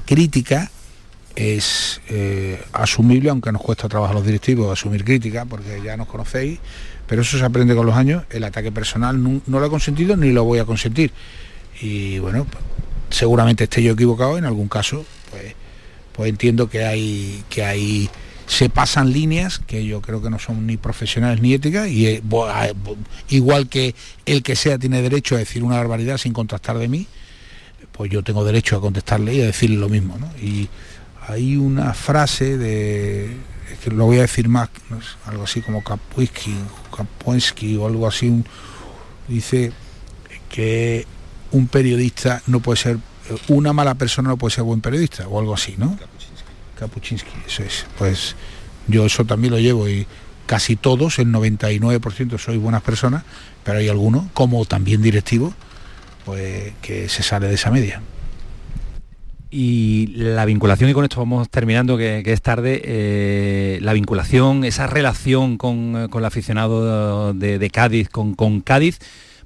crítica 0.05 0.71
es 1.37 2.03
eh, 2.11 2.63
asumible, 2.75 3.31
aunque 3.31 3.51
nos 3.51 3.63
cuesta 3.63 3.89
trabajo 3.89 4.13
a 4.13 4.15
los 4.15 4.27
directivos 4.27 4.71
asumir 4.71 5.05
crítica, 5.05 5.47
porque 5.47 5.81
ya 5.83 5.97
nos 5.97 6.07
conocéis, 6.07 6.59
pero 7.11 7.23
eso 7.23 7.37
se 7.37 7.45
aprende 7.45 7.75
con 7.75 7.87
los 7.87 7.97
años. 7.97 8.23
El 8.31 8.45
ataque 8.45 8.71
personal 8.71 9.21
no, 9.21 9.41
lo 9.45 9.67
he 9.67 9.69
consentido 9.69 10.17
ni 10.17 10.31
lo 10.31 10.45
voy 10.45 10.61
a 10.61 10.65
consentir. 10.65 11.11
Y 11.81 12.21
bueno, 12.21 12.47
seguramente 13.11 13.65
esté 13.65 13.83
yo 13.83 13.95
equivocado, 13.95 14.39
en 14.39 14.45
algún 14.45 14.69
caso, 14.69 15.05
pues, 15.33 15.57
pues 16.13 16.31
entiendo 16.31 16.71
que 16.71 16.85
hay, 16.85 17.43
que 17.51 17.65
hay 17.65 18.09
se 18.47 18.69
pasan 18.71 19.13
líneas 19.13 19.59
que 19.59 19.85
yo 19.85 20.01
creo 20.01 20.23
que 20.23 20.31
no 20.31 20.39
son 20.39 20.69
ni 20.69 20.77
profesionales 20.77 21.41
ni 21.43 21.53
éticas 21.53 21.89
y 21.89 22.07
eh, 22.07 22.23
igual 23.29 23.69
que 23.69 23.97
el 24.25 24.45
que 24.45 24.55
sea 24.55 24.79
tiene 24.79 25.03
derecho 25.03 25.35
a 25.35 25.39
decir 25.39 25.65
una 25.65 25.79
barbaridad 25.79 26.17
sin 26.17 26.33
contrastar 26.33 26.79
de 26.79 26.87
mí, 26.87 27.09
pues 27.91 28.09
yo 28.09 28.23
tengo 28.23 28.45
derecho 28.45 28.77
a 28.77 28.81
contestarle 28.81 29.35
y 29.35 29.43
a 29.43 29.47
decirle 29.47 29.79
lo 29.79 29.89
mismo. 29.89 30.17
Y 30.41 30.69
hay 31.27 31.57
una 31.57 31.93
frase 31.93 32.57
de, 32.57 33.37
que 33.83 33.91
lo 33.91 34.07
voy 34.07 34.19
a 34.19 34.23
decir 34.23 34.49
más, 34.49 34.69
algo 35.27 35.45
así 35.45 35.61
como 35.61 35.83
Kapuiski, 37.05 37.77
o 37.77 37.87
algo 37.87 38.07
así, 38.07 38.43
dice 39.29 39.73
que 40.51 41.07
un 41.53 41.69
periodista 41.69 42.43
no 42.47 42.61
puede 42.61 42.77
ser, 42.79 42.99
una 43.49 43.73
mala 43.73 43.95
persona 43.95 44.29
no 44.29 44.37
puede 44.37 44.55
ser 44.55 44.65
buen 44.65 44.81
periodista 44.81 45.27
o 45.29 45.39
algo 45.39 45.55
así, 45.55 45.75
¿no? 45.79 45.97
Kapuczynski, 46.79 47.31
eso 47.47 47.63
es. 47.63 47.87
Pues 47.99 48.37
yo 48.89 49.07
eso 49.07 49.25
también 49.25 49.53
lo 49.53 49.61
llevo 49.61 49.89
y 49.89 50.07
casi 50.47 50.77
todos, 50.77 51.19
el 51.19 51.29
99% 51.29 52.39
soy 52.39 52.57
buenas 52.57 52.83
personas, 52.83 53.25
pero 53.65 53.79
hay 53.79 53.89
algunos, 53.89 54.25
como 54.35 54.65
también 54.65 55.03
directivos, 55.03 55.55
pues 56.25 56.73
que 56.83 57.09
se 57.09 57.23
sale 57.23 57.49
de 57.49 57.55
esa 57.55 57.71
media. 57.71 58.03
Y 59.53 60.07
la 60.15 60.45
vinculación, 60.45 60.91
y 60.91 60.93
con 60.93 61.05
esto 61.05 61.19
vamos 61.19 61.49
terminando, 61.49 61.97
que, 61.97 62.23
es 62.25 62.41
tarde, 62.41 62.81
eh, 62.85 63.79
la 63.83 63.93
vinculación, 63.93 64.65
esa 64.65 64.87
relación 64.87 65.57
con, 65.57 66.09
con 66.09 66.23
el 66.23 66.25
aficionado 66.25 67.35
de, 67.35 67.71
Cádiz, 67.71 68.09
con, 68.09 68.35
con 68.35 68.61
Cádiz, 68.61 69.01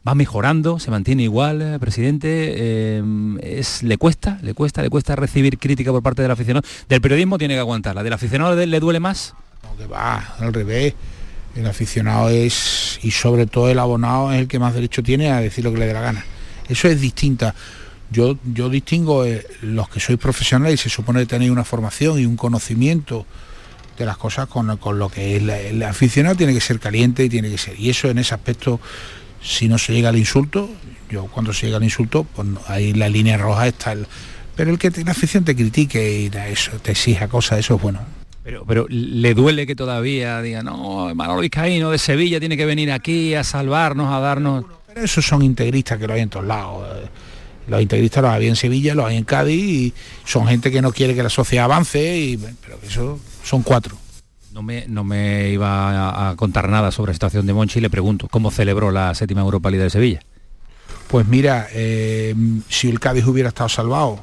va 0.06 0.14
mejorando, 0.14 0.78
se 0.78 0.90
mantiene 0.90 1.22
igual, 1.22 1.62
eh, 1.62 1.78
presidente. 1.78 2.52
Eh, 2.56 3.02
es, 3.40 3.82
¿Le 3.82 3.96
cuesta? 3.96 4.38
¿Le 4.42 4.52
cuesta? 4.52 4.82
¿Le 4.82 4.90
cuesta 4.90 5.16
recibir 5.16 5.58
crítica 5.58 5.90
por 5.90 6.02
parte 6.02 6.22
del 6.22 6.30
aficionado? 6.30 6.66
Del 6.88 7.00
periodismo 7.00 7.38
tiene 7.38 7.54
que 7.54 7.60
aguantarla. 7.60 8.02
¿Del 8.02 8.12
aficionado 8.12 8.54
le, 8.54 8.80
duele 8.80 9.00
más? 9.00 9.34
No, 9.62 9.76
que 9.76 9.86
va, 9.86 10.34
al 10.38 10.52
revés. 10.52 10.94
El 11.56 11.66
aficionado 11.66 12.28
es, 12.28 12.98
y 13.02 13.12
sobre 13.12 13.46
todo 13.46 13.70
el 13.70 13.78
abonado, 13.78 14.32
es 14.32 14.40
el 14.40 14.48
que 14.48 14.58
más 14.58 14.74
derecho 14.74 15.02
tiene 15.02 15.30
a 15.30 15.40
decir 15.40 15.64
lo 15.64 15.72
que 15.72 15.78
le 15.78 15.86
dé 15.86 15.94
la 15.94 16.00
gana. 16.00 16.24
Eso 16.68 16.88
es 16.88 17.00
distinta. 17.00 17.54
Yo, 18.10 18.36
yo 18.44 18.68
distingo 18.68 19.24
eh, 19.24 19.46
los 19.62 19.88
que 19.88 20.00
sois 20.00 20.18
profesionales 20.18 20.80
y 20.80 20.82
se 20.84 20.88
supone 20.90 21.20
que 21.20 21.26
tenéis 21.26 21.50
una 21.50 21.64
formación 21.64 22.20
y 22.20 22.26
un 22.26 22.36
conocimiento 22.36 23.26
de 23.98 24.04
las 24.04 24.16
cosas 24.16 24.46
con, 24.48 24.76
con 24.76 24.98
lo 24.98 25.08
que 25.08 25.36
es 25.36 25.42
el 25.42 25.82
aficionado 25.82 26.36
tiene 26.36 26.52
que 26.52 26.60
ser 26.60 26.80
caliente 26.80 27.24
y 27.24 27.28
tiene 27.28 27.50
que 27.50 27.58
ser. 27.58 27.78
Y 27.78 27.90
eso 27.90 28.08
en 28.08 28.18
ese 28.18 28.34
aspecto 28.34 28.80
si 29.44 29.68
no 29.68 29.78
se 29.78 29.92
llega 29.92 30.08
al 30.08 30.16
insulto, 30.16 30.70
yo 31.10 31.26
cuando 31.26 31.52
se 31.52 31.66
llega 31.66 31.76
al 31.76 31.84
insulto, 31.84 32.24
pues 32.24 32.48
ahí 32.66 32.94
la 32.94 33.08
línea 33.08 33.36
roja 33.36 33.68
está 33.68 33.92
el... 33.92 34.06
Pero 34.56 34.70
el 34.70 34.78
que 34.78 34.90
la 35.04 35.10
afición 35.10 35.44
te 35.44 35.54
critique 35.54 36.20
y 36.22 36.30
eso, 36.50 36.72
te 36.80 36.92
exija 36.92 37.28
cosas, 37.28 37.58
eso 37.58 37.74
es 37.74 37.82
bueno. 37.82 38.00
Pero, 38.42 38.64
pero 38.64 38.86
le 38.88 39.34
duele 39.34 39.66
que 39.66 39.74
todavía 39.74 40.40
diga, 40.40 40.62
no, 40.62 41.12
Manolo 41.14 41.40
Vizcaíno 41.40 41.90
de 41.90 41.98
Sevilla 41.98 42.38
tiene 42.40 42.56
que 42.56 42.64
venir 42.64 42.92
aquí 42.92 43.34
a 43.34 43.42
salvarnos, 43.42 44.12
a 44.12 44.20
darnos. 44.20 44.64
Pero 44.86 45.04
esos 45.04 45.26
son 45.26 45.42
integristas 45.42 45.98
que 45.98 46.06
lo 46.06 46.14
hay 46.14 46.20
en 46.20 46.30
todos 46.30 46.46
lados. 46.46 46.86
Los 47.66 47.80
integristas 47.80 48.22
los 48.22 48.32
hay 48.32 48.48
en 48.48 48.56
Sevilla, 48.56 48.94
los 48.94 49.06
hay 49.06 49.16
en 49.16 49.24
Cádiz 49.24 49.54
y 49.54 49.94
son 50.24 50.46
gente 50.46 50.70
que 50.70 50.82
no 50.82 50.92
quiere 50.92 51.14
que 51.14 51.22
la 51.22 51.30
sociedad 51.30 51.64
avance, 51.64 52.18
y, 52.18 52.36
pero 52.36 52.78
eso 52.82 53.18
son 53.42 53.62
cuatro. 53.62 53.96
No 54.52 54.62
me, 54.62 54.86
no 54.86 55.02
me 55.02 55.50
iba 55.50 56.30
a, 56.30 56.36
contar 56.36 56.68
nada 56.68 56.92
sobre 56.92 57.10
la 57.10 57.14
situación 57.14 57.46
de 57.46 57.54
Monchi 57.54 57.78
y 57.78 57.82
le 57.82 57.90
pregunto, 57.90 58.28
¿cómo 58.30 58.50
celebró 58.50 58.90
la 58.92 59.14
séptima 59.14 59.40
Europa 59.40 59.70
League 59.70 59.82
de 59.82 59.90
Sevilla? 59.90 60.20
Pues 61.08 61.26
mira, 61.26 61.66
eh, 61.72 62.34
si 62.68 62.88
el 62.88 63.00
Cádiz 63.00 63.26
hubiera 63.26 63.48
estado 63.48 63.68
salvado, 63.68 64.22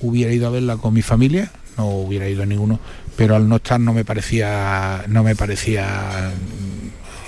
hubiera 0.00 0.32
ido 0.32 0.46
a 0.46 0.50
verla 0.50 0.76
con 0.76 0.94
mi 0.94 1.02
familia, 1.02 1.50
no 1.76 1.86
hubiera 1.86 2.28
ido 2.28 2.42
a 2.42 2.46
ninguno, 2.46 2.78
pero 3.16 3.34
al 3.34 3.48
no 3.48 3.56
estar 3.56 3.80
no 3.80 3.92
me 3.92 4.04
parecía, 4.04 5.04
no 5.08 5.24
me 5.24 5.34
parecía 5.34 6.32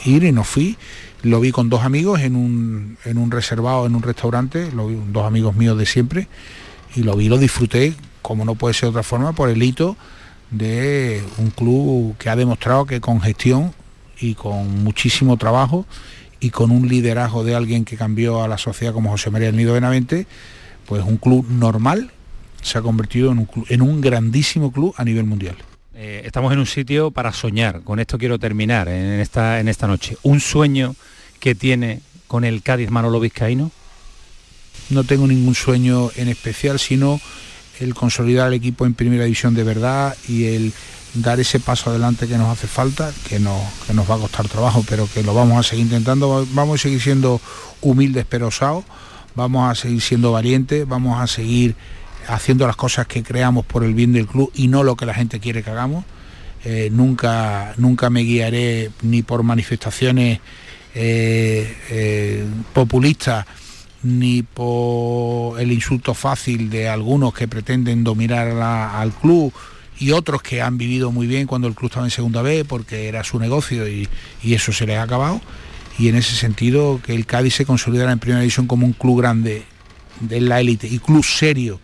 ir 0.04 0.24
y 0.24 0.32
no 0.32 0.44
fui. 0.44 0.76
Lo 1.22 1.40
vi 1.40 1.50
con 1.50 1.68
dos 1.68 1.82
amigos 1.82 2.20
en 2.20 2.36
un, 2.36 2.98
en 3.04 3.18
un 3.18 3.30
reservado, 3.30 3.86
en 3.86 3.94
un 3.94 4.02
restaurante, 4.02 4.70
lo 4.72 4.88
vi, 4.88 4.98
dos 5.12 5.26
amigos 5.26 5.56
míos 5.56 5.78
de 5.78 5.86
siempre, 5.86 6.28
y 6.94 7.02
lo 7.02 7.16
vi, 7.16 7.28
lo 7.28 7.38
disfruté, 7.38 7.94
como 8.22 8.44
no 8.44 8.54
puede 8.54 8.74
ser 8.74 8.84
de 8.84 8.90
otra 8.90 9.02
forma, 9.02 9.32
por 9.32 9.48
el 9.48 9.62
hito 9.62 9.96
de 10.50 11.24
un 11.38 11.50
club 11.50 12.16
que 12.18 12.30
ha 12.30 12.36
demostrado 12.36 12.86
que 12.86 13.00
con 13.00 13.20
gestión 13.20 13.72
y 14.20 14.34
con 14.34 14.84
muchísimo 14.84 15.36
trabajo 15.36 15.86
y 16.40 16.50
con 16.50 16.70
un 16.70 16.88
liderazgo 16.88 17.44
de 17.44 17.54
alguien 17.54 17.84
que 17.84 17.96
cambió 17.96 18.42
a 18.42 18.48
la 18.48 18.58
sociedad 18.58 18.92
como 18.92 19.10
José 19.10 19.30
María 19.30 19.48
del 19.48 19.56
Nido 19.56 19.74
Benavente, 19.74 20.26
pues 20.86 21.02
un 21.04 21.16
club 21.16 21.46
normal 21.48 22.12
se 22.62 22.78
ha 22.78 22.82
convertido 22.82 23.32
en 23.32 23.38
un, 23.38 23.48
en 23.68 23.82
un 23.82 24.00
grandísimo 24.00 24.72
club 24.72 24.94
a 24.96 25.04
nivel 25.04 25.24
mundial. 25.24 25.56
Eh, 25.98 26.20
estamos 26.26 26.52
en 26.52 26.58
un 26.58 26.66
sitio 26.66 27.10
para 27.10 27.32
soñar. 27.32 27.80
Con 27.80 28.00
esto 28.00 28.18
quiero 28.18 28.38
terminar 28.38 28.86
en 28.88 29.18
esta, 29.18 29.60
en 29.60 29.68
esta 29.68 29.86
noche. 29.86 30.18
¿Un 30.22 30.40
sueño 30.40 30.94
que 31.40 31.54
tiene 31.54 32.02
con 32.26 32.44
el 32.44 32.62
Cádiz 32.62 32.90
Manolo 32.90 33.18
Vizcaíno? 33.18 33.70
No 34.90 35.04
tengo 35.04 35.26
ningún 35.26 35.54
sueño 35.54 36.10
en 36.16 36.28
especial, 36.28 36.78
sino 36.78 37.18
el 37.80 37.94
consolidar 37.94 38.48
el 38.48 38.54
equipo 38.54 38.84
en 38.84 38.92
primera 38.92 39.24
división 39.24 39.54
de 39.54 39.64
verdad 39.64 40.14
y 40.28 40.44
el 40.44 40.74
dar 41.14 41.40
ese 41.40 41.60
paso 41.60 41.88
adelante 41.88 42.28
que 42.28 42.36
nos 42.36 42.50
hace 42.50 42.66
falta, 42.66 43.10
que, 43.26 43.40
no, 43.40 43.58
que 43.86 43.94
nos 43.94 44.08
va 44.08 44.16
a 44.16 44.18
costar 44.18 44.48
trabajo, 44.48 44.84
pero 44.86 45.08
que 45.14 45.22
lo 45.22 45.32
vamos 45.32 45.58
a 45.58 45.62
seguir 45.62 45.86
intentando, 45.86 46.46
vamos 46.52 46.78
a 46.78 46.82
seguir 46.82 47.00
siendo 47.00 47.40
humildes 47.80 48.26
pero 48.28 48.48
osados, 48.48 48.84
vamos 49.34 49.70
a 49.70 49.74
seguir 49.74 50.02
siendo 50.02 50.30
valientes, 50.30 50.86
vamos 50.86 51.18
a 51.18 51.26
seguir 51.26 51.74
haciendo 52.28 52.66
las 52.66 52.76
cosas 52.76 53.06
que 53.06 53.22
creamos 53.22 53.64
por 53.64 53.84
el 53.84 53.94
bien 53.94 54.12
del 54.12 54.26
club 54.26 54.50
y 54.54 54.68
no 54.68 54.82
lo 54.82 54.96
que 54.96 55.06
la 55.06 55.14
gente 55.14 55.40
quiere 55.40 55.62
que 55.62 55.70
hagamos. 55.70 56.04
Eh, 56.64 56.88
nunca, 56.90 57.74
nunca 57.76 58.10
me 58.10 58.22
guiaré 58.22 58.90
ni 59.02 59.22
por 59.22 59.42
manifestaciones 59.42 60.40
eh, 60.94 61.76
eh, 61.90 62.44
populistas 62.72 63.46
ni 64.02 64.42
por 64.42 65.60
el 65.60 65.70
insulto 65.72 66.14
fácil 66.14 66.70
de 66.70 66.88
algunos 66.88 67.34
que 67.34 67.48
pretenden 67.48 68.02
dominar 68.02 68.48
al 68.48 69.12
club 69.12 69.52
y 69.98 70.12
otros 70.12 70.42
que 70.42 70.60
han 70.60 70.78
vivido 70.78 71.10
muy 71.10 71.26
bien 71.26 71.46
cuando 71.46 71.68
el 71.68 71.74
club 71.74 71.90
estaba 71.90 72.06
en 72.06 72.10
segunda 72.10 72.42
B 72.42 72.64
porque 72.64 73.08
era 73.08 73.24
su 73.24 73.38
negocio 73.38 73.88
y, 73.88 74.08
y 74.42 74.54
eso 74.54 74.72
se 74.72 74.86
les 74.86 74.98
ha 74.98 75.02
acabado. 75.02 75.40
Y 75.98 76.08
en 76.08 76.16
ese 76.16 76.36
sentido 76.36 77.00
que 77.02 77.14
el 77.14 77.26
Cádiz 77.26 77.54
se 77.54 77.64
consolidara 77.64 78.12
en 78.12 78.18
primera 78.18 78.40
división 78.40 78.66
como 78.66 78.86
un 78.86 78.92
club 78.92 79.20
grande 79.20 79.64
de 80.20 80.40
la 80.40 80.60
élite 80.60 80.86
y 80.88 80.98
club 80.98 81.24
serio, 81.24 81.80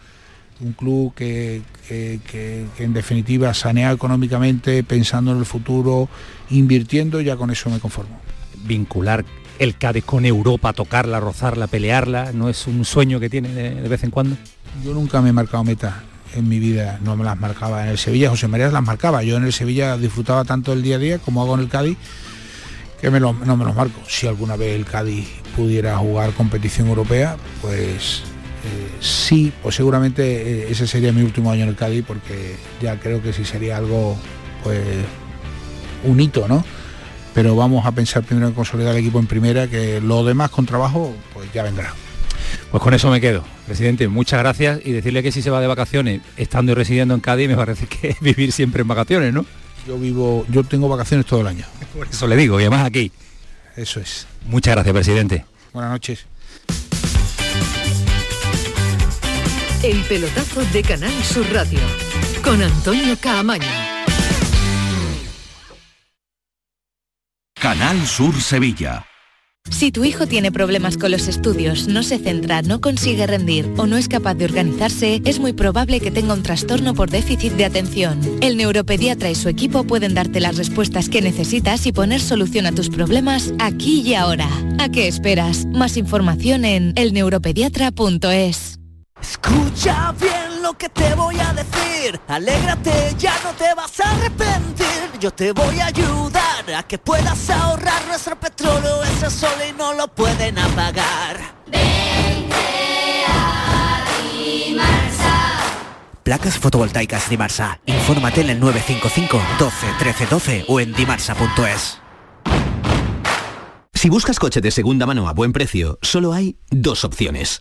un 0.63 0.73
club 0.73 1.15
que, 1.15 1.63
que- 1.89 2.21
que- 2.31 2.67
que 2.77 2.85
en 2.85 2.93
definitiva 2.93 3.53
sanea 3.55 3.93
económicamente, 3.93 4.83
pensando 4.85 5.33
en 5.33 5.39
el 5.39 5.45
futuro, 5.47 6.09
invirtiendo, 6.51 7.21
ya 7.21 7.37
con 7.37 7.51
eso 7.51 7.69
me 7.71 7.79
conformo. 7.81 8.21
Vincular 8.65 9.25
el 9.59 9.77
Cádiz 9.77 10.05
con 10.05 10.25
Europa, 10.25 10.73
tocarla, 10.73 11.21
rozarla, 11.21 11.67
pelearla, 11.67 12.33
¿no 12.33 12.49
es 12.49 12.67
un 12.67 12.85
sueño 12.85 13.21
que 13.21 13.29
tiene 13.31 13.49
de, 13.51 13.75
de 13.75 13.89
vez 13.89 14.03
en 14.05 14.11
cuando? 14.11 14.37
Yo 14.85 14.95
nunca 14.95 15.21
me 15.21 15.31
he 15.31 15.33
marcado 15.33 15.63
metas 15.65 15.95
en 16.35 16.49
mi 16.49 16.59
vida, 16.59 16.99
no 17.05 17.15
me 17.17 17.25
las 17.25 17.39
marcaba 17.39 17.83
en 17.85 17.91
el 17.91 17.99
Sevilla, 17.99 18.31
José 18.31 18.49
María 18.49 18.69
las 18.71 18.83
marcaba, 18.83 19.23
yo 19.23 19.37
en 19.37 19.45
el 19.45 19.53
Sevilla 19.53 19.97
disfrutaba 19.99 20.45
tanto 20.45 20.73
el 20.73 20.83
día 20.83 20.97
a 20.97 20.99
día 20.99 21.19
como 21.19 21.43
hago 21.43 21.55
en 21.55 21.61
el 21.61 21.69
Cádiz, 21.69 21.99
que 23.01 23.11
me 23.11 23.21
lo- 23.21 23.33
no 23.35 23.57
me 23.57 23.65
los 23.65 23.75
marco. 23.75 24.01
Si 24.09 24.27
alguna 24.27 24.57
vez 24.57 24.75
el 24.75 24.85
Cádiz 24.87 25.29
pudiera 25.57 25.97
jugar 25.99 26.33
competición 26.33 26.89
europea, 26.89 27.37
pues 27.61 28.23
sí, 29.01 29.53
pues 29.63 29.75
seguramente 29.75 30.23
eh, 30.25 30.71
ese 30.71 30.87
sería 30.87 31.13
mi 31.13 31.23
último 31.23 31.51
año 31.51 31.65
en 31.65 31.71
el 31.71 31.77
Cádiz, 31.77 32.05
porque 32.07 32.57
ya 32.81 32.99
creo 32.99 33.23
que 33.23 33.33
sí 33.33 33.45
sería 33.45 33.77
algo, 33.77 34.17
pues, 34.63 34.81
un 36.05 36.21
hito, 36.21 36.47
¿no? 36.49 36.65
Pero 37.35 37.57
vamos 37.57 37.87
a 37.87 37.93
pensar 37.93 38.23
primero 38.23 38.49
en 38.49 38.55
consolidar 38.55 38.93
el 38.95 39.01
equipo 39.01 39.19
en 39.19 39.27
primera, 39.27 39.67
que 39.67 40.01
lo 40.01 40.25
demás 40.25 40.51
con 40.51 40.67
trabajo, 40.67 41.15
pues 41.33 41.53
ya 41.53 41.63
vendrá. 41.63 41.95
Pues 42.71 42.83
con 42.83 42.95
eso 42.95 43.11
me 43.11 43.21
quedo. 43.21 43.45
Presidente, 43.67 44.09
muchas 44.09 44.41
gracias 44.41 44.81
y 44.85 44.93
decirle 44.93 45.23
que 45.23 45.33
si 45.33 45.43
se 45.43 45.51
va 45.51 45.61
de 45.61 45.67
vacaciones, 45.67 46.21
estando 46.37 46.73
y 46.73 46.75
residiendo 46.75 47.15
en 47.15 47.21
Cádiz, 47.21 47.49
me 47.49 47.57
parece 47.57 47.87
que 47.87 48.11
es 48.11 48.19
vivir 48.21 48.53
siempre 48.53 48.83
en 48.83 48.89
vacaciones, 48.89 49.33
¿no? 49.33 49.47
Yo 49.87 49.99
vivo, 49.99 50.47
yo 50.49 50.63
tengo 50.63 50.89
vacaciones 50.89 51.27
todo 51.27 51.41
el 51.41 51.49
año. 51.49 51.65
Por 51.97 52.07
eso 52.07 52.27
le 52.27 52.37
digo, 52.37 52.61
y 52.61 52.65
además 52.65 52.87
aquí. 52.87 53.11
Eso 53.77 54.01
es. 54.01 54.27
Muchas 54.47 54.75
gracias, 54.75 54.95
presidente. 54.95 55.45
Buenas 55.73 55.91
noches. 55.91 56.27
El 59.83 60.01
pelotazo 60.05 60.65
de 60.73 60.81
Canal 60.85 61.13
Sur 61.25 61.45
Radio 61.53 61.81
con 62.45 62.63
Antonio 62.63 63.17
Caamaño. 63.21 63.67
Canal 67.61 68.07
Sur 68.07 68.41
Sevilla. 68.41 69.05
Si 69.69 69.91
tu 69.91 70.05
hijo 70.05 70.29
tiene 70.29 70.53
problemas 70.53 70.97
con 70.97 71.11
los 71.11 71.27
estudios, 71.27 71.89
no 71.89 72.05
se 72.05 72.19
centra, 72.19 72.63
no 72.63 72.81
consigue 72.81 73.27
rendir 73.27 73.75
o 73.77 73.87
no 73.87 73.97
es 73.97 74.07
capaz 74.07 74.35
de 74.35 74.45
organizarse, 74.45 75.21
es 75.25 75.41
muy 75.41 75.53
probable 75.53 75.99
que 75.99 76.13
tenga 76.13 76.35
un 76.35 76.45
trastorno 76.45 76.95
por 76.95 77.11
déficit 77.11 77.55
de 77.55 77.65
atención. 77.65 78.21
El 78.41 78.57
neuropediatra 78.59 79.31
y 79.31 79.35
su 79.35 79.49
equipo 79.49 79.83
pueden 79.83 80.15
darte 80.15 80.39
las 80.39 80.59
respuestas 80.59 81.09
que 81.09 81.23
necesitas 81.23 81.87
y 81.87 81.93
poner 81.93 82.21
solución 82.21 82.67
a 82.67 82.73
tus 82.73 82.89
problemas 82.89 83.53
aquí 83.59 84.03
y 84.03 84.15
ahora. 84.15 84.49
¿A 84.79 84.91
qué 84.91 85.09
esperas? 85.09 85.67
Más 85.67 85.97
información 85.97 86.65
en 86.65 86.93
elneuropediatra.es. 86.95 88.82
Escucha 89.23 90.13
bien 90.21 90.63
lo 90.63 90.75
que 90.75 90.89
te 90.89 91.15
voy 91.15 91.39
a 91.39 91.53
decir. 91.53 92.21
Alégrate, 92.29 93.15
ya 93.17 93.35
no 93.45 93.53
te 93.53 93.73
vas 93.75 93.99
a 94.01 94.11
arrepentir. 94.11 95.19
Yo 95.21 95.31
te 95.31 95.53
voy 95.53 95.79
a 95.79 95.87
ayudar 95.87 96.75
a 96.77 96.83
que 96.83 96.99
puedas 96.99 97.49
ahorrar 97.49 98.05
nuestro 98.09 98.39
petróleo. 98.39 99.03
Ese 99.05 99.31
sol 99.31 99.57
y 99.69 99.73
no 99.73 99.95
lo 99.95 100.09
pueden 100.09 100.59
apagar. 100.59 101.39
Placas 106.25 106.59
fotovoltaicas 106.59 107.31
Dimarsa. 107.31 107.81
Infórmate 107.87 108.43
en 108.43 108.51
el 108.51 108.61
955 108.61 109.41
12 109.59 109.87
13 109.99 110.27
12 110.27 110.65
o 110.69 110.81
en 110.81 110.93
dimarsa.es. 110.93 111.99
Si 113.95 114.09
buscas 114.09 114.41
coche 114.41 114.61
de 114.61 114.73
segunda 114.73 115.07
mano 115.07 115.29
a 115.29 115.33
buen 115.33 115.53
precio, 115.53 115.99
solo 116.03 116.33
hay 116.33 116.59
dos 116.71 117.05
opciones. 117.05 117.61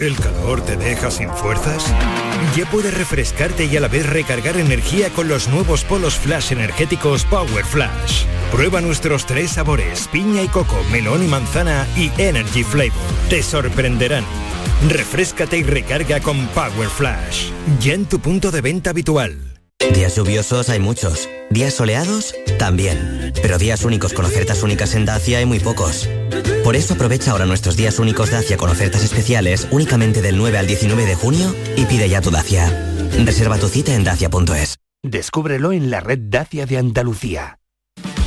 ¿El 0.00 0.16
calor 0.16 0.64
te 0.64 0.78
deja 0.78 1.10
sin 1.10 1.28
fuerzas? 1.28 1.84
Ya 2.56 2.64
puedes 2.70 2.96
refrescarte 2.96 3.66
y 3.66 3.76
a 3.76 3.80
la 3.80 3.88
vez 3.88 4.08
recargar 4.08 4.56
energía 4.56 5.10
con 5.10 5.28
los 5.28 5.48
nuevos 5.48 5.84
polos 5.84 6.14
flash 6.14 6.52
energéticos 6.52 7.26
Power 7.26 7.66
Flash. 7.66 8.24
Prueba 8.50 8.80
nuestros 8.80 9.26
tres 9.26 9.50
sabores, 9.50 10.08
piña 10.10 10.42
y 10.42 10.48
coco, 10.48 10.82
melón 10.90 11.22
y 11.22 11.26
manzana 11.28 11.86
y 11.98 12.10
Energy 12.16 12.64
Flavor. 12.64 12.94
Te 13.28 13.42
sorprenderán. 13.42 14.24
Refrescate 14.88 15.58
y 15.58 15.64
recarga 15.64 16.20
con 16.20 16.46
Power 16.48 16.88
Flash. 16.88 17.50
Ya 17.78 17.92
en 17.92 18.06
tu 18.06 18.20
punto 18.20 18.50
de 18.50 18.62
venta 18.62 18.90
habitual. 18.90 19.36
Días 19.92 20.16
lluviosos 20.16 20.70
hay 20.70 20.78
muchos. 20.80 21.28
Días 21.50 21.74
soleados 21.74 22.34
también. 22.58 23.34
Pero 23.42 23.58
días 23.58 23.84
únicos 23.84 24.14
con 24.14 24.24
ofertas 24.24 24.62
únicas 24.62 24.94
en 24.94 25.04
Dacia 25.04 25.38
hay 25.38 25.44
muy 25.44 25.60
pocos. 25.60 26.08
Por 26.70 26.76
eso 26.76 26.94
aprovecha 26.94 27.32
ahora 27.32 27.46
nuestros 27.46 27.76
días 27.76 27.98
únicos 27.98 28.30
Dacia 28.30 28.56
con 28.56 28.70
ofertas 28.70 29.02
especiales 29.02 29.66
únicamente 29.72 30.22
del 30.22 30.38
9 30.38 30.56
al 30.56 30.68
19 30.68 31.04
de 31.04 31.16
junio 31.16 31.52
y 31.76 31.84
pide 31.84 32.08
ya 32.08 32.20
tu 32.20 32.30
Dacia. 32.30 32.70
Reserva 33.24 33.58
tu 33.58 33.66
cita 33.66 33.92
en 33.92 34.04
dacia.es. 34.04 34.76
Descúbrelo 35.02 35.72
en 35.72 35.90
la 35.90 35.98
red 35.98 36.20
Dacia 36.22 36.66
de 36.66 36.78
Andalucía. 36.78 37.59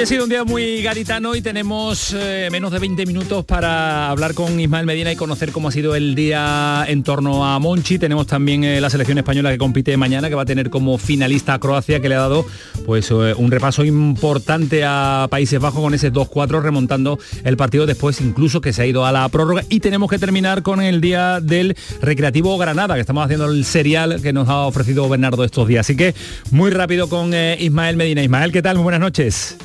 Ha 0.00 0.06
sido 0.06 0.24
un 0.24 0.30
día 0.30 0.44
muy 0.44 0.80
garitano 0.80 1.34
y 1.34 1.42
tenemos 1.42 2.16
eh, 2.16 2.48
menos 2.50 2.72
de 2.72 2.78
20 2.78 3.04
minutos 3.04 3.44
para 3.44 4.08
hablar 4.08 4.32
con 4.32 4.58
Ismael 4.58 4.86
Medina 4.86 5.12
y 5.12 5.16
conocer 5.16 5.52
cómo 5.52 5.68
ha 5.68 5.72
sido 5.72 5.94
el 5.94 6.14
día 6.14 6.86
en 6.88 7.02
torno 7.02 7.44
a 7.44 7.58
Monchi. 7.58 7.98
Tenemos 7.98 8.26
también 8.26 8.64
eh, 8.64 8.80
la 8.80 8.88
selección 8.88 9.18
española 9.18 9.50
que 9.50 9.58
compite 9.58 9.94
mañana, 9.98 10.30
que 10.30 10.34
va 10.34 10.42
a 10.42 10.46
tener 10.46 10.70
como 10.70 10.96
finalista 10.96 11.52
a 11.52 11.58
Croacia, 11.58 12.00
que 12.00 12.08
le 12.08 12.14
ha 12.14 12.20
dado 12.20 12.46
pues 12.86 13.10
eh, 13.10 13.34
un 13.36 13.50
repaso 13.50 13.84
importante 13.84 14.84
a 14.86 15.28
Países 15.30 15.60
Bajos 15.60 15.82
con 15.82 15.92
ese 15.92 16.10
2-4, 16.10 16.62
remontando 16.62 17.18
el 17.44 17.58
partido 17.58 17.84
después 17.84 18.22
incluso 18.22 18.62
que 18.62 18.72
se 18.72 18.80
ha 18.80 18.86
ido 18.86 19.04
a 19.04 19.12
la 19.12 19.28
prórroga. 19.28 19.64
Y 19.68 19.80
tenemos 19.80 20.08
que 20.08 20.18
terminar 20.18 20.62
con 20.62 20.80
el 20.80 21.02
día 21.02 21.40
del 21.40 21.76
Recreativo 22.00 22.56
Granada, 22.56 22.94
que 22.94 23.00
estamos 23.00 23.22
haciendo 23.22 23.52
el 23.52 23.66
serial 23.66 24.22
que 24.22 24.32
nos 24.32 24.48
ha 24.48 24.60
ofrecido 24.60 25.06
Bernardo 25.10 25.44
estos 25.44 25.68
días. 25.68 25.86
Así 25.86 25.94
que 25.94 26.14
muy 26.50 26.70
rápido 26.70 27.10
con 27.10 27.34
Ismael 27.34 27.98
Medina. 27.98 28.22
Ismael, 28.22 28.50
¿qué 28.50 28.62
tal? 28.62 28.76
Muy 28.76 28.84
buenas 28.84 29.00
noches. 29.00 29.58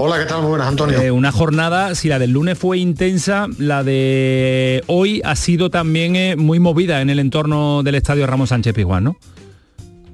Hola, 0.00 0.16
¿qué 0.16 0.26
tal? 0.26 0.42
Muy 0.42 0.50
buenas, 0.50 0.68
Antonio. 0.68 1.00
Eh, 1.00 1.10
una 1.10 1.32
jornada, 1.32 1.96
si 1.96 2.08
la 2.08 2.20
del 2.20 2.30
lunes 2.30 2.56
fue 2.56 2.78
intensa, 2.78 3.48
la 3.58 3.82
de 3.82 4.84
hoy 4.86 5.20
ha 5.24 5.34
sido 5.34 5.70
también 5.70 6.14
eh, 6.14 6.36
muy 6.36 6.60
movida 6.60 7.00
en 7.00 7.10
el 7.10 7.18
entorno 7.18 7.82
del 7.82 7.96
estadio 7.96 8.24
Ramón 8.28 8.46
Sánchez 8.46 8.74
Pizjuán, 8.74 9.02
¿no? 9.02 9.16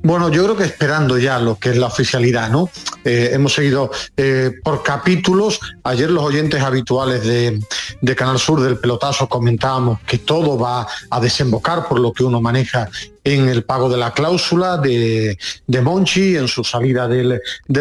Bueno, 0.05 0.28
yo 0.28 0.44
creo 0.44 0.55
que 0.55 0.64
esperando 0.64 1.16
ya 1.16 1.38
lo 1.38 1.59
que 1.59 1.70
es 1.70 1.78
la 1.78 1.86
oficialidad, 1.86 2.50
¿no? 2.50 2.68
Eh, 3.07 3.30
hemos 3.32 3.55
seguido 3.55 3.90
eh, 4.18 4.52
por 4.62 4.82
capítulos. 4.82 5.59
Ayer 5.82 6.11
los 6.11 6.22
oyentes 6.22 6.61
habituales 6.62 7.24
de, 7.24 8.14
Canal 8.14 8.38
Sur 8.38 8.61
del 8.61 8.76
pelotazo 8.76 9.30
comentábamos 9.30 10.00
que 10.00 10.18
todo 10.18 10.59
va 10.59 10.86
a 11.09 11.20
desembocar 11.20 11.88
por 11.88 12.00
lo 12.00 12.12
que 12.12 12.22
uno 12.22 12.42
maneja 12.42 12.90
en 13.24 13.48
el 13.48 13.64
pago 13.64 13.88
de 13.88 13.96
la 13.96 14.12
cláusula 14.12 14.76
de, 14.76 15.38
Monchi, 15.82 16.36
en 16.36 16.48
su 16.48 16.64
salida 16.64 17.09
del, 17.09 17.40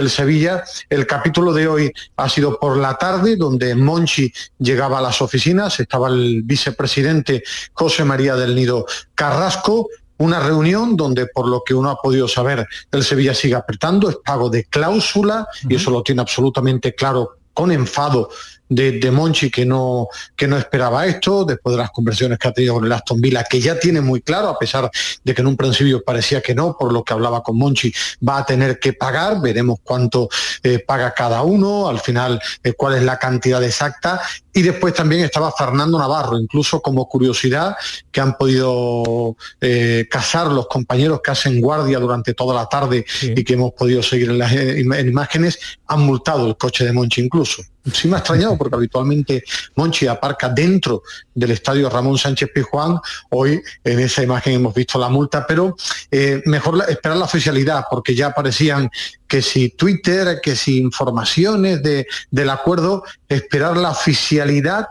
Sevilla. 0.09 0.63
El 0.89 1.05
capítulo 1.05 1.51
de 1.51 1.67
hoy 1.67 1.91
ha 2.15 2.29
sido 2.29 2.57
por 2.57 2.77
la 2.77 2.97
tarde, 2.97 3.35
donde 3.35 3.75
Monchi 3.75 4.31
llegaba 4.59 4.99
a 4.99 5.01
las 5.01 5.21
oficinas, 5.21 5.77
estaba 5.81 6.07
el 6.07 6.41
vicepresidente 6.43 7.43
José 7.73 8.05
María 8.05 8.37
del 8.37 8.55
Nido 8.55 8.85
Carrasco, 9.13 9.89
una 10.23 10.39
reunión 10.39 10.95
donde, 10.95 11.27
por 11.27 11.47
lo 11.47 11.63
que 11.63 11.73
uno 11.73 11.89
ha 11.89 11.97
podido 11.97 12.27
saber, 12.27 12.65
el 12.91 13.03
Sevilla 13.03 13.33
sigue 13.33 13.55
apretando, 13.55 14.09
es 14.09 14.17
pago 14.23 14.49
de 14.49 14.65
cláusula, 14.65 15.47
y 15.67 15.75
eso 15.75 15.91
lo 15.91 16.01
tiene 16.01 16.21
absolutamente 16.21 16.95
claro 16.95 17.37
con 17.53 17.71
enfado 17.71 18.29
de, 18.69 18.99
de, 18.99 19.11
Monchi 19.11 19.49
que 19.49 19.65
no, 19.65 20.07
que 20.35 20.47
no 20.47 20.57
esperaba 20.57 21.05
esto, 21.05 21.45
después 21.45 21.75
de 21.75 21.81
las 21.81 21.91
conversiones 21.91 22.39
que 22.39 22.47
ha 22.47 22.51
tenido 22.51 22.75
con 22.75 22.85
el 22.85 22.91
Aston 22.91 23.21
Villa, 23.21 23.43
que 23.43 23.59
ya 23.59 23.79
tiene 23.79 24.01
muy 24.01 24.21
claro, 24.21 24.49
a 24.49 24.57
pesar 24.57 24.89
de 25.23 25.33
que 25.33 25.41
en 25.41 25.47
un 25.47 25.57
principio 25.57 26.03
parecía 26.03 26.41
que 26.41 26.55
no, 26.55 26.75
por 26.77 26.91
lo 26.91 27.03
que 27.03 27.13
hablaba 27.13 27.43
con 27.43 27.57
Monchi, 27.57 27.93
va 28.27 28.39
a 28.39 28.45
tener 28.45 28.79
que 28.79 28.93
pagar, 28.93 29.41
veremos 29.41 29.79
cuánto 29.83 30.29
eh, 30.63 30.79
paga 30.79 31.13
cada 31.13 31.43
uno, 31.43 31.87
al 31.87 31.99
final 31.99 32.41
eh, 32.63 32.73
cuál 32.73 32.95
es 32.95 33.03
la 33.03 33.17
cantidad 33.17 33.63
exacta. 33.63 34.21
Y 34.53 34.61
después 34.61 34.93
también 34.93 35.23
estaba 35.23 35.51
Fernando 35.51 35.97
Navarro, 35.97 36.37
incluso 36.37 36.81
como 36.81 37.07
curiosidad, 37.07 37.75
que 38.11 38.21
han 38.21 38.35
podido 38.37 39.35
eh, 39.59 40.07
cazar 40.09 40.47
los 40.47 40.67
compañeros 40.67 41.21
que 41.23 41.31
hacen 41.31 41.59
guardia 41.59 41.99
durante 41.99 42.33
toda 42.33 42.53
la 42.53 42.67
tarde 42.67 43.05
sí. 43.07 43.33
y 43.35 43.43
que 43.43 43.53
hemos 43.53 43.73
podido 43.73 44.03
seguir 44.03 44.29
en 44.29 44.37
las 44.37 44.51
en 44.53 45.07
imágenes, 45.07 45.59
han 45.87 46.01
multado 46.01 46.47
el 46.47 46.57
coche 46.57 46.85
de 46.85 46.93
Monchi 46.93 47.21
incluso. 47.21 47.63
Sí 47.91 48.07
me 48.07 48.15
ha 48.15 48.19
extrañado 48.19 48.57
porque 48.57 48.75
habitualmente 48.75 49.43
Monchi 49.75 50.07
aparca 50.07 50.49
dentro 50.49 51.03
del 51.33 51.51
estadio 51.51 51.89
Ramón 51.89 52.17
Sánchez 52.17 52.49
Pizjuán. 52.53 52.97
Hoy 53.29 53.61
en 53.83 53.99
esa 53.99 54.23
imagen 54.23 54.53
hemos 54.53 54.73
visto 54.73 54.97
la 54.97 55.09
multa, 55.09 55.45
pero 55.45 55.75
eh, 56.09 56.41
mejor 56.45 56.77
la, 56.77 56.85
esperar 56.85 57.17
la 57.17 57.25
oficialidad 57.25 57.85
porque 57.89 58.15
ya 58.15 58.27
aparecían 58.27 58.89
que 59.27 59.41
si 59.41 59.69
Twitter, 59.69 60.39
que 60.41 60.55
si 60.55 60.77
informaciones 60.77 61.83
de, 61.83 62.07
del 62.31 62.49
acuerdo, 62.49 63.03
esperar 63.27 63.75
la 63.75 63.91
oficialidad 63.91 64.87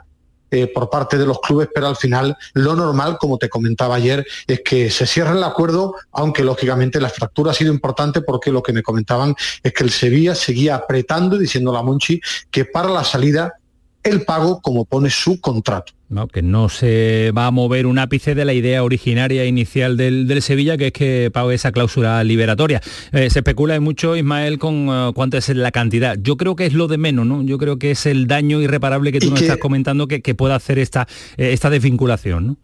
eh, 0.53 0.67
por 0.67 0.91
parte 0.91 1.17
de 1.17 1.25
los 1.25 1.41
clubes, 1.41 1.69
pero 1.75 1.89
al 1.89 1.97
final 1.97 2.37
lo 2.53 2.77
normal, 2.77 3.17
como 3.19 3.39
te 3.39 3.49
comentaba 3.49 3.95
ayer, 3.95 4.27
es 4.47 4.61
que 4.61 4.91
se 4.91 5.07
cierre 5.07 5.33
el 5.33 5.43
acuerdo, 5.43 5.95
aunque 6.13 6.45
lógicamente 6.45 7.01
la 7.01 7.09
fractura 7.09 7.53
ha 7.53 7.55
sido 7.55 7.73
importante 7.73 8.21
porque 8.21 8.53
lo 8.53 8.63
que 8.63 8.75
me 8.75 8.83
comentaban 8.83 9.35
es 9.63 9.73
que 9.73 9.85
el 9.85 9.91
Sevilla 9.91 10.35
seguía 10.35 10.75
apretando 10.75 11.37
y 11.37 11.41
diciendo 11.41 11.75
a 11.75 11.83
Monchi 11.83 12.21
que 12.51 12.67
para 12.67 12.91
la 12.91 13.03
salida 13.03 13.55
el 14.03 14.23
pago 14.23 14.61
como 14.61 14.85
pone 14.85 15.11
su 15.11 15.41
contrato. 15.41 15.93
No, 16.09 16.29
que 16.29 16.43
no 16.43 16.69
se 16.69 17.33
va 17.37 17.47
a 17.47 17.51
mover 17.51 17.87
un 17.87 17.99
ápice 17.99 18.35
de 18.35 18.45
la 18.45 18.53
idea 18.53 18.85
originaria 18.85 19.47
inicial 19.47 19.97
del, 19.97 20.27
del 20.27 20.43
Sevilla, 20.43 20.77
que 20.77 20.89
es 20.89 20.93
que 20.93 21.31
pague 21.33 21.55
esa 21.55 21.73
cláusula 21.73 22.23
liberatoria. 22.23 22.83
Eh, 23.13 23.31
se 23.31 23.39
especula 23.39 23.81
mucho, 23.81 24.15
Ismael, 24.15 24.59
con 24.59 24.91
uh, 24.91 25.13
cuánto 25.15 25.39
es 25.39 25.49
la 25.49 25.73
cantidad. 25.73 26.19
Yo 26.21 26.37
creo 26.37 26.55
que 26.55 26.67
es 26.67 26.75
lo 26.75 26.87
de 26.87 26.99
menos, 26.99 27.25
¿no? 27.25 27.43
Yo 27.43 27.57
creo 27.57 27.79
que 27.79 27.93
es 27.93 28.05
el 28.05 28.27
daño 28.27 28.61
irreparable 28.61 29.11
que 29.11 29.21
tú 29.21 29.31
nos 29.31 29.39
que, 29.39 29.47
estás 29.47 29.59
comentando 29.59 30.07
que, 30.07 30.21
que 30.21 30.35
pueda 30.35 30.55
hacer 30.55 30.79
esta, 30.79 31.09
eh, 31.39 31.55
esta 31.55 31.71
desvinculación, 31.71 32.47
¿no? 32.47 32.57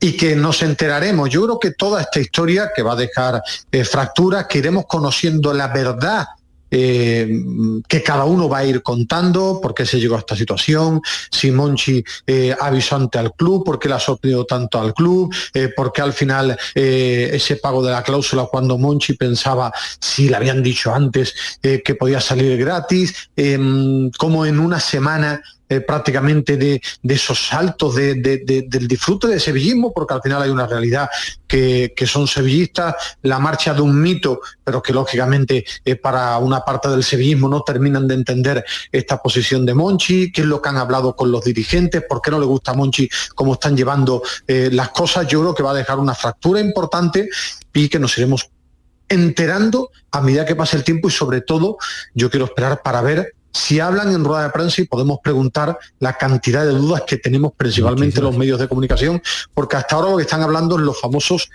y 0.00 0.16
que 0.16 0.36
nos 0.36 0.62
enteraremos. 0.62 1.28
Yo 1.28 1.42
creo 1.44 1.58
que 1.58 1.72
toda 1.72 2.02
esta 2.02 2.20
historia 2.20 2.70
que 2.74 2.82
va 2.82 2.92
a 2.92 2.96
dejar 2.96 3.42
eh, 3.72 3.84
fracturas, 3.84 4.46
que 4.46 4.58
iremos 4.58 4.86
conociendo 4.86 5.52
la 5.52 5.68
verdad 5.68 6.26
eh, 6.70 7.28
que 7.86 8.02
cada 8.02 8.24
uno 8.24 8.48
va 8.48 8.58
a 8.58 8.64
ir 8.64 8.82
contando 8.82 9.60
por 9.60 9.74
qué 9.74 9.86
se 9.86 9.98
llegó 9.98 10.16
a 10.16 10.20
esta 10.20 10.36
situación, 10.36 11.00
si 11.30 11.50
Monchi 11.50 12.04
eh, 12.26 12.54
avisó 12.58 12.96
ante 12.96 13.18
al 13.18 13.34
club, 13.34 13.64
por 13.64 13.78
qué 13.78 13.88
le 13.88 13.94
ha 13.94 14.00
sorprendido 14.00 14.44
tanto 14.44 14.80
al 14.80 14.94
club, 14.94 15.34
eh, 15.54 15.68
por 15.74 15.92
qué 15.92 16.02
al 16.02 16.12
final 16.12 16.56
eh, 16.74 17.30
ese 17.32 17.56
pago 17.56 17.82
de 17.82 17.92
la 17.92 18.02
cláusula 18.02 18.46
cuando 18.50 18.78
Monchi 18.78 19.14
pensaba, 19.14 19.72
si 20.00 20.28
le 20.28 20.36
habían 20.36 20.62
dicho 20.62 20.92
antes, 20.92 21.34
eh, 21.62 21.82
que 21.84 21.94
podía 21.94 22.20
salir 22.20 22.56
gratis, 22.58 23.30
em, 23.36 24.10
como 24.12 24.46
en 24.46 24.60
una 24.60 24.80
semana 24.80 25.42
eh, 25.68 25.80
prácticamente 25.80 26.56
de, 26.56 26.80
esos 27.02 27.46
saltos 27.46 27.94
de, 27.94 28.14
de, 28.14 28.66
del 28.68 28.88
disfrute 28.88 29.26
de 29.28 29.40
sevillismo, 29.40 29.92
porque 29.92 30.14
al 30.14 30.22
final 30.22 30.42
hay 30.42 30.50
una 30.50 30.66
realidad 30.66 31.08
que, 31.46 31.92
que 31.96 32.06
son 32.06 32.26
sevillistas, 32.26 32.94
la 33.22 33.38
marcha 33.38 33.74
de 33.74 33.80
un 33.80 34.00
mito, 34.00 34.40
pero 34.64 34.82
que 34.82 34.92
lógicamente 34.92 35.64
eh, 35.84 35.96
para 35.96 36.38
una 36.38 36.60
parte 36.60 36.88
del 36.88 37.02
sevillismo 37.02 37.48
no 37.48 37.62
terminan 37.62 38.06
de 38.06 38.14
entender 38.14 38.64
esta 38.92 39.18
posición 39.18 39.64
de 39.66 39.74
Monchi, 39.74 40.32
qué 40.32 40.42
es 40.42 40.46
lo 40.46 40.60
que 40.60 40.68
han 40.68 40.76
hablado 40.76 41.16
con 41.16 41.30
los 41.30 41.44
dirigentes, 41.44 42.02
por 42.08 42.20
qué 42.20 42.30
no 42.30 42.38
le 42.38 42.46
gusta 42.46 42.72
a 42.72 42.74
Monchi 42.74 43.08
cómo 43.34 43.54
están 43.54 43.76
llevando 43.76 44.22
eh, 44.46 44.70
las 44.72 44.90
cosas, 44.90 45.26
yo 45.26 45.40
creo 45.40 45.54
que 45.54 45.62
va 45.62 45.72
a 45.72 45.74
dejar 45.74 45.98
una 45.98 46.14
fractura 46.14 46.60
importante 46.60 47.28
y 47.72 47.88
que 47.88 47.98
nos 47.98 48.16
iremos 48.18 48.50
enterando 49.08 49.90
a 50.10 50.20
medida 50.20 50.44
que 50.44 50.56
pase 50.56 50.76
el 50.76 50.84
tiempo 50.84 51.08
y 51.08 51.10
sobre 51.10 51.40
todo 51.40 51.78
yo 52.14 52.30
quiero 52.30 52.44
esperar 52.46 52.82
para 52.82 53.00
ver 53.00 53.34
si 53.58 53.80
hablan 53.80 54.12
en 54.12 54.24
rueda 54.24 54.44
de 54.44 54.50
prensa 54.50 54.80
y 54.80 54.86
podemos 54.86 55.18
preguntar 55.22 55.78
la 55.98 56.12
cantidad 56.16 56.64
de 56.64 56.72
dudas 56.72 57.02
que 57.06 57.16
tenemos 57.16 57.52
principalmente 57.56 58.22
los 58.22 58.36
medios 58.36 58.60
de 58.60 58.68
comunicación, 58.68 59.20
porque 59.52 59.76
hasta 59.76 59.96
ahora 59.96 60.10
lo 60.10 60.16
que 60.16 60.22
están 60.22 60.42
hablando 60.42 60.76
es 60.76 60.82
los 60.82 61.00
famosos 61.00 61.50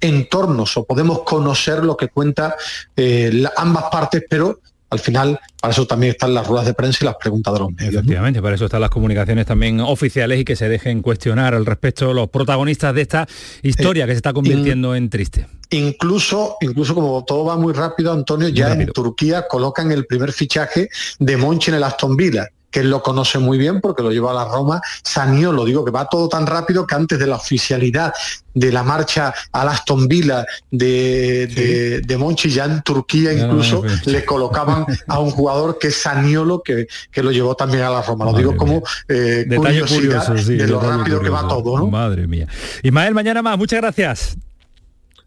entornos 0.00 0.76
o 0.76 0.84
podemos 0.84 1.22
conocer 1.22 1.84
lo 1.84 1.96
que 1.96 2.08
cuenta 2.08 2.54
eh, 2.96 3.30
la, 3.32 3.52
ambas 3.56 3.84
partes, 3.90 4.24
pero 4.30 4.60
al 4.90 4.98
final 4.98 5.40
para 5.60 5.72
eso 5.72 5.86
también 5.86 6.12
están 6.12 6.34
las 6.34 6.46
ruedas 6.46 6.66
de 6.66 6.74
prensa 6.74 6.98
y 7.02 7.04
las 7.04 7.16
preguntas 7.16 7.54
de 7.54 7.60
los 7.60 7.72
medios. 7.72 7.94
Efectivamente, 7.94 8.38
¿no? 8.38 8.42
para 8.42 8.54
eso 8.56 8.64
están 8.64 8.80
las 8.80 8.90
comunicaciones 8.90 9.46
también 9.46 9.80
oficiales 9.80 10.40
y 10.40 10.44
que 10.44 10.56
se 10.56 10.68
dejen 10.68 11.02
cuestionar 11.02 11.54
al 11.54 11.66
respecto 11.66 12.12
los 12.12 12.28
protagonistas 12.28 12.94
de 12.94 13.02
esta 13.02 13.28
historia 13.62 14.04
eh, 14.04 14.06
que 14.08 14.12
se 14.12 14.16
está 14.16 14.32
convirtiendo 14.32 14.96
in, 14.96 15.04
en 15.04 15.10
triste. 15.10 15.46
Incluso, 15.70 16.56
incluso 16.60 16.94
como 16.94 17.24
todo 17.24 17.44
va 17.44 17.56
muy 17.56 17.72
rápido, 17.72 18.12
Antonio, 18.12 18.48
muy 18.48 18.56
ya 18.56 18.70
rápido. 18.70 18.88
en 18.88 18.92
Turquía 18.92 19.46
colocan 19.48 19.92
el 19.92 20.06
primer 20.06 20.32
fichaje 20.32 20.88
de 21.18 21.36
Monchi 21.36 21.70
en 21.70 21.76
el 21.76 21.84
Aston 21.84 22.16
Villa 22.16 22.48
que 22.70 22.80
él 22.80 22.90
lo 22.90 23.02
conoce 23.02 23.38
muy 23.38 23.58
bien 23.58 23.80
porque 23.80 24.02
lo 24.02 24.10
lleva 24.10 24.30
a 24.30 24.34
la 24.34 24.44
Roma. 24.44 24.80
Saniolo, 25.02 25.64
digo 25.64 25.84
que 25.84 25.90
va 25.90 26.06
todo 26.06 26.28
tan 26.28 26.46
rápido 26.46 26.86
que 26.86 26.94
antes 26.94 27.18
de 27.18 27.26
la 27.26 27.36
oficialidad 27.36 28.12
de 28.52 28.72
la 28.72 28.82
marcha 28.82 29.32
al 29.52 29.68
Aston 29.68 30.08
Villa 30.08 30.44
de, 30.70 32.02
de, 32.04 32.16
Monchi, 32.16 32.50
ya 32.50 32.64
en 32.64 32.82
Turquía 32.82 33.32
incluso 33.32 33.82
le 34.06 34.24
colocaban 34.24 34.84
a 35.06 35.18
un 35.20 35.30
jugador 35.30 35.78
que 35.78 35.88
es 35.88 35.96
Saniolo, 35.96 36.62
que, 36.62 36.86
que 37.10 37.22
lo 37.22 37.30
llevó 37.30 37.54
también 37.54 37.84
a 37.84 37.90
la 37.90 38.02
Roma. 38.02 38.24
Lo 38.24 38.32
digo 38.32 38.56
como 38.56 38.82
eh, 39.08 39.46
curiosidad 39.54 40.34
de 40.34 40.66
lo 40.66 40.80
rápido 40.80 41.20
que 41.20 41.30
va 41.30 41.46
todo. 41.46 41.78
¿no? 41.78 41.86
Madre 41.86 42.26
mía. 42.26 42.46
Ismael, 42.82 43.14
mañana 43.14 43.42
más. 43.42 43.56
Muchas 43.56 43.80
gracias. 43.80 44.36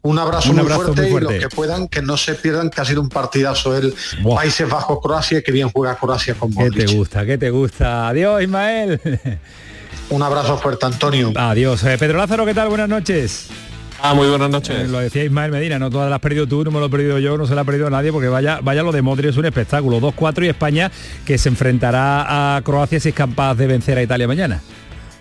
Un 0.05 0.19
abrazo, 0.19 0.53
muy, 0.53 0.65
fuerte 0.65 1.07
y 1.07 1.19
los 1.19 1.33
que 1.33 1.47
puedan 1.47 1.87
que 1.87 2.01
no 2.01 2.17
se 2.17 2.35
pierdan 2.35 2.69
que 2.69 2.81
ha 2.81 2.83
sido 2.83 2.99
un 2.99 3.07
partidazo 3.07 3.77
el 3.77 3.95
Países 4.21 4.69
Bajos 4.69 4.99
Croacia 5.01 5.41
que 5.41 5.49
bien 5.53 5.69
juega 5.69 5.95
Croacia 5.95 6.35
con 6.35 6.53
¿Qué 6.53 6.69
te 6.69 6.87
gusta? 6.87 7.25
¿Qué 7.25 7.37
te 7.37 7.49
gusta? 7.49 8.09
Adiós 8.09 8.41
Ismael. 8.41 8.99
Un 10.09 10.21
abrazo 10.21 10.57
fuerte 10.57 10.85
Antonio. 10.85 11.31
Adiós. 11.35 11.85
Eh, 11.85 11.97
Pedro 11.97 12.17
Lázaro, 12.17 12.45
¿qué 12.45 12.53
tal? 12.53 12.67
Buenas 12.67 12.89
noches. 12.89 13.47
Ah, 14.01 14.13
muy 14.13 14.27
buenas 14.27 14.49
noches. 14.49 14.77
Eh, 14.77 14.87
lo 14.89 14.99
decía 14.99 15.23
Ismael 15.23 15.49
Medina, 15.49 15.79
no 15.79 15.89
todas 15.89 16.09
las 16.09 16.17
has 16.17 16.21
perdido 16.21 16.45
tú, 16.45 16.65
no 16.65 16.71
me 16.71 16.79
lo 16.79 16.87
he 16.87 16.89
perdido 16.89 17.19
yo, 17.19 17.37
no 17.37 17.47
se 17.47 17.55
la 17.55 17.61
ha 17.61 17.63
perdido 17.63 17.89
nadie, 17.89 18.11
porque 18.11 18.27
vaya, 18.27 18.59
vaya 18.61 18.83
lo 18.83 18.91
de 18.91 19.01
Modri 19.01 19.29
es 19.29 19.37
un 19.37 19.45
espectáculo. 19.45 20.01
2-4 20.01 20.43
y 20.43 20.49
España 20.49 20.91
que 21.25 21.37
se 21.37 21.47
enfrentará 21.47 22.57
a 22.57 22.61
Croacia 22.63 22.99
si 22.99 23.09
es 23.09 23.15
capaz 23.15 23.55
de 23.55 23.67
vencer 23.67 23.97
a 23.97 24.03
Italia 24.03 24.27
mañana. 24.27 24.61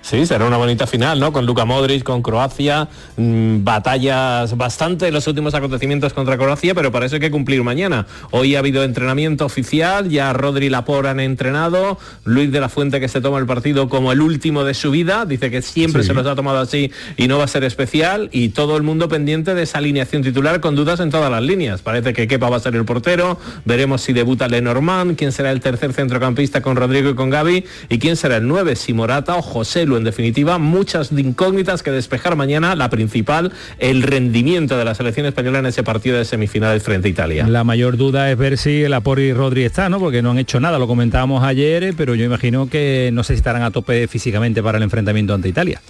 Sí, 0.02 0.26
será 0.26 0.46
una 0.46 0.56
bonita 0.56 0.88
final, 0.88 1.20
¿no? 1.20 1.32
Con 1.32 1.46
Luka 1.46 1.64
Modric, 1.64 2.02
con 2.02 2.22
Croacia, 2.22 2.88
mm, 3.16 3.62
batallas 3.62 4.56
bastante 4.56 5.06
en 5.06 5.14
los 5.14 5.28
últimos 5.28 5.54
acontecimientos 5.54 6.12
contra 6.12 6.36
Croacia, 6.36 6.74
pero 6.74 6.90
para 6.90 7.06
eso 7.06 7.14
hay 7.14 7.20
que 7.20 7.30
cumplir 7.30 7.62
mañana. 7.62 8.06
Hoy 8.32 8.56
ha 8.56 8.58
habido 8.58 8.82
entrenamiento 8.82 9.46
oficial, 9.46 10.08
ya 10.10 10.32
Rodri 10.32 10.66
y 10.66 10.70
Lapor 10.70 11.06
han 11.06 11.20
entrenado, 11.20 11.98
Luis 12.24 12.50
de 12.50 12.58
la 12.58 12.68
Fuente 12.68 12.98
que 12.98 13.06
se 13.06 13.20
toma 13.20 13.38
el 13.38 13.46
partido 13.46 13.88
como 13.88 14.10
el 14.10 14.20
último 14.20 14.64
de 14.64 14.74
su 14.74 14.90
vida, 14.90 15.24
dice 15.24 15.52
que 15.52 15.62
siempre 15.62 16.02
se 16.02 16.14
los 16.14 16.26
ha 16.26 16.34
tomado 16.34 16.58
así 16.58 16.90
y 17.16 17.28
no 17.28 17.38
va 17.38 17.44
a 17.44 17.48
ser 17.48 17.62
especial, 17.62 18.28
y 18.32 18.48
todo 18.48 18.76
el 18.76 18.82
mundo 18.82 19.08
pendiente 19.08 19.54
de 19.54 19.62
esa 19.62 19.78
alineación 19.78 20.22
titular 20.22 20.60
con 20.60 20.74
dudas 20.74 20.98
en 20.98 21.10
todas 21.10 21.30
las 21.30 21.42
líneas. 21.42 21.80
Parece 21.80 22.12
que 22.12 22.26
Kepa 22.26 22.50
va 22.50 22.56
a 22.56 22.60
ser 22.60 22.74
el 22.74 22.84
portero, 22.84 23.38
veremos 23.64 24.02
si 24.02 24.12
debuta 24.12 24.48
Lenormand, 24.48 25.16
quién 25.16 25.30
será 25.30 25.52
el 25.52 25.60
tercer 25.60 25.92
centrocampista 25.92 26.60
con 26.60 26.74
Rodrigo 26.74 27.10
y 27.10 27.14
con 27.14 27.30
Gaby, 27.30 27.64
y 27.88 27.98
quién 28.00 28.16
será 28.16 28.38
el 28.38 28.48
9, 28.48 28.74
si 28.74 28.92
Morata 28.94 29.36
o 29.36 29.42
José 29.42 29.86
en 29.96 30.04
definitiva 30.04 30.58
muchas 30.58 31.12
incógnitas 31.12 31.82
que 31.82 31.90
despejar 31.90 32.36
mañana, 32.36 32.74
la 32.74 32.90
principal, 32.90 33.52
el 33.78 34.02
rendimiento 34.02 34.76
de 34.76 34.84
la 34.84 34.94
selección 34.94 35.26
española 35.26 35.60
en 35.60 35.66
ese 35.66 35.82
partido 35.82 36.18
de 36.18 36.24
semifinales 36.24 36.82
frente 36.82 37.08
a 37.08 37.10
Italia. 37.10 37.46
La 37.46 37.64
mayor 37.64 37.96
duda 37.96 38.30
es 38.30 38.38
ver 38.38 38.58
si 38.58 38.82
el 38.82 38.92
Apori 38.92 39.22
y 39.22 39.32
Rodri 39.32 39.64
está, 39.64 39.88
¿no? 39.88 39.98
Porque 39.98 40.22
no 40.22 40.30
han 40.30 40.38
hecho 40.38 40.60
nada, 40.60 40.78
lo 40.78 40.86
comentábamos 40.86 41.42
ayer, 41.44 41.94
pero 41.96 42.14
yo 42.14 42.24
imagino 42.24 42.68
que 42.68 43.10
no 43.12 43.24
sé 43.24 43.34
si 43.34 43.38
estarán 43.38 43.62
a 43.62 43.70
tope 43.70 44.06
físicamente 44.08 44.62
para 44.62 44.78
el 44.78 44.84
enfrentamiento 44.84 45.34
ante 45.34 45.48
Italia. 45.48 45.80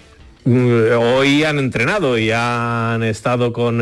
Mm, 0.45 0.97
hoy 0.99 1.43
han 1.43 1.57
entrenado 1.57 2.17
y 2.17 2.31
han 2.31 3.01
estado 3.03 3.53
con 3.53 3.79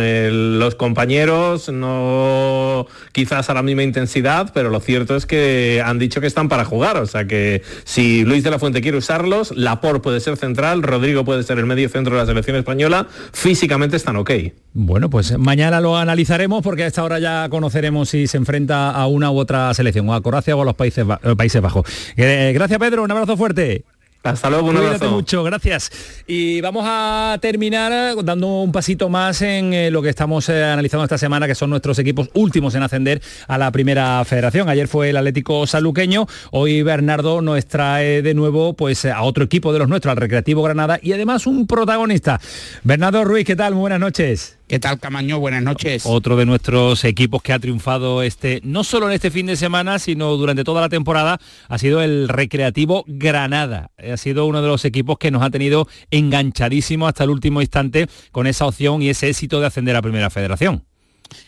los 0.59 0.75
compañeros, 0.75 1.69
no 1.69 2.85
quizás 3.11 3.49
a 3.49 3.53
la 3.53 3.63
misma 3.63 3.83
intensidad, 3.83 4.51
pero 4.53 4.69
lo 4.69 4.79
cierto 4.79 5.15
es 5.15 5.25
que 5.25 5.81
han 5.83 5.97
dicho 5.97 6.21
que 6.21 6.27
están 6.27 6.49
para 6.49 6.65
jugar. 6.65 6.97
O 6.97 7.05
sea 7.07 7.25
que 7.25 7.63
si 7.83 8.23
Luis 8.25 8.43
de 8.43 8.51
la 8.51 8.59
Fuente 8.59 8.81
quiere 8.81 8.97
usarlos, 8.97 9.55
Lapor 9.55 10.01
puede 10.01 10.19
ser 10.19 10.37
central, 10.37 10.83
Rodrigo 10.83 11.25
puede 11.25 11.43
ser 11.43 11.57
el 11.57 11.65
medio 11.65 11.89
centro 11.89 12.13
de 12.13 12.21
la 12.21 12.27
selección 12.27 12.55
española, 12.57 13.07
físicamente 13.33 13.97
están 13.97 14.15
ok. 14.17 14.31
Bueno, 14.73 15.09
pues 15.09 15.37
mañana 15.37 15.81
lo 15.81 15.97
analizaremos 15.97 16.63
porque 16.63 16.83
a 16.83 16.87
esta 16.87 17.03
hora 17.03 17.19
ya 17.19 17.49
conoceremos 17.49 18.09
si 18.09 18.27
se 18.27 18.37
enfrenta 18.37 18.91
a 18.91 19.07
una 19.07 19.31
u 19.31 19.37
otra 19.37 19.73
selección, 19.73 20.07
o 20.07 20.13
a 20.13 20.21
Croacia 20.21 20.55
o 20.55 20.61
a 20.61 20.65
los 20.65 20.75
Países, 20.75 21.05
eh, 21.05 21.59
Bajos. 21.59 21.85
Eh, 22.15 22.51
gracias 22.53 22.79
Pedro, 22.79 23.03
un 23.03 23.11
abrazo 23.11 23.35
fuerte. 23.35 23.83
Hasta 24.23 24.51
luego, 24.51 24.69
un 24.69 24.75
Cuídate 24.75 25.07
mucho, 25.07 25.43
gracias. 25.43 25.91
Y 26.27 26.61
vamos 26.61 26.85
a 26.87 27.39
terminar 27.41 28.15
dando 28.23 28.61
un 28.61 28.71
pasito 28.71 29.09
más 29.09 29.41
en 29.41 29.73
eh, 29.73 29.89
lo 29.89 30.03
que 30.03 30.09
estamos 30.09 30.47
eh, 30.49 30.63
analizando 30.63 31.03
esta 31.03 31.17
semana, 31.17 31.47
que 31.47 31.55
son 31.55 31.71
nuestros 31.71 31.97
equipos 31.97 32.29
últimos 32.33 32.75
en 32.75 32.83
ascender 32.83 33.19
a 33.47 33.57
la 33.57 33.71
primera 33.71 34.23
federación. 34.23 34.69
Ayer 34.69 34.87
fue 34.87 35.09
el 35.09 35.17
Atlético 35.17 35.65
Saluqueño, 35.65 36.27
hoy 36.51 36.83
Bernardo 36.83 37.41
nos 37.41 37.65
trae 37.65 38.21
de 38.21 38.33
nuevo 38.35 38.73
pues 38.73 39.05
a 39.05 39.23
otro 39.23 39.43
equipo 39.43 39.73
de 39.73 39.79
los 39.79 39.89
nuestros, 39.89 40.11
al 40.11 40.17
Recreativo 40.17 40.61
Granada, 40.61 40.99
y 41.01 41.13
además 41.13 41.47
un 41.47 41.65
protagonista. 41.65 42.39
Bernardo 42.83 43.23
Ruiz, 43.23 43.45
¿qué 43.45 43.55
tal? 43.55 43.73
Muy 43.73 43.81
buenas 43.81 43.99
noches. 43.99 44.60
¿Qué 44.71 44.79
tal, 44.79 45.01
Camaño? 45.01 45.37
Buenas 45.37 45.63
noches. 45.63 46.03
Otro 46.05 46.37
de 46.37 46.45
nuestros 46.45 47.03
equipos 47.03 47.41
que 47.41 47.51
ha 47.51 47.59
triunfado 47.59 48.23
este, 48.23 48.61
no 48.63 48.85
solo 48.85 49.07
en 49.07 49.11
este 49.15 49.29
fin 49.29 49.45
de 49.45 49.57
semana, 49.57 49.99
sino 49.99 50.37
durante 50.37 50.63
toda 50.63 50.79
la 50.79 50.87
temporada, 50.87 51.41
ha 51.67 51.77
sido 51.77 52.01
el 52.01 52.29
Recreativo 52.29 53.03
Granada. 53.05 53.91
Ha 53.97 54.15
sido 54.15 54.45
uno 54.45 54.61
de 54.61 54.69
los 54.69 54.85
equipos 54.85 55.17
que 55.17 55.29
nos 55.29 55.43
ha 55.43 55.49
tenido 55.49 55.89
enganchadísimo 56.09 57.05
hasta 57.05 57.25
el 57.25 57.31
último 57.31 57.59
instante 57.59 58.07
con 58.31 58.47
esa 58.47 58.65
opción 58.65 59.01
y 59.01 59.09
ese 59.09 59.27
éxito 59.27 59.59
de 59.59 59.67
ascender 59.67 59.97
a 59.97 60.01
Primera 60.01 60.29
Federación. 60.29 60.85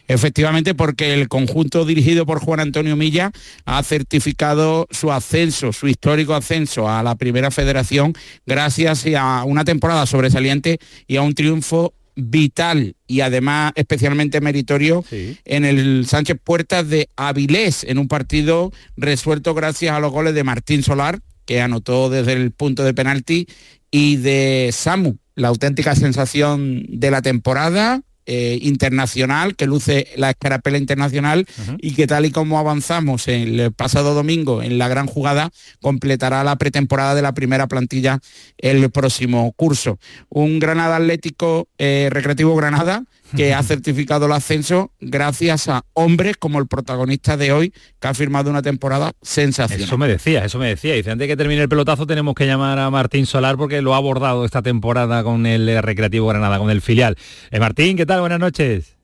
Efectivamente, 0.10 0.76
porque 0.76 1.14
el 1.14 1.30
conjunto 1.30 1.86
dirigido 1.86 2.26
por 2.26 2.40
Juan 2.40 2.60
Antonio 2.60 2.98
Milla 2.98 3.32
ha 3.64 3.82
certificado 3.84 4.86
su 4.92 5.14
ascenso, 5.14 5.72
su 5.72 5.88
histórico 5.88 6.36
ascenso 6.36 6.90
a 6.90 7.02
la 7.04 7.16
Primera 7.16 7.52
Federación 7.52 8.16
gracias 8.46 9.06
a 9.18 9.46
una 9.46 9.64
temporada 9.64 10.06
sobresaliente 10.08 10.80
y 11.08 11.16
a 11.16 11.22
un 11.22 11.34
triunfo 11.34 11.94
vital 12.16 12.96
y 13.08 13.22
además 13.22 13.74
especialmente 13.76 14.42
meritorio 14.42 15.04
en 15.12 15.66
el 15.66 16.06
Sánchez 16.08 16.38
Puertas 16.44 16.90
de 16.90 17.10
Avilés, 17.16 17.84
en 17.84 17.98
un 17.98 18.08
partido 18.08 18.72
resuelto 18.98 19.54
gracias 19.54 19.96
a 19.96 20.00
los 20.00 20.12
goles 20.12 20.34
de 20.34 20.44
Martín 20.44 20.84
Solar, 20.84 21.20
que 21.46 21.62
anotó 21.62 22.10
desde 22.10 22.34
el 22.34 22.52
punto 22.52 22.84
de 22.84 22.94
penalti, 22.94 23.48
y 23.92 24.18
de 24.18 24.70
Samu, 24.74 25.18
la 25.36 25.50
auténtica 25.50 25.96
sensación 25.96 26.86
de 26.88 27.12
la 27.12 27.22
temporada, 27.22 28.02
eh, 28.26 28.58
internacional, 28.62 29.56
que 29.56 29.66
luce 29.66 30.08
la 30.16 30.30
escarapela 30.30 30.78
internacional 30.78 31.46
y 31.80 31.94
que 31.94 32.08
tal 32.08 32.26
y 32.26 32.32
como 32.32 32.60
avanzamos 32.60 33.28
el 33.28 33.72
pasado 33.74 34.14
domingo 34.14 34.62
en 34.62 34.78
la 34.78 34.88
gran 34.88 35.08
jugada, 35.08 35.52
completará 35.82 36.44
la 36.44 36.56
pretemporada 36.56 37.16
de 37.16 37.22
la 37.22 37.34
primera 37.34 37.68
plantilla 37.68 38.20
el 38.58 38.90
próximo 38.92 39.52
curso. 39.54 40.00
Un 40.30 40.60
Granada 40.60 40.98
Atlético 40.98 41.68
eh, 41.78 42.10
Recreativo 42.12 42.56
Granada 42.56 43.04
que 43.36 43.54
ha 43.54 43.64
certificado 43.64 44.26
el 44.26 44.32
ascenso 44.32 44.92
gracias 45.00 45.68
a 45.68 45.84
hombres 45.94 46.38
como 46.38 46.60
el 46.60 46.68
protagonista 46.68 47.38
de 47.38 47.52
hoy, 47.52 47.74
que 48.00 48.08
ha 48.08 48.14
firmado 48.14 48.50
una 48.50 48.62
temporada 48.62 49.14
sensacional. 49.22 49.86
Eso 49.86 49.98
me 49.98 50.08
decía, 50.08 50.46
eso 50.46 50.60
me 50.60 50.68
decía. 50.68 50.94
Dice, 50.94 51.12
antes 51.12 51.26
de 51.26 51.34
que 51.34 51.38
termine 51.38 51.62
el 51.62 51.70
pelotazo 51.70 52.06
tenemos 52.06 52.36
que 52.36 52.46
llamar 52.46 52.80
a 52.80 52.90
Martín 52.90 53.26
Solar 53.26 53.58
porque 53.58 53.82
lo 53.82 53.94
ha 53.94 53.98
abordado 53.98 54.46
esta 54.46 54.62
temporada 54.62 55.24
con 55.24 55.46
el 55.46 55.82
Recreativo 55.82 56.28
Granada, 56.28 56.60
con 56.60 56.70
el 56.70 56.82
filial. 56.82 57.18
Eh, 57.52 57.60
Martín, 57.60 57.98
¿qué 57.98 58.06
tal? 58.06 58.22
Buenas 58.22 58.40
noches. 58.40 58.98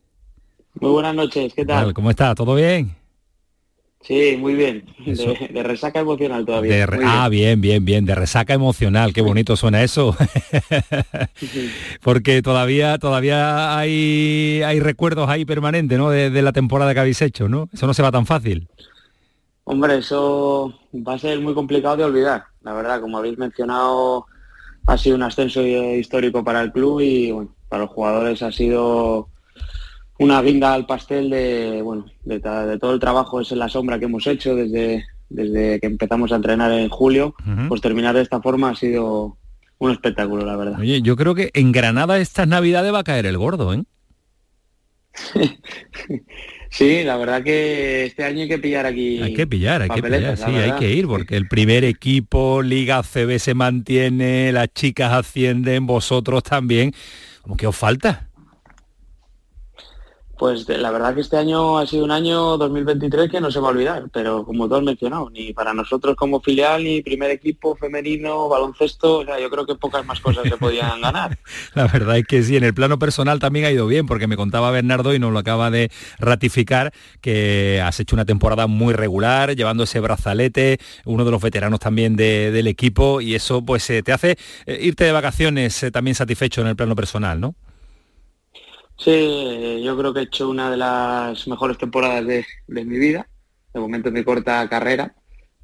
Muy 0.80 0.92
buenas 0.92 1.16
noches, 1.16 1.54
¿qué 1.54 1.66
tal? 1.66 1.94
¿Cómo 1.94 2.10
está? 2.10 2.36
¿Todo 2.36 2.56
bien? 2.56 2.99
Sí, 4.02 4.38
muy 4.38 4.56
bien. 4.56 4.86
De, 5.06 5.62
resaca 5.62 6.00
emocional 6.00 6.45
todavía. 6.45 6.88
ah, 7.06 7.28
bien. 7.30 7.60
bien, 7.60 7.84
bien, 7.84 8.06
De 8.06 8.16
resaca 8.16 8.54
emocional. 8.54 9.14
Qué 9.14 9.22
bonito 9.22 9.58
suena 9.58 9.84
eso. 9.84 10.16
Porque 12.02 12.41
todavía, 12.41 12.97
todavía 12.97 13.78
hay, 13.78 14.62
hay 14.66 14.80
recuerdos 14.80 15.30
ahí 15.30 15.43
permanentes, 15.43 15.97
¿no? 15.97 16.10
De, 16.10 16.41
la 16.41 16.54
temporada 16.54 16.93
que 16.93 17.02
habéis 17.02 17.22
hecho, 17.22 17.50
¿no? 17.50 17.70
Eso 17.74 17.88
no 17.88 17.93
se 17.93 18.02
va 18.02 18.12
tan 18.12 18.26
fácil. 18.26 18.70
Hombre, 19.66 19.97
eso 19.97 20.74
va 20.95 21.16
a 21.16 21.20
ser 21.20 21.39
muy 21.41 21.54
complicado 21.54 21.97
de 21.97 22.06
olvidar. 22.06 22.45
La 22.62 22.74
verdad, 22.74 23.02
como 23.02 23.18
habéis 23.18 23.38
mencionado, 23.38 24.26
ha 24.88 24.97
sido 24.97 25.18
un 25.18 25.24
ascenso 25.24 25.62
histórico 25.62 26.43
para 26.43 26.62
el 26.62 26.72
club 26.72 27.02
y 27.02 27.32
bueno, 27.32 27.54
para 27.68 27.84
los 27.84 27.91
jugadores 27.91 28.41
ha 28.41 28.52
sido 28.52 29.30
una 30.20 30.42
guinda 30.42 30.74
al 30.74 30.86
pastel 30.86 31.30
de, 31.30 31.82
bueno, 31.82 32.06
de, 32.26 32.40
todo 32.40 32.94
el 32.94 33.00
trabajo 33.00 33.42
es 33.42 33.52
en 33.52 33.60
la 33.60 33.70
sombra 33.70 33.98
que 34.00 34.06
hemos 34.06 34.28
hecho 34.28 34.54
desde, 34.54 35.06
desde 35.30 35.80
que 35.80 35.88
empezamos 35.88 36.32
a 36.32 36.36
entrenar 36.36 36.72
en 36.74 36.90
julio, 36.90 37.34
pues 37.70 37.82
terminar 37.82 38.16
de 38.16 38.22
esta 38.22 38.42
forma 38.42 38.70
ha 38.70 38.76
sido 38.76 39.38
un 39.78 39.92
espectáculo, 39.92 40.46
la 40.46 40.58
verdad. 40.58 40.80
Oye, 40.80 41.02
yo 41.02 41.16
creo 41.16 41.36
que 41.36 41.52
en 41.54 41.72
Granada 41.72 42.20
estas 42.20 42.50
navidades 42.50 42.94
va 42.94 43.00
a 43.00 43.04
caer 43.04 43.26
el 43.26 43.38
gordo, 43.38 43.74
¿eh? 43.74 43.84
sí, 46.70 47.04
la 47.04 47.16
verdad 47.16 47.42
que 47.42 48.06
este 48.06 48.26
año 48.26 48.42
hay 48.42 48.50
que 48.50 48.60
pillar 48.60 48.86
aquí. 48.86 49.22
Hay 49.22 49.34
que 49.34 49.48
pillar, 49.48 49.84
hay 49.84 49.90
que 49.90 50.04
pillar, 50.04 50.38
sí, 50.38 50.52
hay 50.52 50.74
que 50.74 50.94
ir, 50.94 51.08
porque 51.08 51.38
el 51.38 51.48
primer 51.48 51.86
equipo, 51.86 52.62
Liga 52.62 53.04
CB 53.04 53.40
se 53.40 53.54
mantiene, 53.54 54.52
las 54.52 54.68
chicas 54.74 55.14
ascienden, 55.14 55.88
vosotros 55.88 56.44
también. 56.44 56.94
¿Cómo 57.42 57.56
que 57.56 57.68
os 57.68 57.76
falta? 57.76 58.29
Pues 60.40 60.70
la 60.70 60.90
verdad 60.90 61.14
que 61.14 61.20
este 61.20 61.36
año 61.36 61.78
ha 61.78 61.86
sido 61.86 62.06
un 62.06 62.12
año 62.12 62.56
2023 62.56 63.30
que 63.30 63.42
no 63.42 63.52
se 63.52 63.60
va 63.60 63.68
a 63.68 63.72
olvidar, 63.72 64.06
pero 64.14 64.46
como 64.46 64.70
tú 64.70 64.76
has 64.76 64.84
mencionado, 64.84 65.30
ni 65.30 65.52
para 65.52 65.74
nosotros 65.74 66.16
como 66.16 66.40
filial, 66.40 66.82
ni 66.82 67.02
primer 67.02 67.30
equipo 67.30 67.76
femenino, 67.76 68.48
baloncesto, 68.48 69.18
o 69.18 69.26
sea, 69.26 69.38
yo 69.38 69.50
creo 69.50 69.66
que 69.66 69.76
pocas 69.76 70.06
más 70.06 70.22
cosas 70.22 70.48
se 70.48 70.56
podían 70.56 71.02
ganar. 71.02 71.38
La 71.74 71.88
verdad 71.88 72.18
es 72.18 72.26
que 72.26 72.42
sí, 72.42 72.56
en 72.56 72.64
el 72.64 72.74
plano 72.74 72.98
personal 72.98 73.40
también 73.40 73.66
ha 73.66 73.72
ido 73.72 73.86
bien, 73.86 74.08
porque 74.08 74.28
me 74.28 74.38
contaba 74.38 74.72
Bernardo 74.72 75.14
y 75.14 75.20
nos 75.20 75.34
lo 75.34 75.40
acaba 75.40 75.72
de 75.72 75.92
ratificar, 76.20 76.94
que 77.20 77.82
has 77.84 78.00
hecho 78.00 78.16
una 78.16 78.24
temporada 78.24 78.66
muy 78.68 78.94
regular, 78.94 79.58
llevando 79.58 79.84
ese 79.84 80.00
brazalete, 80.00 80.80
uno 81.04 81.26
de 81.26 81.32
los 81.32 81.42
veteranos 81.42 81.82
también 81.82 82.16
del 82.16 82.68
equipo, 82.68 83.20
y 83.20 83.36
eso 83.36 83.62
pues 83.66 83.90
eh, 83.90 84.04
te 84.04 84.14
hace 84.14 84.38
eh, 84.66 84.80
irte 84.82 85.04
de 85.04 85.12
vacaciones 85.12 85.84
eh, 85.84 85.92
también 85.92 86.16
satisfecho 86.16 86.62
en 86.62 86.68
el 86.68 86.78
plano 86.78 86.96
personal, 86.96 87.42
¿no? 87.42 87.56
Sí, 89.00 89.82
yo 89.82 89.97
creo 89.97 90.14
que 90.14 90.20
he 90.20 90.24
hecho 90.24 90.50
una 90.50 90.70
de 90.70 90.76
las 90.76 91.47
mejores 91.47 91.78
temporadas 91.78 92.26
de, 92.26 92.45
mi 92.68 93.00
vida, 93.00 93.30
de 93.74 93.80
momento 93.80 94.10
en 94.10 94.16
mi 94.16 94.26
corta 94.26 94.68
carrera, 94.68 95.16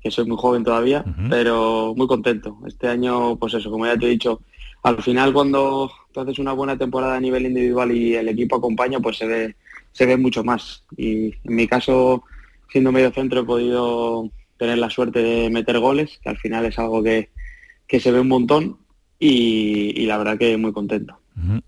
que 0.01 0.09
soy 0.09 0.25
muy 0.25 0.38
joven 0.38 0.63
todavía, 0.63 1.03
pero 1.29 1.93
muy 1.97 2.07
contento. 2.07 2.57
Este 2.65 2.88
año, 2.88 3.36
pues 3.36 3.53
eso, 3.55 3.69
como 3.69 3.86
ya 3.86 3.97
te 3.97 4.05
he 4.05 4.09
dicho, 4.09 4.39
al 4.83 5.03
final 5.03 5.33
cuando 5.33 5.91
tú 6.13 6.21
haces 6.21 6.39
una 6.39 6.53
buena 6.53 6.77
temporada 6.77 7.17
a 7.17 7.19
nivel 7.19 7.45
individual 7.45 7.91
y 7.91 8.15
el 8.15 8.29
equipo 8.29 8.55
acompaña, 8.55 9.01
pues 9.01 9.17
se 9.17 9.27
ve, 9.27 9.55
se 9.91 10.05
ve 10.05 10.15
mucho 10.15 10.45
más. 10.45 10.86
Y 10.95 11.33
en 11.43 11.55
mi 11.55 11.67
caso, 11.67 12.23
siendo 12.71 12.93
medio 12.93 13.11
centro, 13.11 13.41
he 13.41 13.45
podido 13.45 14.29
tener 14.57 14.77
la 14.77 14.89
suerte 14.89 15.21
de 15.21 15.49
meter 15.49 15.79
goles, 15.79 16.19
que 16.23 16.29
al 16.29 16.38
final 16.38 16.65
es 16.65 16.79
algo 16.79 17.03
que, 17.03 17.29
se 17.99 18.11
ve 18.11 18.21
un 18.21 18.29
montón 18.29 18.77
y 19.19 20.05
la 20.05 20.17
verdad 20.17 20.38
que 20.38 20.55
muy 20.55 20.71
contento. 20.71 21.19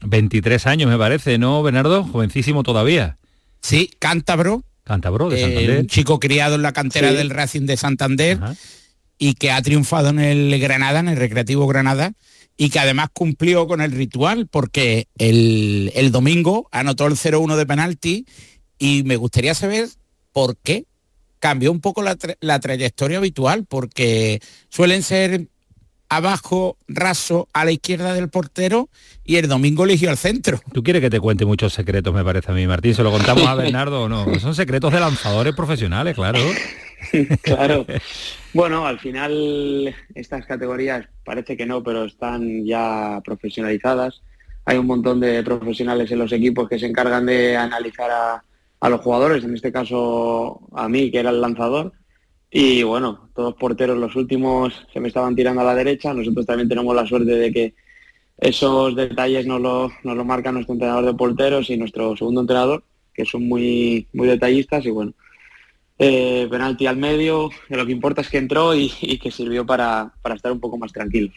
23 0.02 0.68
años 0.68 0.90
me 0.90 0.98
parece, 0.98 1.38
¿no, 1.38 1.62
Bernardo? 1.64 2.04
Jovencísimo 2.04 2.64
todavía. 2.64 3.18
Sí, 3.62 3.90
cántabro. 4.00 4.64
Cántabro, 4.84 5.30
de 5.30 5.38
eh, 5.38 5.42
Santander. 5.42 5.80
un 5.80 5.88
chico 5.88 6.20
criado 6.20 6.56
en 6.56 6.62
la 6.62 6.72
cantera 6.72 7.12
del 7.12 7.30
Racing 7.30 7.66
de 7.66 7.78
Santander 7.78 8.40
y 9.18 9.34
que 9.34 9.52
ha 9.52 9.62
triunfado 9.62 10.10
en 10.10 10.20
el 10.20 10.60
Granada, 10.60 11.00
en 11.00 11.10
el 11.10 11.18
Recreativo 11.18 11.68
Granada, 11.68 12.14
y 12.56 12.70
que 12.70 12.80
además 12.80 13.10
cumplió 13.14 13.68
con 13.68 13.82
el 13.82 13.92
ritual 13.92 14.48
porque 14.48 15.08
el, 15.18 16.10
domingo 16.12 16.68
anotó 16.72 17.06
el 17.06 17.14
0-1 17.14 17.56
de 17.56 17.66
penalti 17.66 18.26
y 18.80 19.04
me 19.04 19.16
gustaría 19.16 19.54
saber 19.54 19.88
por 20.32 20.58
qué 20.58 20.86
cambió 21.40 21.72
un 21.72 21.82
poco 21.82 22.02
la, 22.02 22.18
la 22.40 22.60
trayectoria 22.60 23.18
habitual, 23.18 23.66
porque 23.68 24.42
suelen 24.70 25.04
ser 25.04 25.50
abajo, 26.10 26.78
raso, 26.88 27.48
a 27.54 27.66
la 27.66 27.72
izquierda 27.72 28.14
del 28.14 28.30
portero 28.30 28.90
y 29.24 29.38
el 29.38 29.48
domingo 29.48 29.86
eligió 29.86 30.10
al 30.10 30.18
centro. 30.18 30.60
Tú 30.74 30.84
quieres 30.84 31.02
que 31.02 31.10
te 31.10 31.20
cuente 31.20 31.46
muchos 31.46 31.74
secretos, 31.74 32.14
me 32.14 32.24
parece 32.24 32.52
a 32.52 32.56
mí, 32.56 32.66
Martín. 32.68 32.96
¿Se 32.96 33.04
lo 33.04 33.12
contamos 33.12 33.46
a 33.46 33.56
Bernardo 33.56 34.04
o 34.04 34.10
no? 34.10 34.40
Son 34.40 34.56
secretos 34.56 34.92
de 34.94 35.00
lanzadores 35.00 35.54
profesionales, 35.56 36.16
claro. 36.16 36.40
claro. 37.42 37.86
Bueno, 38.54 38.88
al 38.88 39.00
final 39.00 39.94
estas 40.16 40.46
categorías 40.46 41.06
parece 41.24 41.58
que 41.58 41.66
no, 41.66 41.84
pero 41.84 42.06
están 42.06 42.66
ya 42.66 43.22
profesionalizadas. 43.24 44.22
Hay 44.66 44.78
un 44.78 44.88
montón 44.88 45.20
de 45.20 45.44
profesionales 45.44 46.12
en 46.12 46.20
los 46.20 46.32
equipos 46.32 46.68
que 46.68 46.80
se 46.80 46.88
encargan 46.88 47.26
de 47.26 47.56
analizar 47.56 48.12
a, 48.12 48.44
a 48.80 48.90
los 48.90 49.02
jugadores, 49.02 49.44
en 49.44 49.54
este 49.54 49.72
caso 49.72 50.62
a 50.74 50.90
mí, 50.90 51.12
que 51.12 51.20
era 51.20 51.30
el 51.30 51.42
lanzador 51.42 51.94
y 52.50 52.84
bueno, 52.84 53.30
todos 53.36 53.56
porteros 53.56 53.98
los 53.98 54.16
últimos 54.16 54.74
se 54.94 55.00
me 55.00 55.10
estaban 55.10 55.36
tirando 55.36 55.62
a 55.62 55.66
la 55.66 55.76
derecha. 55.76 56.14
Nosotros 56.14 56.46
también 56.46 56.70
tenemos 56.70 56.96
la 56.96 57.06
suerte 57.06 57.32
de 57.32 57.52
que 57.52 57.74
esos 58.38 58.96
detalles 58.96 59.46
nos 59.46 59.60
lo, 59.60 59.92
nos 60.04 60.16
lo 60.16 60.24
marca 60.24 60.52
nuestro 60.52 60.74
entrenador 60.74 61.06
de 61.06 61.14
porteros 61.14 61.70
y 61.70 61.78
nuestro 61.78 62.16
segundo 62.16 62.42
entrenador, 62.42 62.84
que 63.14 63.26
son 63.26 63.48
muy, 63.48 64.08
muy 64.14 64.28
detallistas. 64.28 64.86
Y 64.86 64.92
bueno, 64.92 65.14
eh, 66.00 66.48
penalti 66.50 66.88
al 66.88 66.98
medio, 66.98 67.50
lo 67.70 67.86
que 67.86 67.92
importa 67.92 68.22
es 68.22 68.30
que 68.30 68.38
entró 68.38 68.76
y, 68.76 68.90
que 69.22 69.32
sirvió 69.32 69.66
para, 69.66 70.14
estar 70.34 70.52
un 70.52 70.60
poco 70.60 70.78
más 70.78 70.94
tranquilos. 70.94 71.34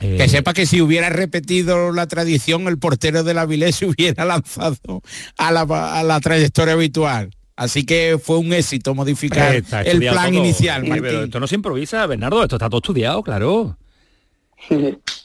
Que 0.00 0.28
sepa 0.28 0.54
que 0.54 0.64
si 0.64 0.80
hubiera 0.80 1.08
repetido 1.08 1.92
la 1.92 2.06
tradición, 2.06 2.68
el 2.68 2.78
portero 2.78 3.24
de 3.24 3.34
la 3.34 3.46
Vilés 3.46 3.76
se 3.76 3.86
hubiera 3.90 4.24
lanzado 4.24 5.02
a 5.36 5.52
la, 5.52 5.62
a 5.62 6.02
la 6.02 6.20
trayectoria 6.20 6.74
habitual. 6.74 7.30
Así 7.58 7.84
que 7.84 8.20
fue 8.22 8.38
un 8.38 8.52
éxito 8.52 8.94
modificar 8.94 9.52
el 9.52 9.98
plan 9.98 10.32
inicial. 10.32 10.84
pero 10.86 11.24
esto 11.24 11.40
no 11.40 11.48
se 11.48 11.56
improvisa, 11.56 12.06
Bernardo, 12.06 12.40
esto 12.40 12.54
está 12.54 12.70
todo 12.70 12.78
estudiado, 12.78 13.22
claro. 13.24 13.76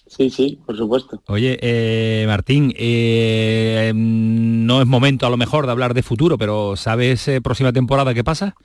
Sí, 0.08 0.30
sí, 0.30 0.60
por 0.66 0.78
supuesto. 0.78 1.22
Oye, 1.28 1.58
eh, 1.62 2.26
Martín, 2.28 2.74
eh, 2.78 3.92
no 3.96 4.82
es 4.82 4.88
momento 4.88 5.26
a 5.26 5.30
lo 5.30 5.38
mejor 5.38 5.66
de 5.66 5.72
hablar 5.72 5.94
de 5.94 6.04
futuro, 6.04 6.38
pero 6.38 6.76
¿sabes 6.76 7.28
eh, 7.28 7.42
próxima 7.42 7.74
temporada 7.74 8.14
qué 8.14 8.24
pasa? 8.24 8.56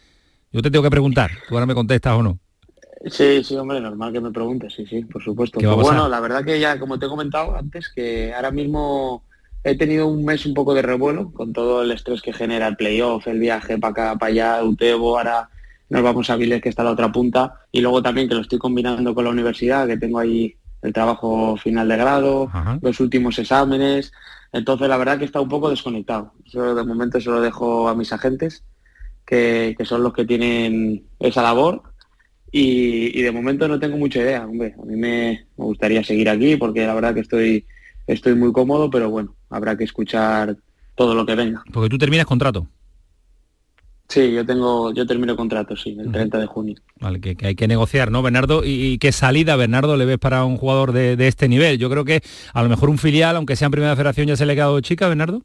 Yo 0.53 0.61
te 0.61 0.71
tengo 0.71 0.83
que 0.83 0.91
preguntar, 0.91 1.31
tú 1.49 1.55
ahora 1.55 1.67
me 1.67 1.75
contestas 1.75 2.15
o 2.19 2.23
no. 2.23 2.39
Sí, 3.07 3.45
sí, 3.45 3.57
hombre, 3.57 3.81
normal 3.81 4.13
que 4.13 4.21
me 4.21 4.31
preguntes, 4.31 4.75
sí, 4.75 4.87
sí, 4.87 5.05
por 5.05 5.23
supuesto. 5.23 5.59
Pues 5.61 5.77
bueno, 5.77 6.09
la 6.09 6.21
verdad 6.21 6.45
que 6.45 6.61
ya, 6.61 6.79
como 6.79 6.99
te 6.99 7.07
he 7.07 7.09
comentado 7.09 7.57
antes, 7.57 7.91
que 7.95 8.33
ahora 8.35 8.51
mismo 8.51 9.25
he 9.71 9.77
tenido 9.77 10.07
un 10.07 10.25
mes 10.25 10.47
un 10.47 10.55
poco 10.55 10.75
de 10.75 10.83
revuelo 10.83 11.33
con 11.33 11.53
todo 11.53 11.83
el 11.83 11.91
estrés 11.91 12.23
que 12.23 12.33
genera 12.33 12.67
el 12.69 12.77
playoff, 12.77 13.27
el 13.27 13.39
viaje 13.39 13.79
para 13.79 13.91
acá, 13.91 14.19
para 14.19 14.31
allá, 14.31 14.65
Utebo, 14.65 15.19
ahora 15.19 15.49
nos 15.91 16.03
vamos 16.03 16.29
a 16.31 16.37
Viles 16.37 16.61
que 16.61 16.69
está 16.69 16.83
a 16.83 16.87
la 16.87 16.91
otra 16.93 17.11
punta. 17.13 17.61
Y 17.73 17.81
luego 17.81 18.03
también 18.03 18.29
que 18.29 18.35
lo 18.35 18.43
estoy 18.43 18.59
combinando 18.59 19.15
con 19.15 19.25
la 19.25 19.31
universidad, 19.31 19.87
que 19.87 19.97
tengo 19.97 20.19
ahí 20.19 20.57
el 20.83 20.93
trabajo 20.93 21.57
final 21.57 21.89
de 21.89 21.97
grado, 21.97 22.51
los 22.83 23.01
últimos 23.01 23.39
exámenes, 23.39 24.13
entonces 24.53 24.89
la 24.89 24.97
verdad 24.97 25.19
que 25.19 25.25
está 25.25 25.41
un 25.41 25.49
poco 25.49 25.71
desconectado. 25.71 26.33
Yo 26.45 26.75
de 26.75 26.85
momento 26.85 27.21
se 27.21 27.31
lo 27.31 27.41
dejo 27.41 27.89
a 27.89 27.95
mis 27.95 28.13
agentes, 28.13 28.65
que, 29.27 29.77
son 29.85 30.03
los 30.03 30.13
que 30.13 30.25
tienen 30.25 31.05
esa 31.19 31.43
labor. 31.43 31.83
Y, 32.51 33.21
de 33.21 33.31
momento 33.31 33.69
no 33.69 33.79
tengo 33.79 33.99
mucha 33.99 34.21
idea, 34.21 34.47
hombre, 34.47 34.75
a 34.81 34.85
mí 34.87 34.97
me, 34.97 35.47
me 35.57 35.65
gustaría 35.65 36.03
seguir 36.03 36.31
aquí 36.31 36.57
porque 36.57 36.87
la 36.87 36.95
verdad 36.95 37.13
que 37.13 37.21
estoy 37.21 37.67
estoy 38.09 38.35
muy 38.35 38.53
cómodo, 38.53 38.91
pero 38.91 39.11
bueno, 39.11 39.37
habrá 39.51 39.77
que 39.77 39.85
escuchar 39.85 40.57
todo 40.97 41.15
lo 41.15 41.25
que 41.25 41.37
venga. 41.37 41.63
Porque 41.73 41.89
tú 41.89 41.99
terminas 41.99 42.27
contrato. 42.27 42.67
Sí, 44.09 44.33
yo 44.33 44.45
tengo, 44.45 44.93
yo 44.95 45.07
termino 45.07 45.37
contrato, 45.37 45.77
sí, 45.77 45.95
el 46.01 46.11
30 46.11 46.39
de 46.39 46.47
junio. 46.47 46.77
Vale, 46.99 47.21
que, 47.21 47.37
hay 47.47 47.55
que 47.55 47.69
negociar, 47.69 48.11
¿no, 48.11 48.23
Bernardo? 48.23 48.63
¿Y, 48.65 48.97
qué 48.97 49.13
salida, 49.13 49.55
Bernardo, 49.55 49.99
le 49.99 50.07
ves 50.07 50.19
para 50.19 50.45
un 50.45 50.57
jugador 50.57 50.93
de, 50.93 51.29
este 51.29 51.47
nivel? 51.47 51.77
Yo 51.77 51.91
creo 51.91 52.07
que 52.07 52.23
a 52.55 52.63
lo 52.63 52.71
mejor 52.71 52.89
un 52.89 52.97
filial, 52.97 53.37
aunque 53.37 53.55
sea 53.55 53.67
en 53.67 53.73
primera 53.73 53.95
federación, 53.95 54.27
ya 54.27 54.37
se 54.37 54.47
le 54.47 54.53
ha 54.53 54.57
quedado 54.57 54.81
chica, 54.81 55.09
Bernardo. 55.09 55.43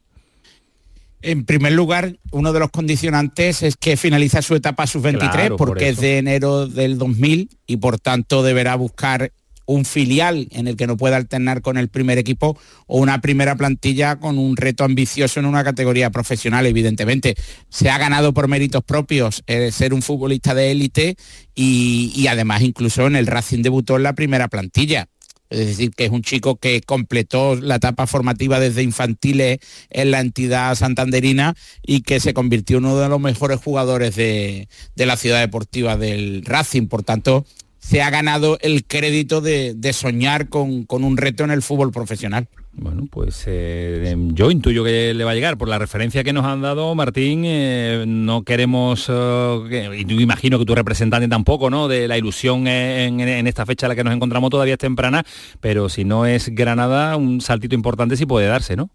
En 1.20 1.44
primer 1.44 1.72
lugar, 1.72 2.16
uno 2.32 2.54
de 2.54 2.60
los 2.60 2.70
condicionantes 2.70 3.62
es 3.62 3.76
que 3.76 3.98
finaliza 3.98 4.40
su 4.40 4.54
etapa 4.54 4.86
sub-23 4.86 5.56
porque 5.56 5.90
es 5.90 6.00
de 6.00 6.18
enero 6.18 6.66
del 6.66 6.98
2000 6.98 7.50
y 7.66 7.76
por 7.78 7.98
tanto 7.98 8.42
deberá 8.42 8.74
buscar 8.76 9.30
un 9.66 9.84
filial 9.84 10.48
en 10.50 10.68
el 10.68 10.76
que 10.76 10.86
no 10.86 10.96
pueda 10.96 11.16
alternar 11.16 11.62
con 11.62 11.78
el 11.78 11.88
primer 11.88 12.18
equipo 12.18 12.58
o 12.86 12.98
una 12.98 13.20
primera 13.20 13.56
plantilla 13.56 14.16
con 14.16 14.38
un 14.38 14.56
reto 14.56 14.84
ambicioso 14.84 15.40
en 15.40 15.46
una 15.46 15.64
categoría 15.64 16.10
profesional, 16.10 16.66
evidentemente. 16.66 17.34
Se 17.68 17.90
ha 17.90 17.98
ganado 17.98 18.34
por 18.34 18.48
méritos 18.48 18.84
propios 18.84 19.42
ser 19.70 19.94
un 19.94 20.02
futbolista 20.02 20.54
de 20.54 20.70
élite 20.70 21.16
y, 21.54 22.26
además 22.28 22.62
incluso 22.62 23.06
en 23.06 23.16
el 23.16 23.26
Racing 23.26 23.62
debutó 23.62 23.96
en 23.96 24.02
la 24.02 24.14
primera 24.14 24.48
plantilla. 24.48 25.08
Es 25.50 25.66
decir, 25.66 25.90
que 25.90 26.06
es 26.06 26.10
un 26.10 26.22
chico 26.22 26.56
que 26.56 26.80
completó 26.80 27.54
la 27.54 27.76
etapa 27.76 28.06
formativa 28.06 28.58
desde 28.58 28.82
infantiles 28.82 29.58
en 29.90 30.10
la 30.10 30.20
entidad 30.20 30.74
santanderina 30.74 31.54
y 31.86 32.00
que 32.00 32.18
se 32.18 32.34
convirtió 32.34 32.78
en 32.78 32.86
uno 32.86 32.98
de 32.98 33.08
los 33.08 33.20
mejores 33.20 33.60
jugadores 33.60 34.16
de, 34.16 34.68
de 34.96 35.06
la 35.06 35.16
ciudad 35.16 35.40
deportiva 35.40 35.96
del 35.96 36.44
Racing. 36.44 36.88
Por 36.88 37.04
tanto, 37.04 37.46
se 37.84 38.00
ha 38.00 38.08
ganado 38.08 38.56
el 38.62 38.86
crédito 38.86 39.42
de, 39.42 39.92
soñar 39.92 40.48
con, 40.48 40.86
un 40.88 41.16
reto 41.18 41.44
en 41.44 41.50
el 41.50 41.60
fútbol 41.60 41.92
profesional. 41.92 42.48
Bueno, 42.72 43.02
pues 43.10 43.44
eh, 43.46 44.16
yo 44.32 44.50
intuyo 44.50 44.82
que 44.82 45.12
le 45.12 45.22
va 45.22 45.32
a 45.32 45.34
llegar. 45.34 45.58
Por 45.58 45.68
la 45.68 45.78
referencia 45.78 46.24
que 46.24 46.32
nos 46.32 46.46
han 46.46 46.62
dado, 46.62 46.94
Martín, 46.94 47.42
eh, 47.44 48.04
no 48.08 48.42
queremos, 48.42 49.06
eh, 49.10 50.02
y 50.08 50.22
imagino 50.22 50.58
que 50.58 50.64
tu 50.64 50.74
representante 50.74 51.28
tampoco, 51.28 51.68
¿no? 51.68 51.86
De 51.86 52.08
la 52.08 52.16
ilusión 52.16 52.66
en, 52.66 53.20
esta 53.46 53.66
fecha 53.66 53.84
en 53.84 53.90
la 53.90 53.96
que 53.96 54.04
nos 54.04 54.14
encontramos 54.14 54.48
todavía 54.48 54.74
es 54.74 54.80
temprana, 54.80 55.22
pero 55.60 55.90
si 55.90 56.04
no 56.04 56.24
es 56.24 56.54
Granada, 56.54 57.16
un 57.16 57.42
saltito 57.42 57.74
importante 57.74 58.16
sí 58.16 58.24
puede 58.24 58.46
darse, 58.46 58.76
¿no? 58.76 58.88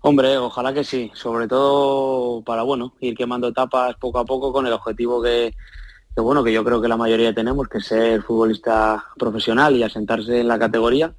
Hombre, 0.00 0.38
ojalá 0.38 0.72
que 0.72 0.84
sí, 0.84 1.10
sobre 1.12 1.48
todo 1.48 2.42
para, 2.42 2.62
bueno, 2.62 2.94
ir 3.00 3.16
quemando 3.16 3.48
etapas 3.48 3.96
poco 3.96 4.20
a 4.20 4.24
poco 4.24 4.52
con 4.52 4.66
el 4.66 4.72
objetivo 4.72 5.20
que, 5.20 5.52
que 6.14 6.20
bueno, 6.20 6.42
que 6.44 6.52
yo 6.52 6.64
creo 6.64 6.80
que 6.80 6.88
la 6.88 6.96
mayoría 6.96 7.34
tenemos, 7.34 7.68
que 7.68 7.80
ser 7.80 8.22
futbolista 8.22 9.04
profesional 9.18 9.76
y 9.76 9.82
asentarse 9.82 10.40
en 10.40 10.48
la 10.48 10.58
categoría, 10.58 11.12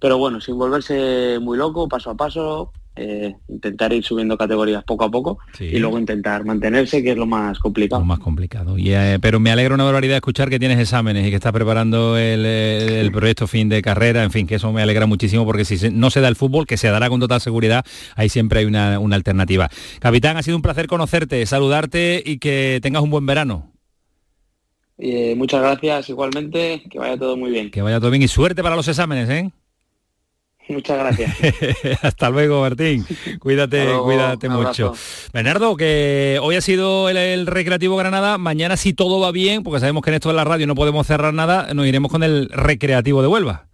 pero 0.00 0.18
bueno, 0.18 0.40
sin 0.40 0.58
volverse 0.58 1.38
muy 1.40 1.58
loco, 1.58 1.88
paso 1.88 2.10
a 2.10 2.16
paso, 2.16 2.72
eh, 3.00 3.36
intentar 3.48 3.92
ir 3.92 4.04
subiendo 4.04 4.36
categorías 4.36 4.82
poco 4.82 5.04
a 5.04 5.10
poco 5.10 5.38
y 5.60 5.78
luego 5.78 6.00
intentar 6.00 6.44
mantenerse, 6.44 7.00
que 7.00 7.12
es 7.12 7.16
lo 7.16 7.26
más 7.26 7.58
complicado. 7.60 8.00
Lo 8.02 8.06
más 8.06 8.18
complicado. 8.18 8.76
Y, 8.76 8.92
eh, 8.92 9.18
pero 9.20 9.38
me 9.38 9.52
alegra 9.52 9.74
una 9.76 9.84
barbaridad 9.84 10.16
escuchar 10.16 10.50
que 10.50 10.58
tienes 10.58 10.80
exámenes 10.80 11.24
y 11.24 11.30
que 11.30 11.36
estás 11.36 11.52
preparando 11.52 12.16
el, 12.16 13.10
proyecto 13.12 13.46
fin 13.46 13.68
de 13.68 13.82
carrera, 13.82 14.24
en 14.24 14.32
fin, 14.32 14.48
que 14.48 14.56
eso 14.56 14.72
me 14.72 14.82
alegra 14.82 15.06
muchísimo 15.06 15.44
porque 15.44 15.64
si 15.64 15.90
no 15.90 16.10
se 16.10 16.20
da 16.20 16.26
el 16.26 16.34
fútbol, 16.34 16.66
que 16.66 16.76
se 16.76 16.88
dará 16.88 17.08
con 17.08 17.20
total 17.20 17.40
seguridad, 17.40 17.84
ahí 18.16 18.28
siempre 18.28 18.60
hay 18.60 18.64
una, 18.66 18.96
alternativa. 18.96 19.68
Capitán, 20.00 20.36
ha 20.36 20.42
sido 20.42 20.56
un 20.56 20.62
placer 20.62 20.88
conocerte, 20.88 21.44
saludarte 21.46 22.20
y 22.24 22.38
que 22.38 22.80
tengas 22.82 23.02
un 23.02 23.10
buen 23.10 23.26
verano. 23.26 23.77
Eh, 24.98 25.34
muchas 25.36 25.62
gracias 25.62 26.08
igualmente, 26.08 26.82
que 26.90 26.98
vaya 26.98 27.16
todo 27.16 27.36
muy 27.36 27.50
bien. 27.50 27.70
Que 27.70 27.82
vaya 27.82 28.00
todo 28.00 28.10
bien 28.10 28.22
y 28.22 28.28
suerte 28.28 28.62
para 28.62 28.74
los 28.76 28.88
exámenes, 28.88 29.28
¿eh? 29.30 29.50
Muchas 30.68 30.98
gracias. 30.98 31.34
Hasta 32.02 32.28
luego, 32.30 32.60
Martín. 32.60 33.06
Cuídate, 33.38 33.86
cuídate 34.02 34.48
mucho. 34.48 34.92
Bernardo, 35.32 35.76
que 35.76 36.38
hoy 36.42 36.56
ha 36.56 36.60
sido 36.60 37.08
el, 37.08 37.46
Recreativo 37.46 37.96
Granada, 37.96 38.36
mañana 38.36 38.76
si 38.76 38.92
todo 38.92 39.20
va 39.20 39.32
bien, 39.32 39.62
porque 39.62 39.80
sabemos 39.80 40.02
que 40.02 40.10
en 40.10 40.14
esto 40.14 40.28
de 40.28 40.34
la 40.34 40.44
radio 40.44 40.66
no 40.66 40.74
podemos 40.74 41.06
cerrar 41.06 41.32
nada, 41.32 41.72
nos 41.72 41.86
iremos 41.86 42.10
con 42.10 42.22
el 42.22 42.50
Recreativo 42.50 43.22
de 43.22 43.28
Huelva. 43.28 43.68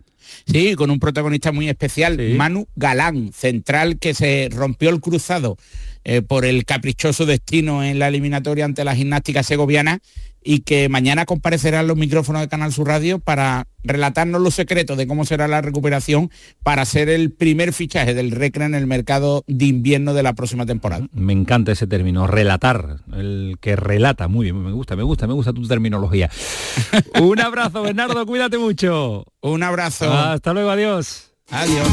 Sí, 0.47 0.75
con 0.75 0.91
un 0.91 1.01
protagonista 1.01 1.53
muy 1.53 1.69
especial, 1.69 2.19
Manu 2.37 2.69
Galán, 2.77 3.33
central 3.33 3.99
que 3.99 4.15
se 4.15 4.49
rompió 4.53 4.91
el 4.91 5.01
cruzado 5.01 5.57
eh, 6.05 6.21
por 6.21 6.45
el 6.45 6.67
caprichoso 6.67 7.25
destino 7.25 7.83
en 7.83 7.99
la 7.99 8.09
eliminatoria 8.09 8.67
ante 8.67 8.85
la 8.85 8.95
gimnástica 8.95 9.43
segoviana 9.43 10.01
y 10.45 10.61
que 10.61 10.89
mañana 10.89 11.25
comparecerán 11.25 11.87
los 11.87 11.97
micrófonos 11.97 12.43
de 12.43 12.49
Canal 12.49 12.73
Sur 12.73 12.89
Radio 12.89 13.19
para 13.19 13.67
relatarnos 13.83 14.41
los 14.41 14.55
secretos 14.55 14.97
de 14.97 15.07
cómo 15.07 15.25
será 15.25 15.49
la 15.49 15.63
recuperación 15.63 16.31
para 16.63 16.85
ser 16.85 17.09
el 17.09 17.33
primer 17.33 17.73
fichaje 17.73 18.15
del 18.15 18.31
Recre 18.31 18.67
en 18.67 18.75
el 18.75 18.87
mercado 18.87 19.43
de 19.47 19.65
invierno 19.65 20.15
de 20.15 20.23
la 20.23 20.35
próxima 20.35 20.67
temporada. 20.67 21.07
Me 21.13 21.33
encanta 21.33 21.73
ese 21.73 21.87
término, 21.87 22.27
relatar, 22.27 22.99
el 23.15 23.57
que 23.61 23.77
relata, 23.77 24.29
muy 24.29 24.45
bien, 24.45 24.63
me 24.63 24.73
gusta, 24.73 24.97
me 24.97 25.03
gusta, 25.03 25.27
me 25.27 25.35
gusta 25.35 25.53
tu 25.53 25.67
terminología. 25.67 26.31
Un 27.21 27.41
abrazo, 27.41 27.83
Bernardo, 27.83 28.27
cuídate 28.27 28.59
mucho. 28.59 29.25
Un 29.41 29.63
abrazo. 29.63 30.13
Hasta 30.13 30.53
luego, 30.53 30.71
adiós. 30.71 31.31
Adiós. 31.51 31.89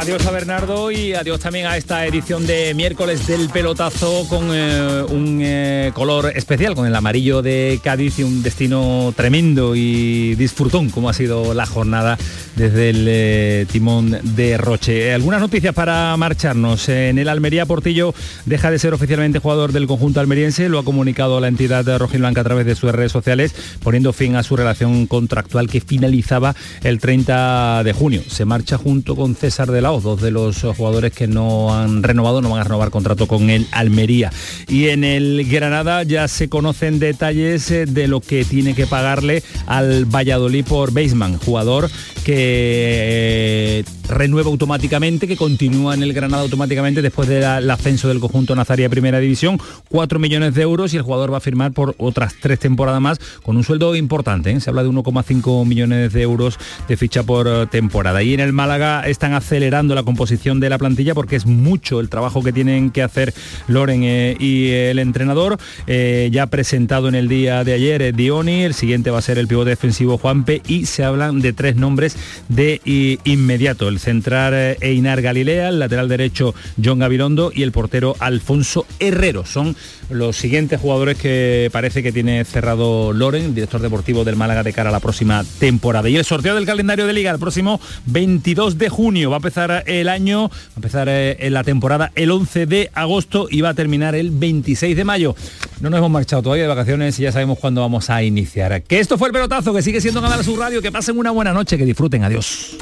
Adiós 0.00 0.24
a 0.26 0.30
Bernardo 0.30 0.92
y 0.92 1.14
adiós 1.14 1.40
también 1.40 1.66
a 1.66 1.76
esta 1.76 2.06
edición 2.06 2.46
de 2.46 2.72
miércoles 2.72 3.26
del 3.26 3.48
pelotazo 3.48 4.26
con 4.28 4.50
eh, 4.52 5.02
un 5.08 5.40
eh, 5.42 5.90
color 5.92 6.30
especial, 6.36 6.76
con 6.76 6.86
el 6.86 6.94
amarillo 6.94 7.42
de 7.42 7.80
Cádiz 7.82 8.20
y 8.20 8.22
un 8.22 8.44
destino 8.44 9.12
tremendo 9.16 9.74
y 9.74 10.36
disfrutón 10.36 10.90
como 10.90 11.10
ha 11.10 11.14
sido 11.14 11.52
la 11.52 11.66
jornada 11.66 12.16
desde 12.54 12.90
el 12.90 13.06
eh, 13.08 13.66
timón 13.70 14.18
de 14.22 14.56
Roche. 14.56 15.12
Algunas 15.12 15.40
noticias 15.40 15.74
para 15.74 16.16
marcharnos. 16.16 16.88
En 16.88 17.18
el 17.18 17.28
Almería 17.28 17.66
Portillo 17.66 18.14
deja 18.46 18.70
de 18.70 18.78
ser 18.78 18.94
oficialmente 18.94 19.40
jugador 19.40 19.72
del 19.72 19.88
conjunto 19.88 20.20
almeriense, 20.20 20.68
lo 20.68 20.78
ha 20.78 20.84
comunicado 20.84 21.40
la 21.40 21.48
entidad 21.48 21.84
de 21.84 21.98
Rojiblanca 21.98 22.42
a 22.42 22.44
través 22.44 22.66
de 22.66 22.76
sus 22.76 22.92
redes 22.92 23.12
sociales, 23.12 23.54
poniendo 23.82 24.12
fin 24.12 24.36
a 24.36 24.44
su 24.44 24.56
relación 24.56 25.08
contractual 25.08 25.68
que 25.68 25.80
finalizaba 25.80 26.54
el 26.82 27.00
30 27.00 27.82
de 27.82 27.92
junio. 27.92 28.22
Se 28.28 28.44
marcha 28.44 28.78
junto 28.78 29.16
con 29.16 29.34
César 29.34 29.70
de 29.70 29.82
la 29.82 29.87
dos 29.96 30.20
de 30.20 30.30
los 30.30 30.62
jugadores 30.76 31.12
que 31.12 31.26
no 31.26 31.74
han 31.74 32.02
renovado, 32.02 32.40
no 32.40 32.50
van 32.50 32.60
a 32.60 32.64
renovar 32.64 32.90
contrato 32.90 33.26
con 33.26 33.50
el 33.50 33.66
Almería. 33.72 34.30
Y 34.68 34.88
en 34.88 35.04
el 35.04 35.48
Granada 35.48 36.02
ya 36.02 36.28
se 36.28 36.48
conocen 36.48 36.98
detalles 36.98 37.70
eh, 37.70 37.86
de 37.86 38.06
lo 38.06 38.20
que 38.20 38.44
tiene 38.44 38.74
que 38.74 38.86
pagarle 38.86 39.42
al 39.66 40.04
Valladolid 40.04 40.64
por 40.64 40.92
Baseman, 40.92 41.38
jugador 41.38 41.90
que 42.24 43.78
eh, 43.80 43.84
renueva 44.08 44.50
automáticamente, 44.50 45.26
que 45.26 45.36
continúa 45.36 45.94
en 45.94 46.02
el 46.02 46.12
Granada 46.12 46.42
automáticamente 46.42 47.02
después 47.02 47.28
del 47.28 47.70
ascenso 47.70 48.08
del 48.08 48.20
conjunto 48.20 48.54
Nazaria 48.54 48.88
Primera 48.88 49.18
División, 49.18 49.58
4 49.88 50.18
millones 50.18 50.54
de 50.54 50.62
euros 50.62 50.92
y 50.92 50.96
el 50.96 51.02
jugador 51.02 51.32
va 51.32 51.38
a 51.38 51.40
firmar 51.40 51.72
por 51.72 51.94
otras 51.98 52.34
tres 52.40 52.58
temporadas 52.58 53.00
más 53.00 53.18
con 53.42 53.56
un 53.56 53.64
sueldo 53.64 53.94
importante, 53.96 54.50
¿eh? 54.50 54.60
se 54.60 54.70
habla 54.70 54.82
de 54.82 54.90
1,5 54.90 55.66
millones 55.66 56.12
de 56.12 56.22
euros 56.22 56.58
de 56.86 56.96
ficha 56.96 57.22
por 57.22 57.68
temporada. 57.68 58.22
Y 58.22 58.34
en 58.34 58.40
el 58.40 58.52
Málaga 58.52 59.06
están 59.06 59.32
acelerando 59.32 59.77
la 59.86 60.02
composición 60.02 60.58
de 60.58 60.68
la 60.68 60.76
plantilla 60.78 61.14
porque 61.14 61.36
es 61.36 61.46
mucho 61.46 62.00
el 62.00 62.08
trabajo 62.08 62.42
que 62.42 62.52
tienen 62.52 62.90
que 62.90 63.02
hacer 63.02 63.32
Loren 63.68 64.02
eh, 64.02 64.36
y 64.38 64.70
el 64.70 64.98
entrenador. 64.98 65.56
Eh, 65.86 66.28
ya 66.32 66.46
presentado 66.46 67.08
en 67.08 67.14
el 67.14 67.28
día 67.28 67.62
de 67.62 67.74
ayer 67.74 68.02
eh, 68.02 68.12
Dioni, 68.12 68.64
el 68.64 68.74
siguiente 68.74 69.10
va 69.10 69.18
a 69.18 69.22
ser 69.22 69.38
el 69.38 69.46
pivote 69.46 69.70
defensivo 69.70 70.18
Juanpe 70.18 70.62
y 70.66 70.86
se 70.86 71.04
hablan 71.04 71.40
de 71.40 71.52
tres 71.52 71.76
nombres 71.76 72.16
de 72.48 72.80
inmediato. 73.24 73.88
El 73.88 74.00
central 74.00 74.76
Einar 74.80 75.22
Galilea, 75.22 75.68
el 75.68 75.78
lateral 75.78 76.08
derecho 76.08 76.54
John 76.82 76.98
Gabilondo 76.98 77.52
y 77.54 77.62
el 77.62 77.70
portero 77.70 78.16
Alfonso 78.18 78.84
Herrero. 78.98 79.46
Son 79.46 79.76
los 80.10 80.36
siguientes 80.36 80.80
jugadores 80.80 81.18
que 81.18 81.68
parece 81.72 82.02
que 82.02 82.10
tiene 82.10 82.44
cerrado 82.44 83.12
Loren, 83.12 83.54
director 83.54 83.80
deportivo 83.80 84.24
del 84.24 84.36
Málaga 84.36 84.62
de 84.62 84.72
cara 84.72 84.88
a 84.88 84.92
la 84.92 85.00
próxima 85.00 85.44
temporada. 85.60 86.08
Y 86.08 86.16
el 86.16 86.24
sorteo 86.24 86.56
del 86.56 86.66
calendario 86.66 87.06
de 87.06 87.12
liga 87.12 87.30
el 87.30 87.38
próximo 87.38 87.80
22 88.06 88.78
de 88.78 88.88
junio 88.88 89.30
va 89.30 89.36
a 89.36 89.38
empezar 89.38 89.67
el 89.86 90.08
año, 90.08 90.48
va 90.48 90.54
a 90.54 90.76
empezar 90.76 91.08
eh, 91.10 91.48
la 91.50 91.64
temporada 91.64 92.12
el 92.14 92.30
11 92.30 92.66
de 92.66 92.90
agosto 92.94 93.48
y 93.50 93.60
va 93.60 93.70
a 93.70 93.74
terminar 93.74 94.14
el 94.14 94.30
26 94.30 94.96
de 94.96 95.04
mayo. 95.04 95.34
No 95.80 95.90
nos 95.90 95.98
hemos 95.98 96.10
marchado 96.10 96.42
todavía 96.42 96.64
de 96.64 96.68
vacaciones 96.68 97.18
y 97.18 97.22
ya 97.22 97.32
sabemos 97.32 97.58
cuándo 97.58 97.80
vamos 97.80 98.10
a 98.10 98.22
iniciar. 98.22 98.82
Que 98.82 99.00
esto 99.00 99.18
fue 99.18 99.28
el 99.28 99.32
pelotazo, 99.32 99.72
que 99.72 99.82
sigue 99.82 100.00
siendo 100.00 100.20
Canal 100.20 100.44
Sur 100.44 100.58
Radio, 100.58 100.82
que 100.82 100.92
pasen 100.92 101.18
una 101.18 101.30
buena 101.30 101.52
noche, 101.52 101.78
que 101.78 101.84
disfruten, 101.84 102.24
adiós. 102.24 102.76